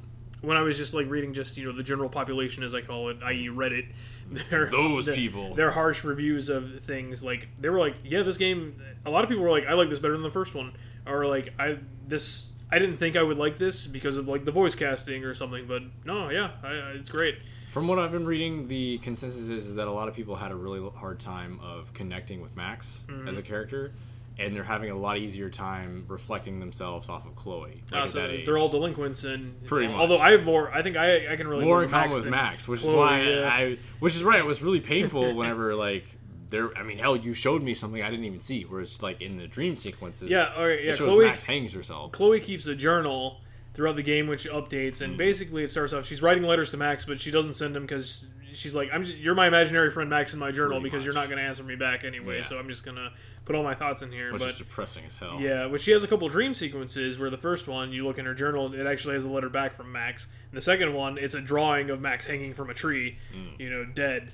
when 0.43 0.55
I 0.57 0.61
was 0.61 0.77
just 0.77 0.93
like 0.93 1.09
reading 1.09 1.33
just 1.33 1.57
you 1.57 1.65
know 1.65 1.71
the 1.71 1.81
general 1.83 2.09
population 2.09 2.63
as 2.63 2.75
I 2.75 2.81
call 2.81 3.09
it, 3.09 3.17
i.e. 3.23 3.47
Reddit, 3.47 3.87
their, 4.49 4.67
Those 4.67 5.07
their- 5.07 5.15
people. 5.15 5.55
their 5.55 5.71
harsh 5.71 6.03
reviews 6.03 6.49
of 6.49 6.81
things 6.83 7.23
like 7.23 7.47
they 7.59 7.69
were 7.69 7.79
like, 7.79 7.95
yeah, 8.03 8.21
this 8.21 8.37
game. 8.37 8.79
A 9.05 9.09
lot 9.09 9.23
of 9.23 9.29
people 9.29 9.43
were 9.43 9.49
like, 9.51 9.65
I 9.65 9.73
like 9.73 9.89
this 9.89 9.99
better 9.99 10.13
than 10.13 10.21
the 10.23 10.29
first 10.29 10.53
one, 10.53 10.73
or 11.07 11.25
like 11.25 11.53
I 11.57 11.77
this. 12.07 12.51
I 12.71 12.79
didn't 12.79 12.97
think 12.97 13.15
I 13.15 13.21
would 13.21 13.37
like 13.37 13.57
this 13.59 13.85
because 13.85 14.17
of 14.17 14.27
like 14.27 14.45
the 14.45 14.51
voice 14.51 14.73
casting 14.73 15.23
or 15.25 15.35
something, 15.35 15.67
but 15.67 15.83
no, 16.05 16.29
yeah, 16.29 16.51
I, 16.63 16.67
I- 16.69 16.91
it's 16.91 17.09
great. 17.09 17.35
From 17.69 17.87
what 17.87 17.97
I've 17.99 18.11
been 18.11 18.25
reading, 18.25 18.67
the 18.67 18.97
consensus 18.99 19.41
is, 19.47 19.67
is 19.67 19.75
that 19.75 19.87
a 19.87 19.91
lot 19.91 20.07
of 20.07 20.13
people 20.15 20.35
had 20.35 20.51
a 20.51 20.55
really 20.55 20.87
hard 20.95 21.19
time 21.19 21.59
of 21.63 21.91
connecting 21.93 22.39
with 22.41 22.55
Max 22.55 23.03
Mm-hmm. 23.07 23.27
as 23.27 23.37
a 23.37 23.41
character, 23.41 23.93
and 24.39 24.55
they're 24.55 24.63
having 24.63 24.89
a 24.89 24.95
lot 24.95 25.17
easier 25.17 25.49
time 25.49 26.05
reflecting 26.07 26.59
themselves 26.59 27.09
off 27.09 27.25
of 27.25 27.36
Chloe. 27.36 27.84
Like 27.91 28.03
at 28.03 28.09
so 28.09 28.38
they're 28.45 28.57
all 28.57 28.69
delinquents, 28.69 29.23
and 29.23 29.63
Pretty 29.65 29.88
much. 29.88 29.97
although 29.97 30.17
I 30.17 30.31
have 30.31 30.43
more, 30.43 30.71
I 30.73 30.81
think 30.81 30.97
I 30.97 31.31
I 31.31 31.36
can 31.36 31.47
really 31.47 31.65
more 31.65 31.84
in 31.84 31.89
common 31.89 32.15
with 32.15 32.25
Max, 32.25 32.67
which 32.67 32.81
Chloe, 32.81 32.93
is 32.93 32.97
why 32.97 33.21
yeah. 33.21 33.47
I, 33.47 33.77
which 33.99 34.15
is 34.15 34.23
right. 34.23 34.39
It 34.39 34.45
was 34.45 34.61
really 34.61 34.79
painful 34.79 35.36
whenever 35.36 35.75
like 35.75 36.05
there. 36.49 36.75
I 36.77 36.84
mean, 36.84 36.97
hell, 36.97 37.15
you 37.15 37.34
showed 37.34 37.61
me 37.61 37.73
something 37.73 38.01
I 38.01 38.09
didn't 38.09 38.25
even 38.25 38.39
see, 38.39 38.63
where 38.63 38.81
it's 38.81 39.01
like 39.03 39.21
in 39.21 39.38
the 39.38 39.47
dream 39.47 39.75
sequences. 39.75 40.29
yeah, 40.29 40.51
all 40.57 40.67
right, 40.67 40.84
yeah. 40.84 40.93
Chloe 40.93 41.25
Max 41.25 41.43
hangs 41.43 41.73
herself. 41.73 42.11
Chloe 42.11 42.39
keeps 42.39 42.67
a 42.67 42.75
journal 42.75 43.41
throughout 43.75 43.95
the 43.95 44.03
game, 44.03 44.27
which 44.27 44.49
updates, 44.49 45.01
and 45.01 45.13
mm. 45.13 45.17
basically 45.17 45.63
it 45.63 45.69
starts 45.69 45.93
off. 45.93 46.05
She's 46.05 46.21
writing 46.21 46.43
letters 46.43 46.71
to 46.71 46.77
Max, 46.77 47.05
but 47.05 47.19
she 47.19 47.29
doesn't 47.29 47.55
send 47.55 47.75
them 47.75 47.84
because 47.84 48.27
she's 48.53 48.73
like, 48.75 48.89
"I'm 48.93 49.03
just, 49.03 49.17
you're 49.17 49.35
my 49.35 49.47
imaginary 49.47 49.91
friend, 49.91 50.09
Max, 50.09 50.33
in 50.33 50.39
my 50.39 50.51
journal 50.51 50.79
Pretty 50.79 50.91
because 50.91 51.05
you're 51.05 51.13
not 51.13 51.27
going 51.27 51.37
to 51.37 51.43
answer 51.43 51.63
me 51.63 51.75
back 51.75 52.03
anyway. 52.03 52.37
Yeah. 52.37 52.43
So 52.45 52.57
I'm 52.59 52.67
just 52.67 52.85
gonna 52.85 53.11
put 53.45 53.55
all 53.55 53.63
my 53.63 53.75
thoughts 53.75 54.01
in 54.01 54.11
here." 54.11 54.31
Which 54.31 54.41
but 54.41 54.49
is 54.49 54.55
depressing 54.55 55.05
as 55.05 55.17
hell. 55.17 55.39
yeah, 55.39 55.67
but 55.67 55.81
she 55.81 55.91
has 55.91 56.03
a 56.03 56.07
couple 56.07 56.27
dream 56.29 56.53
sequences 56.53 57.17
where 57.19 57.29
the 57.29 57.37
first 57.37 57.67
one, 57.67 57.91
you 57.91 58.05
look 58.05 58.17
in 58.19 58.25
her 58.25 58.33
journal, 58.33 58.73
it 58.73 58.85
actually 58.87 59.15
has 59.15 59.25
a 59.25 59.29
letter 59.29 59.49
back 59.49 59.75
from 59.75 59.91
Max. 59.91 60.27
And 60.51 60.57
the 60.57 60.61
second 60.61 60.93
one, 60.93 61.17
it's 61.17 61.33
a 61.33 61.41
drawing 61.41 61.89
of 61.89 61.99
Max 62.01 62.25
hanging 62.25 62.53
from 62.53 62.69
a 62.69 62.73
tree, 62.73 63.17
Hmm. 63.33 63.61
you 63.61 63.69
know, 63.69 63.85
dead. 63.85 64.31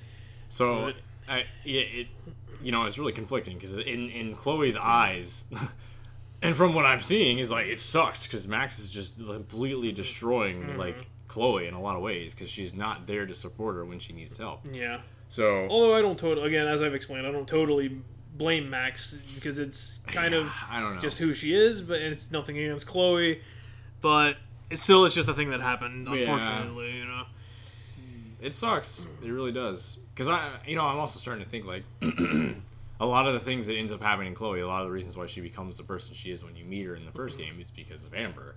So, 0.48 0.86
But- 0.86 0.96
I, 1.32 1.44
yeah, 1.64 1.80
it, 1.82 2.06
you 2.62 2.72
know, 2.72 2.84
it's 2.86 2.98
really 2.98 3.12
conflicting 3.12 3.56
because 3.56 3.76
in 3.76 4.10
in 4.10 4.34
Chloe's 4.34 4.76
eyes, 4.76 5.44
and 6.42 6.56
from 6.56 6.74
what 6.74 6.84
I'm 6.86 7.00
seeing, 7.00 7.38
is 7.38 7.50
like 7.50 7.66
it 7.66 7.80
sucks 7.80 8.26
because 8.26 8.46
Max 8.48 8.78
is 8.78 8.90
just 8.90 9.16
completely 9.16 9.92
destroying 9.92 10.62
Mm-hmm. 10.62 10.78
like 10.78 11.06
Chloe 11.30 11.68
in 11.68 11.74
a 11.74 11.80
lot 11.80 11.94
of 11.94 12.02
ways 12.02 12.34
because 12.34 12.50
she's 12.50 12.74
not 12.74 13.06
there 13.06 13.24
to 13.24 13.36
support 13.36 13.76
her 13.76 13.84
when 13.84 14.00
she 14.00 14.12
needs 14.12 14.36
help. 14.36 14.66
Yeah. 14.70 15.00
So 15.28 15.68
Although 15.70 15.94
I 15.94 16.02
don't 16.02 16.18
totally, 16.18 16.44
again, 16.48 16.66
as 16.66 16.82
I've 16.82 16.92
explained, 16.92 17.24
I 17.24 17.30
don't 17.30 17.46
totally 17.46 18.02
blame 18.34 18.68
Max 18.68 19.36
because 19.36 19.60
it's 19.60 20.00
kind 20.08 20.34
of 20.34 20.50
I 20.68 20.80
don't 20.80 20.96
know. 20.96 21.00
just 21.00 21.18
who 21.18 21.32
she 21.32 21.54
is, 21.54 21.82
but 21.82 22.02
it's 22.02 22.32
nothing 22.32 22.58
against 22.58 22.88
Chloe. 22.88 23.42
But 24.00 24.38
it's 24.70 24.82
still, 24.82 25.04
it's 25.04 25.14
just 25.14 25.28
a 25.28 25.34
thing 25.34 25.50
that 25.50 25.60
happened, 25.60 26.08
Yeah. 26.08 26.32
unfortunately, 26.32 26.96
you 26.96 27.04
know. 27.04 27.22
it 28.40 28.52
sucks. 28.52 29.06
It 29.22 29.30
really 29.30 29.52
does. 29.52 29.98
Because 30.12 30.28
I, 30.28 30.50
you 30.66 30.74
know, 30.74 30.84
I'm 30.84 30.98
also 30.98 31.20
starting 31.20 31.44
to 31.44 31.48
think 31.48 31.64
like 31.64 31.84
a 32.02 33.06
lot 33.06 33.28
of 33.28 33.34
the 33.34 33.40
things 33.40 33.68
that 33.68 33.76
ends 33.76 33.92
up 33.92 34.02
happening 34.02 34.28
in 34.28 34.34
Chloe, 34.34 34.60
a 34.60 34.66
lot 34.66 34.82
of 34.82 34.88
the 34.88 34.92
reasons 34.92 35.16
why 35.16 35.26
she 35.26 35.40
becomes 35.40 35.76
the 35.76 35.84
person 35.84 36.12
she 36.12 36.32
is 36.32 36.42
when 36.42 36.56
you 36.56 36.64
meet 36.64 36.86
her 36.86 36.96
in 36.96 37.04
the 37.04 37.12
1st 37.12 37.28
mm-hmm. 37.28 37.38
game 37.38 37.60
is 37.60 37.70
because 37.70 38.04
of 38.04 38.14
Amber. 38.14 38.56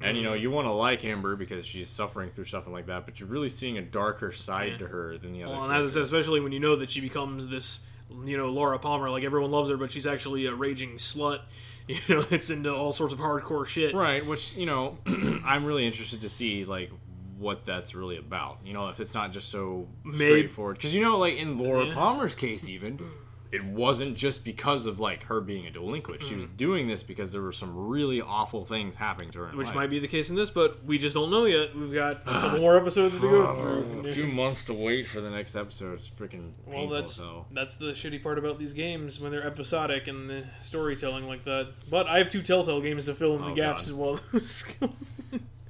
And 0.00 0.16
you 0.16 0.22
know, 0.22 0.32
mm. 0.32 0.40
you 0.40 0.50
want 0.50 0.66
to 0.66 0.72
like 0.72 1.04
Amber 1.04 1.34
because 1.36 1.66
she's 1.66 1.88
suffering 1.88 2.30
through 2.30 2.44
something 2.44 2.72
like 2.72 2.86
that, 2.86 3.04
but 3.04 3.18
you're 3.18 3.28
really 3.28 3.48
seeing 3.48 3.78
a 3.78 3.82
darker 3.82 4.30
side 4.32 4.72
Yeah. 4.72 4.78
to 4.78 4.86
her 4.88 5.18
than 5.18 5.32
the 5.32 5.42
other. 5.44 5.54
Well, 5.54 5.64
and 5.64 5.72
as 5.72 5.78
I 5.78 5.86
said, 5.86 5.92
characters. 5.94 6.10
especially 6.18 6.40
when 6.40 6.52
you 6.52 6.60
know 6.60 6.76
that 6.76 6.90
she 6.90 7.00
becomes 7.00 7.48
this, 7.48 7.80
you 8.24 8.36
know, 8.36 8.48
Laura 8.50 8.78
Palmer, 8.78 9.10
like 9.10 9.24
everyone 9.24 9.50
loves 9.50 9.70
her, 9.70 9.76
but 9.76 9.90
she's 9.90 10.06
actually 10.06 10.46
a 10.46 10.54
raging 10.54 10.96
slut. 10.96 11.40
You 11.88 11.96
know, 12.16 12.24
it's 12.30 12.50
into 12.50 12.70
all 12.74 12.92
sorts 12.92 13.14
of 13.14 13.18
hardcore 13.18 13.66
shit. 13.66 13.94
Right, 13.94 14.24
which 14.26 14.54
you 14.58 14.66
know, 14.66 14.98
I'm 15.06 15.64
really 15.64 15.86
interested 15.86 16.20
to 16.20 16.28
see 16.28 16.66
like 16.66 16.90
what 17.38 17.64
that's 17.64 17.94
really 17.94 18.18
about. 18.18 18.58
You 18.62 18.74
know, 18.74 18.88
if 18.90 19.00
it's 19.00 19.14
not 19.14 19.32
just 19.32 19.48
so 19.48 19.88
Maybe- 20.04 20.24
straightforward. 20.26 20.76
Because 20.76 20.94
you 20.94 21.00
know, 21.00 21.16
like 21.16 21.38
in 21.38 21.56
Laura 21.58 21.86
Yeah. 21.86 21.94
Palmer's 21.94 22.34
case, 22.34 22.68
even 22.68 22.98
it 23.50 23.64
wasn't 23.64 24.14
just 24.16 24.44
because 24.44 24.84
of 24.84 25.00
like 25.00 25.22
her 25.24 25.40
being 25.40 25.66
a 25.66 25.70
delinquent. 25.70 26.22
She 26.22 26.34
was 26.34 26.44
doing 26.56 26.86
this 26.86 27.02
because 27.02 27.32
there 27.32 27.40
were 27.40 27.52
some 27.52 27.74
really 27.88 28.20
awful 28.20 28.64
things 28.64 28.96
happening 28.96 29.30
to 29.30 29.38
her. 29.40 29.56
Which 29.56 29.68
life. 29.68 29.74
might 29.76 29.86
be 29.90 29.98
the 29.98 30.06
case 30.08 30.28
in 30.28 30.36
this, 30.36 30.50
but 30.50 30.84
we 30.84 30.98
just 30.98 31.14
don't 31.14 31.30
know 31.30 31.46
yet. 31.46 31.74
We've 31.74 31.94
got 31.94 32.16
a 32.26 32.40
couple 32.40 32.60
more 32.60 32.76
episodes 32.76 33.18
to 33.20 33.30
go 33.30 33.46
Oh, 33.46 33.50
a 33.52 34.02
through. 34.02 34.12
few 34.12 34.26
months 34.26 34.64
to 34.66 34.74
wait 34.74 35.06
for 35.06 35.20
the 35.22 35.30
next 35.30 35.56
episode. 35.56 35.94
It's 35.94 36.08
freaking 36.10 36.50
Well, 36.66 36.76
painful. 36.80 36.94
that's 36.96 37.14
so. 37.14 37.46
that's 37.50 37.76
the 37.76 37.92
shitty 37.92 38.22
part 38.22 38.38
about 38.38 38.58
these 38.58 38.74
games 38.74 39.18
when 39.18 39.32
they're 39.32 39.46
episodic 39.46 40.08
and 40.08 40.28
the 40.28 40.44
storytelling 40.60 41.26
like 41.26 41.44
that. 41.44 41.68
But 41.90 42.06
I 42.06 42.18
have 42.18 42.28
two 42.28 42.42
Telltale 42.42 42.82
games 42.82 43.06
to 43.06 43.14
fill 43.14 43.36
in 43.36 43.40
the 43.42 43.52
Oh, 43.52 43.54
gaps 43.54 43.90
God. 43.90 44.20
as 44.36 44.66
well. 44.80 44.90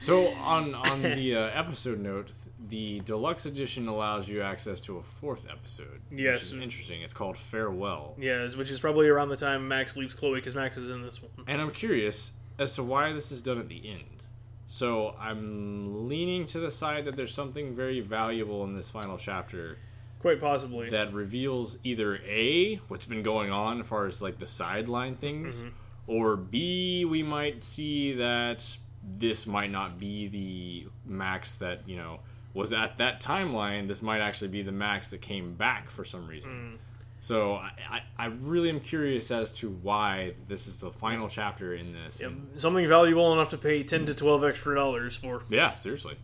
So 0.01 0.29
on 0.29 0.75
on 0.77 1.03
the 1.03 1.35
uh, 1.35 1.41
episode 1.53 1.99
note, 1.99 2.29
the 2.69 3.01
deluxe 3.01 3.47
edition 3.47 3.89
allows 3.89 4.29
you 4.29 4.43
access 4.43 4.81
to 4.83 4.99
a 4.99 5.03
fourth 5.03 5.47
episode. 5.51 6.01
Yes. 6.11 6.35
which 6.35 6.43
is 6.43 6.53
interesting. 6.63 7.03
It's 7.03 7.15
called 7.15 7.37
Farewell. 7.39 8.15
yes, 8.19 8.57
which 8.57 8.71
is 8.71 8.81
probably 8.81 9.09
around 9.09 9.29
the 9.31 9.37
time 9.37 9.67
Max 9.69 9.97
leaves 9.97 10.15
Chloe 10.15 10.37
because 10.41 10.55
Max 10.55 10.77
is 10.77 10.91
in 10.91 11.03
this 11.03 11.23
one. 11.23 11.31
And 11.47 11.61
I'm 11.61 11.71
curious 11.71 12.33
as 12.59 12.75
to 12.75 12.83
why 12.83 13.13
this 13.13 13.31
is 13.33 13.41
done 13.43 13.59
at 13.59 13.69
the 13.69 13.89
end. 13.89 14.25
So 14.67 15.15
I'm 15.19 16.09
leaning 16.09 16.45
to 16.47 16.61
the 16.61 16.71
side 16.71 17.07
that 17.07 17.17
there's 17.17 17.33
something 17.33 17.75
very 17.75 18.01
valuable 18.01 18.65
in 18.65 18.75
this 18.75 18.91
final 18.91 19.17
chapter 19.17 19.79
Quite 20.21 20.41
possibly. 20.41 20.91
that 20.91 21.15
reveals 21.15 21.79
either 21.85 22.17
A, 22.27 22.77
what's 22.89 23.07
been 23.07 23.23
going 23.23 23.51
on 23.51 23.81
as 23.81 23.87
far 23.87 24.07
as 24.07 24.21
like 24.21 24.39
the 24.39 24.47
sideline 24.47 25.15
things, 25.15 25.57
Mm-hmm. 25.57 25.69
or 26.07 26.37
B, 26.37 27.05
we 27.07 27.23
might 27.23 27.65
see 27.65 28.13
that 28.15 28.63
this 29.03 29.47
might 29.47 29.71
not 29.71 29.99
be 29.99 30.27
the 30.29 30.89
Max 31.07 31.55
that, 31.57 31.89
you 31.89 31.97
know, 31.97 32.21
was 32.55 32.73
at 32.73 32.99
that 32.99 33.21
timeline. 33.21 33.89
This 33.89 34.03
might 34.03 34.21
actually 34.21 34.49
be 34.49 34.63
the 34.63 34.73
Max 34.73 35.09
that 35.09 35.21
came 35.21 35.55
back 35.55 35.91
for 35.91 36.05
some 36.05 36.27
reason. 36.27 36.53
Mm. 36.53 36.79
So 37.21 37.55
I, 37.55 37.73
I, 37.91 38.01
I 38.17 38.27
really 38.27 38.69
am 38.69 38.79
curious 38.79 39.31
as 39.33 39.51
to 39.57 39.71
why 39.71 40.35
this 40.47 40.69
is 40.69 40.79
the 40.79 40.91
final 40.93 41.29
chapter 41.29 41.75
in 41.75 41.93
this. 41.93 42.23
Something 42.57 42.89
valuable 42.89 43.33
enough 43.33 43.51
to 43.51 43.59
pay 43.59 43.83
ten 43.83 44.07
to 44.07 44.15
twelve 44.15 44.45
extra 44.45 44.75
dollars 44.75 45.17
for. 45.17 45.43
Yeah, 45.49 45.75
seriously. 45.77 46.17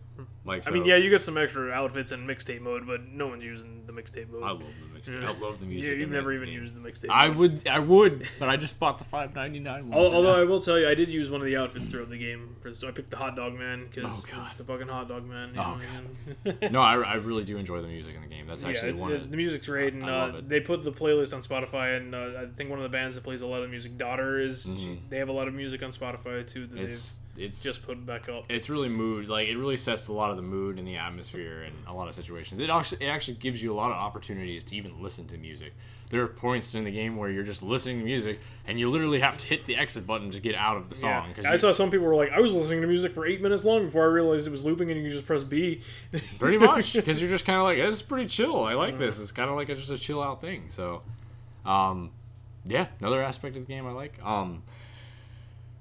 Like, 0.45 0.67
I 0.67 0.71
mean, 0.71 0.85
yeah, 0.85 0.95
you 0.95 1.09
get 1.09 1.21
some 1.21 1.37
extra 1.37 1.71
outfits 1.71 2.11
in 2.11 2.25
mixtape 2.25 2.61
mode, 2.61 2.87
but 2.87 3.07
no 3.09 3.27
one's 3.27 3.43
using 3.43 3.83
the 3.85 3.91
mixtape 3.91 4.29
mode. 4.29 4.43
I 4.43 4.51
love 4.51 4.59
the 4.59 4.94
mixtape. 5.11 5.21
Yeah. 5.21 5.29
I 5.29 5.37
love 5.39 5.59
the 5.59 5.65
music. 5.65 5.93
In 5.93 5.99
you've 5.99 6.09
never 6.11 6.33
even 6.33 6.49
used 6.49 6.73
the 6.75 6.79
mixtape. 6.79 7.09
I 7.09 7.29
would, 7.29 7.67
I 7.67 7.79
would, 7.79 8.27
but 8.39 8.49
I 8.49 8.57
just 8.57 8.79
bought 8.79 8.97
the 8.97 9.03
five 9.03 9.33
ninety 9.35 9.59
nine 9.59 9.89
one. 9.89 9.97
Although 9.97 10.35
I 10.41 10.43
will 10.43 10.59
tell 10.61 10.77
you, 10.79 10.87
I 10.87 10.93
did 10.95 11.09
use 11.09 11.29
one 11.29 11.41
of 11.41 11.45
the 11.47 11.57
outfits 11.57 11.87
throughout 11.87 12.09
the 12.09 12.17
game. 12.17 12.55
For 12.61 12.73
so 12.73 12.87
I 12.87 12.91
picked 12.91 13.11
the 13.11 13.17
hot 13.17 13.35
dog 13.35 13.53
man 13.53 13.87
because 13.89 14.25
Oh, 14.25 14.35
God. 14.35 14.51
the 14.57 14.63
fucking 14.63 14.87
hot 14.87 15.07
dog 15.07 15.25
man. 15.27 15.51
Oh, 15.57 15.79
man. 16.45 16.71
no, 16.71 16.81
I, 16.81 16.95
I 17.01 17.13
really 17.15 17.43
do 17.43 17.57
enjoy 17.57 17.81
the 17.81 17.87
music 17.87 18.15
in 18.15 18.21
the 18.21 18.27
game. 18.27 18.47
That's 18.47 18.63
yeah, 18.63 18.69
actually 18.69 18.89
it's, 18.91 19.01
one. 19.01 19.11
it- 19.11 19.21
of 19.21 19.31
the 19.31 19.37
music's 19.37 19.67
great, 19.67 19.93
and 19.93 20.03
uh, 20.03 20.41
they 20.45 20.59
put 20.59 20.83
the 20.83 20.91
playlist 20.91 21.33
on 21.33 21.41
Spotify. 21.41 21.97
And 21.97 22.13
uh, 22.15 22.41
I 22.41 22.45
think 22.55 22.69
one 22.69 22.79
of 22.79 22.83
the 22.83 22.89
bands 22.89 23.15
that 23.15 23.23
plays 23.23 23.41
a 23.41 23.47
lot 23.47 23.61
of 23.63 23.69
music, 23.69 23.97
Daughter, 23.97 24.39
is 24.39 24.65
Mhm. 24.65 24.99
they 25.09 25.17
have 25.17 25.29
a 25.29 25.33
lot 25.33 25.47
of 25.47 25.53
music 25.53 25.81
on 25.83 25.91
Spotify 25.91 26.45
too 26.47 26.67
that 26.67 26.79
it's 26.79 27.19
it's 27.37 27.61
just 27.63 27.85
put 27.85 28.05
back 28.05 28.29
up. 28.29 28.45
it's 28.49 28.69
really 28.69 28.89
mood 28.89 29.27
like 29.27 29.47
it 29.47 29.57
really 29.57 29.77
sets 29.77 30.07
a 30.07 30.13
lot 30.13 30.31
of 30.31 30.37
the 30.37 30.43
mood 30.43 30.79
and 30.79 30.87
the 30.87 30.95
atmosphere 30.95 31.63
in 31.63 31.73
a 31.87 31.93
lot 31.93 32.07
of 32.07 32.15
situations. 32.15 32.61
It 32.61 32.69
actually 32.69 33.05
it 33.05 33.09
actually 33.09 33.35
gives 33.35 33.61
you 33.61 33.73
a 33.73 33.75
lot 33.75 33.91
of 33.91 33.97
opportunities 33.97 34.63
to 34.65 34.75
even 34.75 35.01
listen 35.01 35.27
to 35.27 35.37
music. 35.37 35.73
There 36.11 36.21
are 36.21 36.27
points 36.27 36.75
in 36.75 36.83
the 36.83 36.91
game 36.91 37.17
where 37.17 37.31
you're 37.31 37.43
just 37.43 37.63
listening 37.63 37.97
to 37.99 38.05
music 38.05 38.39
and 38.67 38.79
you 38.79 38.89
literally 38.91 39.19
have 39.21 39.37
to 39.39 39.47
hit 39.47 39.65
the 39.65 39.75
exit 39.75 40.05
button 40.05 40.29
to 40.31 40.39
get 40.39 40.53
out 40.53 40.77
of 40.77 40.87
the 40.87 40.95
Yeah. 40.95 41.23
song. 41.23 41.33
'cause 41.33 41.45
I 41.45 41.53
you- 41.53 41.57
saw 41.57 41.71
some 41.71 41.89
people 41.89 42.05
were 42.05 42.15
like, 42.15 42.31
I 42.31 42.39
was 42.39 42.53
listening 42.53 42.81
to 42.81 42.87
music 42.87 43.11
for 43.13 43.25
eight 43.25 43.41
minutes 43.41 43.65
long 43.65 43.85
before 43.85 44.03
I 44.03 44.07
realized 44.13 44.45
it 44.45 44.51
was 44.51 44.63
looping, 44.63 44.91
and 44.91 45.01
you 45.03 45.09
just 45.09 45.25
press 45.25 45.43
B. 45.43 45.81
Pretty 46.39 46.59
much, 46.59 46.93
because 46.93 47.19
you're 47.19 47.29
just 47.29 47.43
kind 47.43 47.57
of 47.57 47.63
like, 47.63 47.77
this 47.79 47.95
is 47.95 48.01
pretty 48.03 48.27
chill. 48.27 48.63
I 48.63 48.73
like 48.75 48.99
this. 48.99 49.19
It's 49.19 49.31
kind 49.31 49.49
of 49.49 49.55
like 49.55 49.69
a, 49.69 49.75
just 49.75 49.89
a 49.91 49.97
chill 49.97 50.21
out 50.21 50.41
thing. 50.41 50.65
So, 50.69 51.01
um, 51.65 52.11
yeah, 52.65 52.87
another 52.99 53.21
aspect 53.23 53.55
of 53.57 53.65
the 53.65 53.73
game 53.73 53.85
I 53.87 53.91
like. 53.91 54.23
Um, 54.23 54.61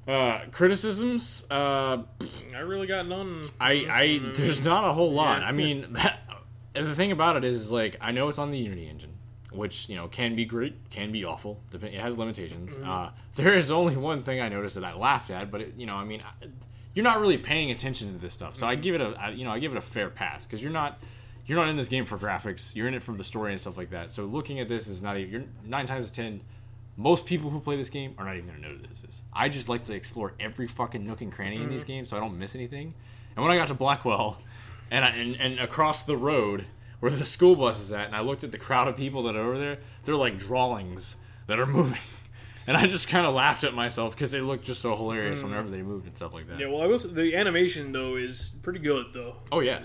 uh, 0.06 0.40
criticisms. 0.50 1.46
Uh, 1.50 2.02
I 2.54 2.58
really 2.58 2.86
got 2.86 3.06
none. 3.06 3.42
I, 3.60 3.72
I 3.72 4.20
there's 4.34 4.64
not 4.64 4.84
a 4.84 4.92
whole 4.92 5.12
lot. 5.12 5.40
Yeah. 5.40 5.48
I 5.48 5.52
mean, 5.52 5.96
and 6.74 6.86
the 6.86 6.94
thing 6.94 7.12
about 7.12 7.36
it 7.36 7.44
is 7.44 7.70
like 7.70 7.96
I 8.00 8.12
know 8.12 8.28
it's 8.28 8.38
on 8.38 8.50
the 8.50 8.58
Unity 8.58 8.88
engine, 8.88 9.14
which 9.52 9.88
you 9.88 9.96
know 9.96 10.08
can 10.08 10.36
be 10.36 10.44
great, 10.44 10.90
can 10.90 11.12
be 11.12 11.24
awful. 11.24 11.60
It 11.72 11.94
has 11.94 12.18
limitations. 12.18 12.76
Mm-hmm. 12.76 12.90
Uh, 12.90 13.10
there 13.36 13.54
is 13.54 13.70
only 13.70 13.96
one 13.96 14.22
thing 14.22 14.40
I 14.40 14.48
noticed 14.48 14.74
that 14.74 14.84
I 14.84 14.94
laughed 14.94 15.30
at, 15.30 15.50
but 15.50 15.60
it, 15.62 15.74
you 15.76 15.86
know, 15.86 15.94
I 15.94 16.04
mean, 16.04 16.22
I, 16.22 16.46
you're 16.94 17.04
not 17.04 17.20
really 17.20 17.38
paying 17.38 17.70
attention 17.70 18.12
to 18.12 18.18
this 18.18 18.32
stuff, 18.32 18.56
so 18.56 18.66
Mm-hmm. 18.66 18.70
I 18.72 18.74
give 18.76 18.94
it 18.96 19.00
a 19.00 19.14
I, 19.18 19.30
you 19.30 19.44
know 19.44 19.52
I 19.52 19.58
give 19.58 19.72
it 19.72 19.78
a 19.78 19.82
fair 19.82 20.10
pass 20.10 20.44
because 20.46 20.62
you're 20.62 20.72
not. 20.72 21.00
You're 21.46 21.58
not 21.58 21.68
in 21.68 21.76
this 21.76 21.88
game 21.88 22.06
for 22.06 22.16
graphics. 22.16 22.74
You're 22.74 22.88
in 22.88 22.94
it 22.94 23.02
for 23.02 23.12
the 23.12 23.22
story 23.22 23.52
and 23.52 23.60
stuff 23.60 23.76
like 23.76 23.90
that. 23.90 24.10
So 24.10 24.24
looking 24.24 24.60
at 24.60 24.68
this 24.68 24.88
is 24.88 25.02
not 25.02 25.18
even. 25.18 25.30
You're 25.30 25.44
nine 25.66 25.84
times 25.84 26.10
ten. 26.10 26.40
Most 26.96 27.26
people 27.26 27.50
who 27.50 27.60
play 27.60 27.76
this 27.76 27.90
game 27.90 28.14
are 28.18 28.24
not 28.24 28.36
even 28.36 28.48
going 28.48 28.62
to 28.62 28.68
know 28.68 28.74
what 28.74 28.88
this 28.88 29.02
is. 29.02 29.22
I 29.32 29.48
just 29.48 29.68
like 29.68 29.84
to 29.84 29.94
explore 29.94 30.34
every 30.38 30.68
fucking 30.68 31.04
nook 31.04 31.20
and 31.20 31.32
cranny 31.32 31.56
in 31.56 31.68
these 31.68 31.80
mm-hmm. 31.80 31.88
games 31.88 32.10
so 32.10 32.16
I 32.16 32.20
don't 32.20 32.38
miss 32.38 32.54
anything. 32.54 32.94
And 33.34 33.44
when 33.44 33.52
I 33.52 33.56
got 33.56 33.68
to 33.68 33.74
Blackwell, 33.74 34.38
and, 34.90 35.04
I, 35.04 35.08
and 35.08 35.34
and 35.36 35.58
across 35.58 36.04
the 36.04 36.16
road 36.16 36.66
where 37.00 37.10
the 37.10 37.24
school 37.24 37.56
bus 37.56 37.80
is 37.80 37.92
at, 37.92 38.06
and 38.06 38.16
I 38.16 38.20
looked 38.20 38.44
at 38.44 38.52
the 38.52 38.58
crowd 38.58 38.88
of 38.88 38.96
people 38.96 39.24
that 39.24 39.36
are 39.36 39.42
over 39.42 39.58
there, 39.58 39.78
they're 40.04 40.16
like 40.16 40.38
drawings 40.38 41.16
that 41.48 41.58
are 41.58 41.66
moving. 41.80 41.98
And 42.66 42.76
I 42.76 42.86
just 42.86 43.08
kind 43.08 43.26
of 43.26 43.34
laughed 43.34 43.64
at 43.64 43.74
myself 43.74 44.14
because 44.14 44.30
they 44.30 44.40
looked 44.40 44.64
just 44.64 44.80
so 44.80 44.96
hilarious 44.96 45.40
mm. 45.40 45.50
whenever 45.50 45.68
they 45.68 45.82
moved 45.82 46.06
and 46.06 46.16
stuff 46.16 46.32
like 46.32 46.48
that. 46.48 46.58
Yeah, 46.58 46.68
well, 46.68 46.90
I. 46.90 46.96
Say, 46.96 47.10
the 47.10 47.36
animation 47.36 47.92
though 47.92 48.16
is 48.16 48.52
pretty 48.62 48.78
good 48.78 49.06
though. 49.12 49.36
Oh 49.52 49.60
yeah, 49.60 49.80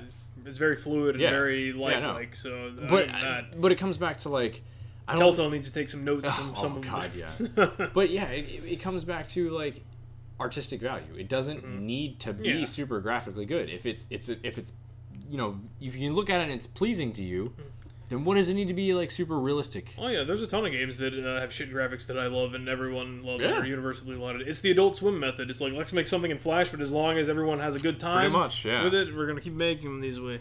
It's 0.46 0.58
very 0.58 0.76
fluid 0.76 1.16
and 1.16 1.22
Yeah. 1.22 1.32
very 1.32 1.72
Yeah, 1.72 1.88
I 1.88 2.00
lifelike. 2.00 2.36
so, 2.36 2.68
uh, 2.68 2.88
but 2.88 3.04
other 3.04 3.12
than 3.12 3.22
that, 3.22 3.62
but 3.62 3.72
it 3.72 3.80
comes 3.80 3.98
back 3.98 4.20
to 4.20 4.30
like 4.30 4.62
I 5.10 5.16
don't 5.16 5.36
Telltale 5.36 5.50
needs 5.50 5.70
to 5.70 5.74
take 5.74 5.90
some 5.90 6.04
notes 6.04 6.28
from 6.36 6.52
Oh, 6.56 6.62
some 6.62 6.78
of 6.78 6.82
God, 6.82 7.12
yeah. 7.16 7.30
but 7.94 8.10
yeah, 8.10 8.26
it, 8.28 8.64
it- 8.66 8.82
comes 8.82 9.04
back 9.04 9.28
to 9.30 9.50
like 9.50 9.84
artistic 10.40 10.80
value. 10.82 11.14
It 11.18 11.28
doesn't 11.28 11.68
need 11.82 12.20
to 12.22 12.34
be 12.34 12.48
Mm-hmm. 12.50 12.60
Yeah. 12.60 12.66
super 12.66 13.00
graphically 13.02 13.46
good. 13.46 13.70
If 13.70 13.86
it's 13.86 14.08
it's 14.10 14.30
if 14.30 14.58
it's 14.58 14.72
you 15.30 15.38
know 15.38 15.60
if 15.82 15.96
you 15.96 16.08
can 16.08 16.16
look 16.16 16.30
at 16.30 16.40
it 16.40 16.44
and 16.44 16.52
it's 16.54 16.68
pleasing 16.68 17.12
to 17.14 17.22
you, 17.22 17.52
then 18.10 18.24
what 18.26 18.36
does 18.36 18.50
it 18.50 18.54
need 18.54 18.68
to 18.70 18.74
be 18.74 18.94
like 18.94 19.12
super 19.12 19.38
realistic? 19.40 19.94
Oh 19.98 20.08
yeah, 20.08 20.24
there's 20.24 20.42
a 20.42 20.48
ton 20.48 20.66
of 20.66 20.72
games 20.72 20.98
that 21.00 21.14
uh, 21.14 21.40
have 21.42 21.52
shit 21.52 21.72
graphics 21.74 22.08
that 22.08 22.18
I 22.18 22.28
love 22.28 22.54
and 22.54 22.70
everyone 22.70 23.22
loves 23.24 23.44
Yeah. 23.44 23.60
or 23.60 23.66
universally 23.66 24.16
lauded. 24.16 24.48
It's 24.48 24.62
the 24.62 24.72
Adult 24.72 24.96
Swim 24.98 25.20
method. 25.20 25.50
It's 25.50 25.60
like 25.62 25.74
let's 25.74 25.92
make 25.94 26.08
something 26.08 26.32
in 26.32 26.38
Flash, 26.40 26.70
but 26.70 26.82
as 26.82 26.92
long 26.92 27.18
as 27.18 27.30
everyone 27.30 27.60
has 27.60 27.76
a 27.76 27.80
good 27.80 28.00
time 28.00 28.32
much, 28.32 28.64
yeah. 28.66 28.84
with 28.84 28.94
it, 28.94 29.14
we're 29.16 29.28
gonna 29.28 29.42
keep 29.42 29.54
making 29.54 29.86
them 29.86 30.02
these 30.02 30.20
way. 30.20 30.40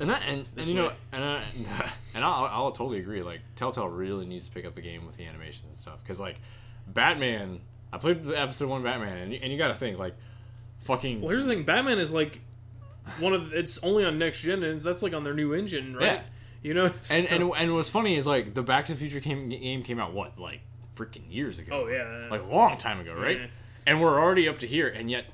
And 0.00 0.10
that 0.10 0.22
and, 0.26 0.44
and 0.56 0.66
you 0.66 0.74
know 0.74 0.92
and 1.12 1.22
uh, 1.22 1.26
I, 1.26 1.90
and 2.14 2.24
I'll, 2.24 2.44
I'll 2.46 2.72
totally 2.72 2.98
agree. 2.98 3.22
Like 3.22 3.40
Telltale 3.56 3.88
really 3.88 4.26
needs 4.26 4.48
to 4.48 4.52
pick 4.54 4.64
up 4.64 4.74
the 4.74 4.80
game 4.82 5.06
with 5.06 5.16
the 5.16 5.24
animations 5.24 5.64
and 5.68 5.76
stuff 5.76 6.02
because 6.02 6.18
like 6.20 6.40
Batman. 6.86 7.60
I 7.92 7.98
played 7.98 8.24
the 8.24 8.36
episode 8.38 8.68
one 8.68 8.82
Batman, 8.82 9.18
and 9.18 9.32
you, 9.32 9.38
and 9.40 9.52
you 9.52 9.58
got 9.58 9.68
to 9.68 9.74
think 9.74 9.98
like 9.98 10.14
fucking 10.80 11.20
Well, 11.20 11.30
here's 11.30 11.44
the 11.44 11.50
thing: 11.54 11.64
Batman 11.64 11.98
is 12.00 12.10
like 12.12 12.40
one 13.20 13.32
of 13.32 13.52
it's 13.52 13.82
only 13.84 14.04
on 14.04 14.18
next 14.18 14.40
gen, 14.40 14.62
and 14.64 14.80
that's 14.80 15.02
like 15.02 15.14
on 15.14 15.22
their 15.24 15.34
new 15.34 15.52
engine, 15.54 15.94
right? 15.94 16.04
Yeah. 16.04 16.20
You 16.62 16.74
know, 16.74 16.84
And, 16.86 16.94
So- 17.04 17.14
and 17.14 17.50
and 17.56 17.74
what's 17.74 17.90
funny 17.90 18.16
is 18.16 18.26
like 18.26 18.54
the 18.54 18.62
Back 18.62 18.86
to 18.86 18.92
the 18.94 18.98
Future 18.98 19.20
came, 19.20 19.48
game 19.48 19.82
came 19.84 20.00
out 20.00 20.12
what 20.12 20.38
like 20.40 20.60
freaking 20.96 21.22
years 21.28 21.58
ago. 21.60 21.84
oh 21.84 21.88
yeah, 21.88 22.28
like 22.30 22.42
a 22.42 22.46
long 22.46 22.76
time 22.78 22.98
ago, 23.00 23.14
right? 23.14 23.38
Yeah. 23.38 23.46
And 23.86 24.00
we're 24.00 24.18
already 24.18 24.48
up 24.48 24.58
to 24.60 24.66
here, 24.66 24.88
and 24.88 25.08
yet 25.10 25.26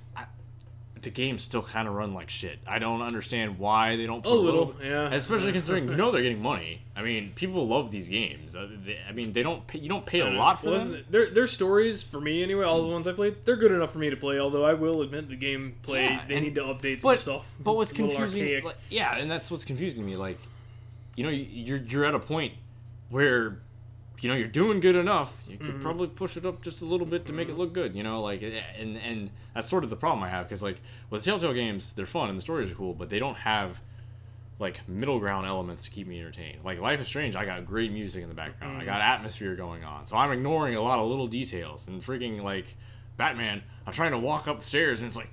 the 1.02 1.10
games 1.10 1.42
still 1.42 1.62
kind 1.62 1.88
of 1.88 1.94
run 1.94 2.12
like 2.14 2.28
shit. 2.30 2.58
I 2.66 2.78
don't 2.78 3.00
understand 3.02 3.58
why 3.58 3.96
they 3.96 4.06
don't 4.06 4.22
put 4.22 4.32
A 4.32 4.34
little, 4.34 4.74
yeah. 4.82 5.12
Especially 5.12 5.52
considering 5.52 5.88
you 5.88 5.96
know 5.96 6.10
they're 6.10 6.22
getting 6.22 6.42
money. 6.42 6.82
I 6.94 7.02
mean, 7.02 7.32
people 7.34 7.66
love 7.66 7.90
these 7.90 8.08
games. 8.08 8.54
Uh, 8.54 8.68
they- 8.84 8.98
I 9.08 9.12
mean, 9.12 9.32
they 9.32 9.42
don't 9.42 9.66
pay, 9.66 9.78
you 9.78 9.88
don't 9.88 10.04
pay 10.04 10.20
a 10.20 10.26
lot 10.30 10.60
for 10.60 10.70
Well, 10.70 10.78
them. 10.80 11.04
their 11.08 11.30
their 11.30 11.46
stories 11.46 12.02
for 12.02 12.20
me 12.20 12.42
anyway. 12.42 12.64
All 12.64 12.82
the 12.82 12.88
ones 12.88 13.08
I 13.08 13.12
played, 13.12 13.36
they're 13.44 13.56
good 13.56 13.72
enough 13.72 13.92
for 13.92 13.98
me 13.98 14.10
to 14.10 14.16
play. 14.16 14.38
Although 14.38 14.64
I 14.64 14.74
will 14.74 15.00
admit 15.02 15.28
the 15.28 15.36
gameplay 15.36 16.04
Yeah, 16.10 16.22
they 16.28 16.34
and- 16.36 16.44
need 16.44 16.54
to 16.56 16.62
update 16.62 17.00
some 17.00 17.10
But 17.12 17.20
stuff. 17.20 17.46
but 17.58 17.74
what's 17.76 17.92
confusing? 17.92 18.42
archaic. 18.42 18.64
Like, 18.64 18.76
yeah, 18.90 19.16
and 19.16 19.30
that's 19.30 19.50
what's 19.50 19.64
confusing 19.64 20.04
me. 20.04 20.16
Like, 20.16 20.38
you 21.16 21.24
know, 21.24 21.30
you're 21.30 21.78
you're 21.78 22.04
at 22.04 22.14
a 22.14 22.18
point 22.20 22.54
where 23.08 23.58
you 24.20 24.28
know 24.28 24.34
you're 24.34 24.48
doing 24.48 24.80
good 24.80 24.96
enough. 24.96 25.32
You 25.48 25.56
could 25.56 25.66
Mm-hmm. 25.66 25.80
probably 25.82 26.08
push 26.08 26.36
it 26.36 26.44
up 26.44 26.62
just 26.62 26.82
a 26.82 26.84
little 26.84 27.06
bit 27.06 27.26
to 27.26 27.32
make 27.32 27.48
it 27.48 27.56
look 27.56 27.72
good. 27.72 27.94
You 27.94 28.02
know, 28.02 28.20
like 28.22 28.42
and 28.42 28.96
and 28.98 29.30
that's 29.54 29.68
sort 29.68 29.84
of 29.84 29.90
the 29.90 29.96
problem 29.96 30.22
I 30.22 30.28
have 30.28 30.46
because 30.48 30.62
like 30.62 30.80
with 31.10 31.24
Telltale 31.24 31.52
games, 31.54 31.92
they're 31.94 32.06
fun 32.06 32.28
and 32.28 32.36
the 32.38 32.42
stories 32.42 32.70
are 32.70 32.74
cool, 32.74 32.94
but 32.94 33.08
they 33.08 33.18
don't 33.18 33.36
have 33.36 33.80
like 34.58 34.86
middle 34.86 35.18
ground 35.18 35.46
elements 35.46 35.80
to 35.82 35.90
keep 35.90 36.06
me 36.06 36.18
entertained. 36.20 36.58
Like 36.64 36.78
Life 36.80 37.00
is 37.00 37.06
Strange, 37.06 37.34
I 37.34 37.46
got 37.46 37.64
great 37.66 37.92
music 37.92 38.22
in 38.22 38.28
the 38.28 38.34
background. 38.34 38.76
I 38.76 38.80
Mm-hmm. 38.80 38.86
got 38.90 39.00
atmosphere 39.00 39.54
going 39.56 39.84
on. 39.84 40.06
So 40.06 40.16
I'm 40.16 40.30
ignoring 40.32 40.74
a 40.76 40.82
lot 40.82 40.98
of 40.98 41.06
little 41.08 41.26
details. 41.28 41.88
And 41.88 42.02
freaking 42.02 42.42
like 42.42 42.76
Batman, 43.16 43.62
I'm 43.86 43.92
trying 43.94 44.10
to 44.12 44.18
walk 44.18 44.48
up 44.48 44.58
the 44.58 44.64
stairs 44.64 45.00
and 45.00 45.08
it's 45.08 45.16
like 45.16 45.30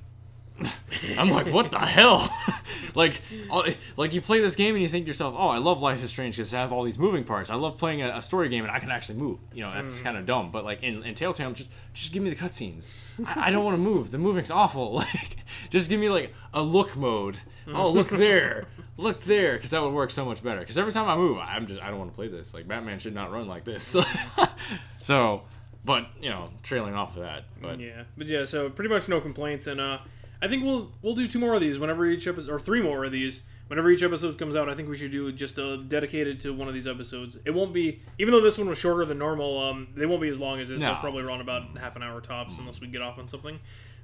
I'm 1.17 1.29
like, 1.29 1.47
what 1.47 1.71
the 1.71 1.79
hell? 1.79 2.29
like, 2.95 3.21
all- 3.49 3.65
like 3.95 4.13
you 4.13 4.21
play 4.21 4.39
this 4.39 4.55
game 4.55 4.73
and 4.75 4.81
you 4.81 4.87
think 4.87 5.05
to 5.05 5.07
yourself, 5.07 5.35
oh, 5.37 5.49
I 5.49 5.57
love 5.57 5.81
Life 5.81 6.03
is 6.03 6.09
Strange 6.09 6.37
because 6.37 6.53
I 6.53 6.59
have 6.61 6.71
all 6.71 6.83
these 6.83 6.97
moving 6.97 7.23
parts. 7.23 7.49
I 7.49 7.55
love 7.55 7.77
playing 7.77 8.01
a, 8.01 8.09
a 8.17 8.21
story 8.21 8.49
game 8.49 8.63
and 8.63 8.71
I 8.71 8.79
can 8.79 8.89
actually 8.91 9.19
move. 9.19 9.39
You 9.53 9.63
know, 9.63 9.73
that's 9.73 10.01
kind 10.01 10.17
of 10.17 10.25
dumb. 10.25 10.51
But 10.51 10.65
like 10.65 10.81
in, 10.83 11.03
in 11.03 11.13
Telltale, 11.15 11.51
just 11.53 11.69
just 11.93 12.11
give 12.13 12.23
me 12.23 12.29
the 12.29 12.35
cutscenes. 12.35 12.91
I, 13.25 13.47
I 13.47 13.51
don't 13.51 13.63
want 13.63 13.75
to 13.75 13.81
move. 13.81 14.11
The 14.11 14.17
moving's 14.17 14.51
awful. 14.51 15.03
Like, 15.07 15.37
just 15.69 15.89
give 15.89 15.99
me 15.99 16.09
like 16.09 16.33
a 16.53 16.61
look 16.61 16.95
mode. 16.95 17.37
Oh, 17.67 17.89
look 17.91 18.09
there, 18.09 18.65
look 18.97 19.23
there, 19.23 19.53
because 19.55 19.71
that 19.71 19.81
would 19.81 19.93
work 19.93 20.11
so 20.11 20.23
much 20.25 20.41
better. 20.43 20.59
Because 20.59 20.77
every 20.77 20.91
time 20.93 21.07
I 21.09 21.15
move, 21.15 21.37
I'm 21.39 21.67
just 21.67 21.81
I 21.81 21.89
don't 21.89 21.99
want 21.99 22.11
to 22.11 22.15
play 22.15 22.27
this. 22.27 22.53
Like 22.53 22.67
Batman 22.67 22.99
should 22.99 23.13
not 23.15 23.31
run 23.31 23.47
like 23.47 23.63
this. 23.65 23.95
so, 25.01 25.43
but 25.85 26.07
you 26.21 26.29
know, 26.29 26.49
trailing 26.63 26.95
off 26.95 27.15
of 27.15 27.23
that, 27.23 27.45
but 27.61 27.79
yeah, 27.79 28.03
but 28.17 28.27
yeah, 28.27 28.45
so 28.45 28.69
pretty 28.69 28.89
much 28.89 29.07
no 29.09 29.19
complaints, 29.21 29.67
and 29.67 29.79
uh, 29.79 29.99
I 30.41 30.47
think 30.47 30.63
we'll 30.63 30.91
we'll 31.01 31.15
do 31.15 31.27
two 31.27 31.39
more 31.39 31.53
of 31.53 31.61
these 31.61 31.79
whenever 31.79 32.05
each 32.05 32.27
episode, 32.27 32.51
or 32.51 32.59
three 32.59 32.81
more 32.81 33.05
of 33.05 33.11
these 33.11 33.43
whenever 33.67 33.89
each 33.89 34.03
episode 34.03 34.37
comes 34.37 34.55
out. 34.55 34.69
I 34.69 34.75
think 34.75 34.89
we 34.89 34.95
should 34.97 35.11
do 35.11 35.31
just 35.31 35.57
a 35.57 35.77
dedicated 35.77 36.39
to 36.41 36.53
one 36.53 36.67
of 36.67 36.73
these 36.73 36.87
episodes. 36.87 37.37
It 37.45 37.51
won't 37.51 37.73
be, 37.73 38.01
even 38.17 38.31
though 38.31 38.41
this 38.41 38.57
one 38.57 38.69
was 38.69 38.77
shorter 38.77 39.05
than 39.05 39.17
normal. 39.17 39.61
Um, 39.61 39.87
they 39.95 40.05
won't 40.05 40.21
be 40.21 40.29
as 40.29 40.39
long 40.39 40.59
as 40.59 40.69
this. 40.69 40.81
No. 40.81 40.87
They'll 40.87 41.01
probably 41.01 41.23
run 41.23 41.41
about 41.41 41.77
half 41.77 41.95
an 41.95 42.03
hour 42.03 42.21
tops, 42.21 42.57
unless 42.57 42.81
we 42.81 42.87
get 42.87 43.01
off 43.01 43.19
on 43.19 43.27
something. 43.27 43.59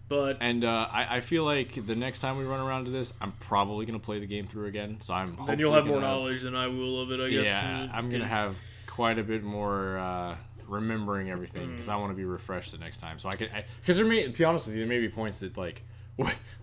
But 0.09 0.37
And 0.41 0.63
uh, 0.63 0.87
I, 0.91 1.17
I 1.17 1.19
feel 1.21 1.45
like 1.45 1.85
the 1.85 1.95
next 1.95 2.19
time 2.19 2.37
we 2.37 2.43
run 2.43 2.59
around 2.59 2.85
to 2.85 2.91
this, 2.91 3.13
I'm 3.21 3.31
probably 3.33 3.85
gonna 3.85 3.99
play 3.99 4.19
the 4.19 4.25
game 4.25 4.47
through 4.47 4.65
again. 4.67 4.97
So 5.01 5.13
I'm. 5.13 5.37
then 5.47 5.59
you'll 5.59 5.73
have 5.73 5.85
more 5.85 6.01
gonna 6.01 6.07
knowledge 6.07 6.41
than 6.41 6.55
I 6.55 6.67
will 6.67 7.01
of 7.01 7.11
it. 7.11 7.19
I 7.19 7.29
guess. 7.29 7.45
Yeah, 7.45 7.89
I'm 7.93 8.09
gonna 8.09 8.27
have 8.27 8.57
quite 8.85 9.17
a 9.17 9.23
bit 9.23 9.43
more 9.43 9.97
uh, 9.97 10.35
remembering 10.67 11.29
everything 11.29 11.71
because 11.71 11.89
I 11.89 11.95
want 11.95 12.11
to 12.11 12.15
be 12.15 12.25
refreshed 12.25 12.73
the 12.73 12.77
next 12.77 12.97
time. 12.97 13.17
So 13.17 13.29
I 13.29 13.35
can, 13.35 13.49
because 13.79 13.97
there 13.97 14.05
may, 14.05 14.23
to 14.23 14.29
be 14.29 14.43
honest 14.43 14.67
with 14.67 14.75
you, 14.75 14.81
there 14.81 14.89
may 14.89 14.99
be 14.99 15.09
points 15.09 15.39
that 15.39 15.57
like. 15.57 15.83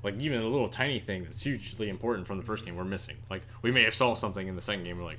Like 0.03 0.19
even 0.19 0.41
a 0.41 0.49
little 0.49 0.69
tiny 0.69 0.99
thing 0.99 1.25
that's 1.25 1.43
hugely 1.43 1.89
important 1.89 2.27
from 2.27 2.39
the 2.39 2.43
first 2.43 2.65
game 2.65 2.77
we're 2.77 2.85
missing. 2.85 3.17
Like 3.29 3.43
we 3.63 3.71
may 3.71 3.83
have 3.85 3.95
solved 3.95 4.19
something 4.19 4.47
in 4.47 4.57
the 4.57 4.63
second 4.63 4.85
game. 4.85 4.99
We're 4.99 5.05
like, 5.05 5.19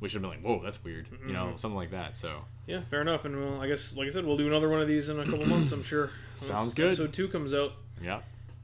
we 0.00 0.08
should 0.08 0.22
have 0.22 0.22
been 0.22 0.42
like, 0.42 0.44
whoa, 0.44 0.62
that's 0.62 0.82
weird. 0.82 1.06
You 1.24 1.32
know, 1.32 1.46
mm-hmm. 1.46 1.56
something 1.56 1.76
like 1.76 1.92
that. 1.92 2.16
So 2.16 2.40
Yeah, 2.66 2.80
fair 2.90 3.00
enough. 3.00 3.24
And 3.24 3.40
well, 3.40 3.60
I 3.60 3.68
guess, 3.68 3.96
like 3.96 4.06
I 4.06 4.10
said, 4.10 4.24
we'll 4.24 4.36
do 4.36 4.48
another 4.48 4.68
one 4.68 4.80
of 4.80 4.88
these 4.88 5.08
in 5.08 5.20
a 5.20 5.24
couple 5.24 5.46
months. 5.46 5.70
I'm 5.70 5.84
sure. 5.84 6.10
Sounds 6.40 6.74
good. 6.74 6.96
So 6.96 7.06
two 7.06 7.28
comes 7.28 7.54
out. 7.54 7.74
yeah, 8.02 8.20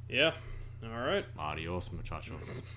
Yeah. 0.08 0.32
All 0.82 1.06
right. 1.06 1.24
adios 1.38 1.90
muchachos. 1.92 2.62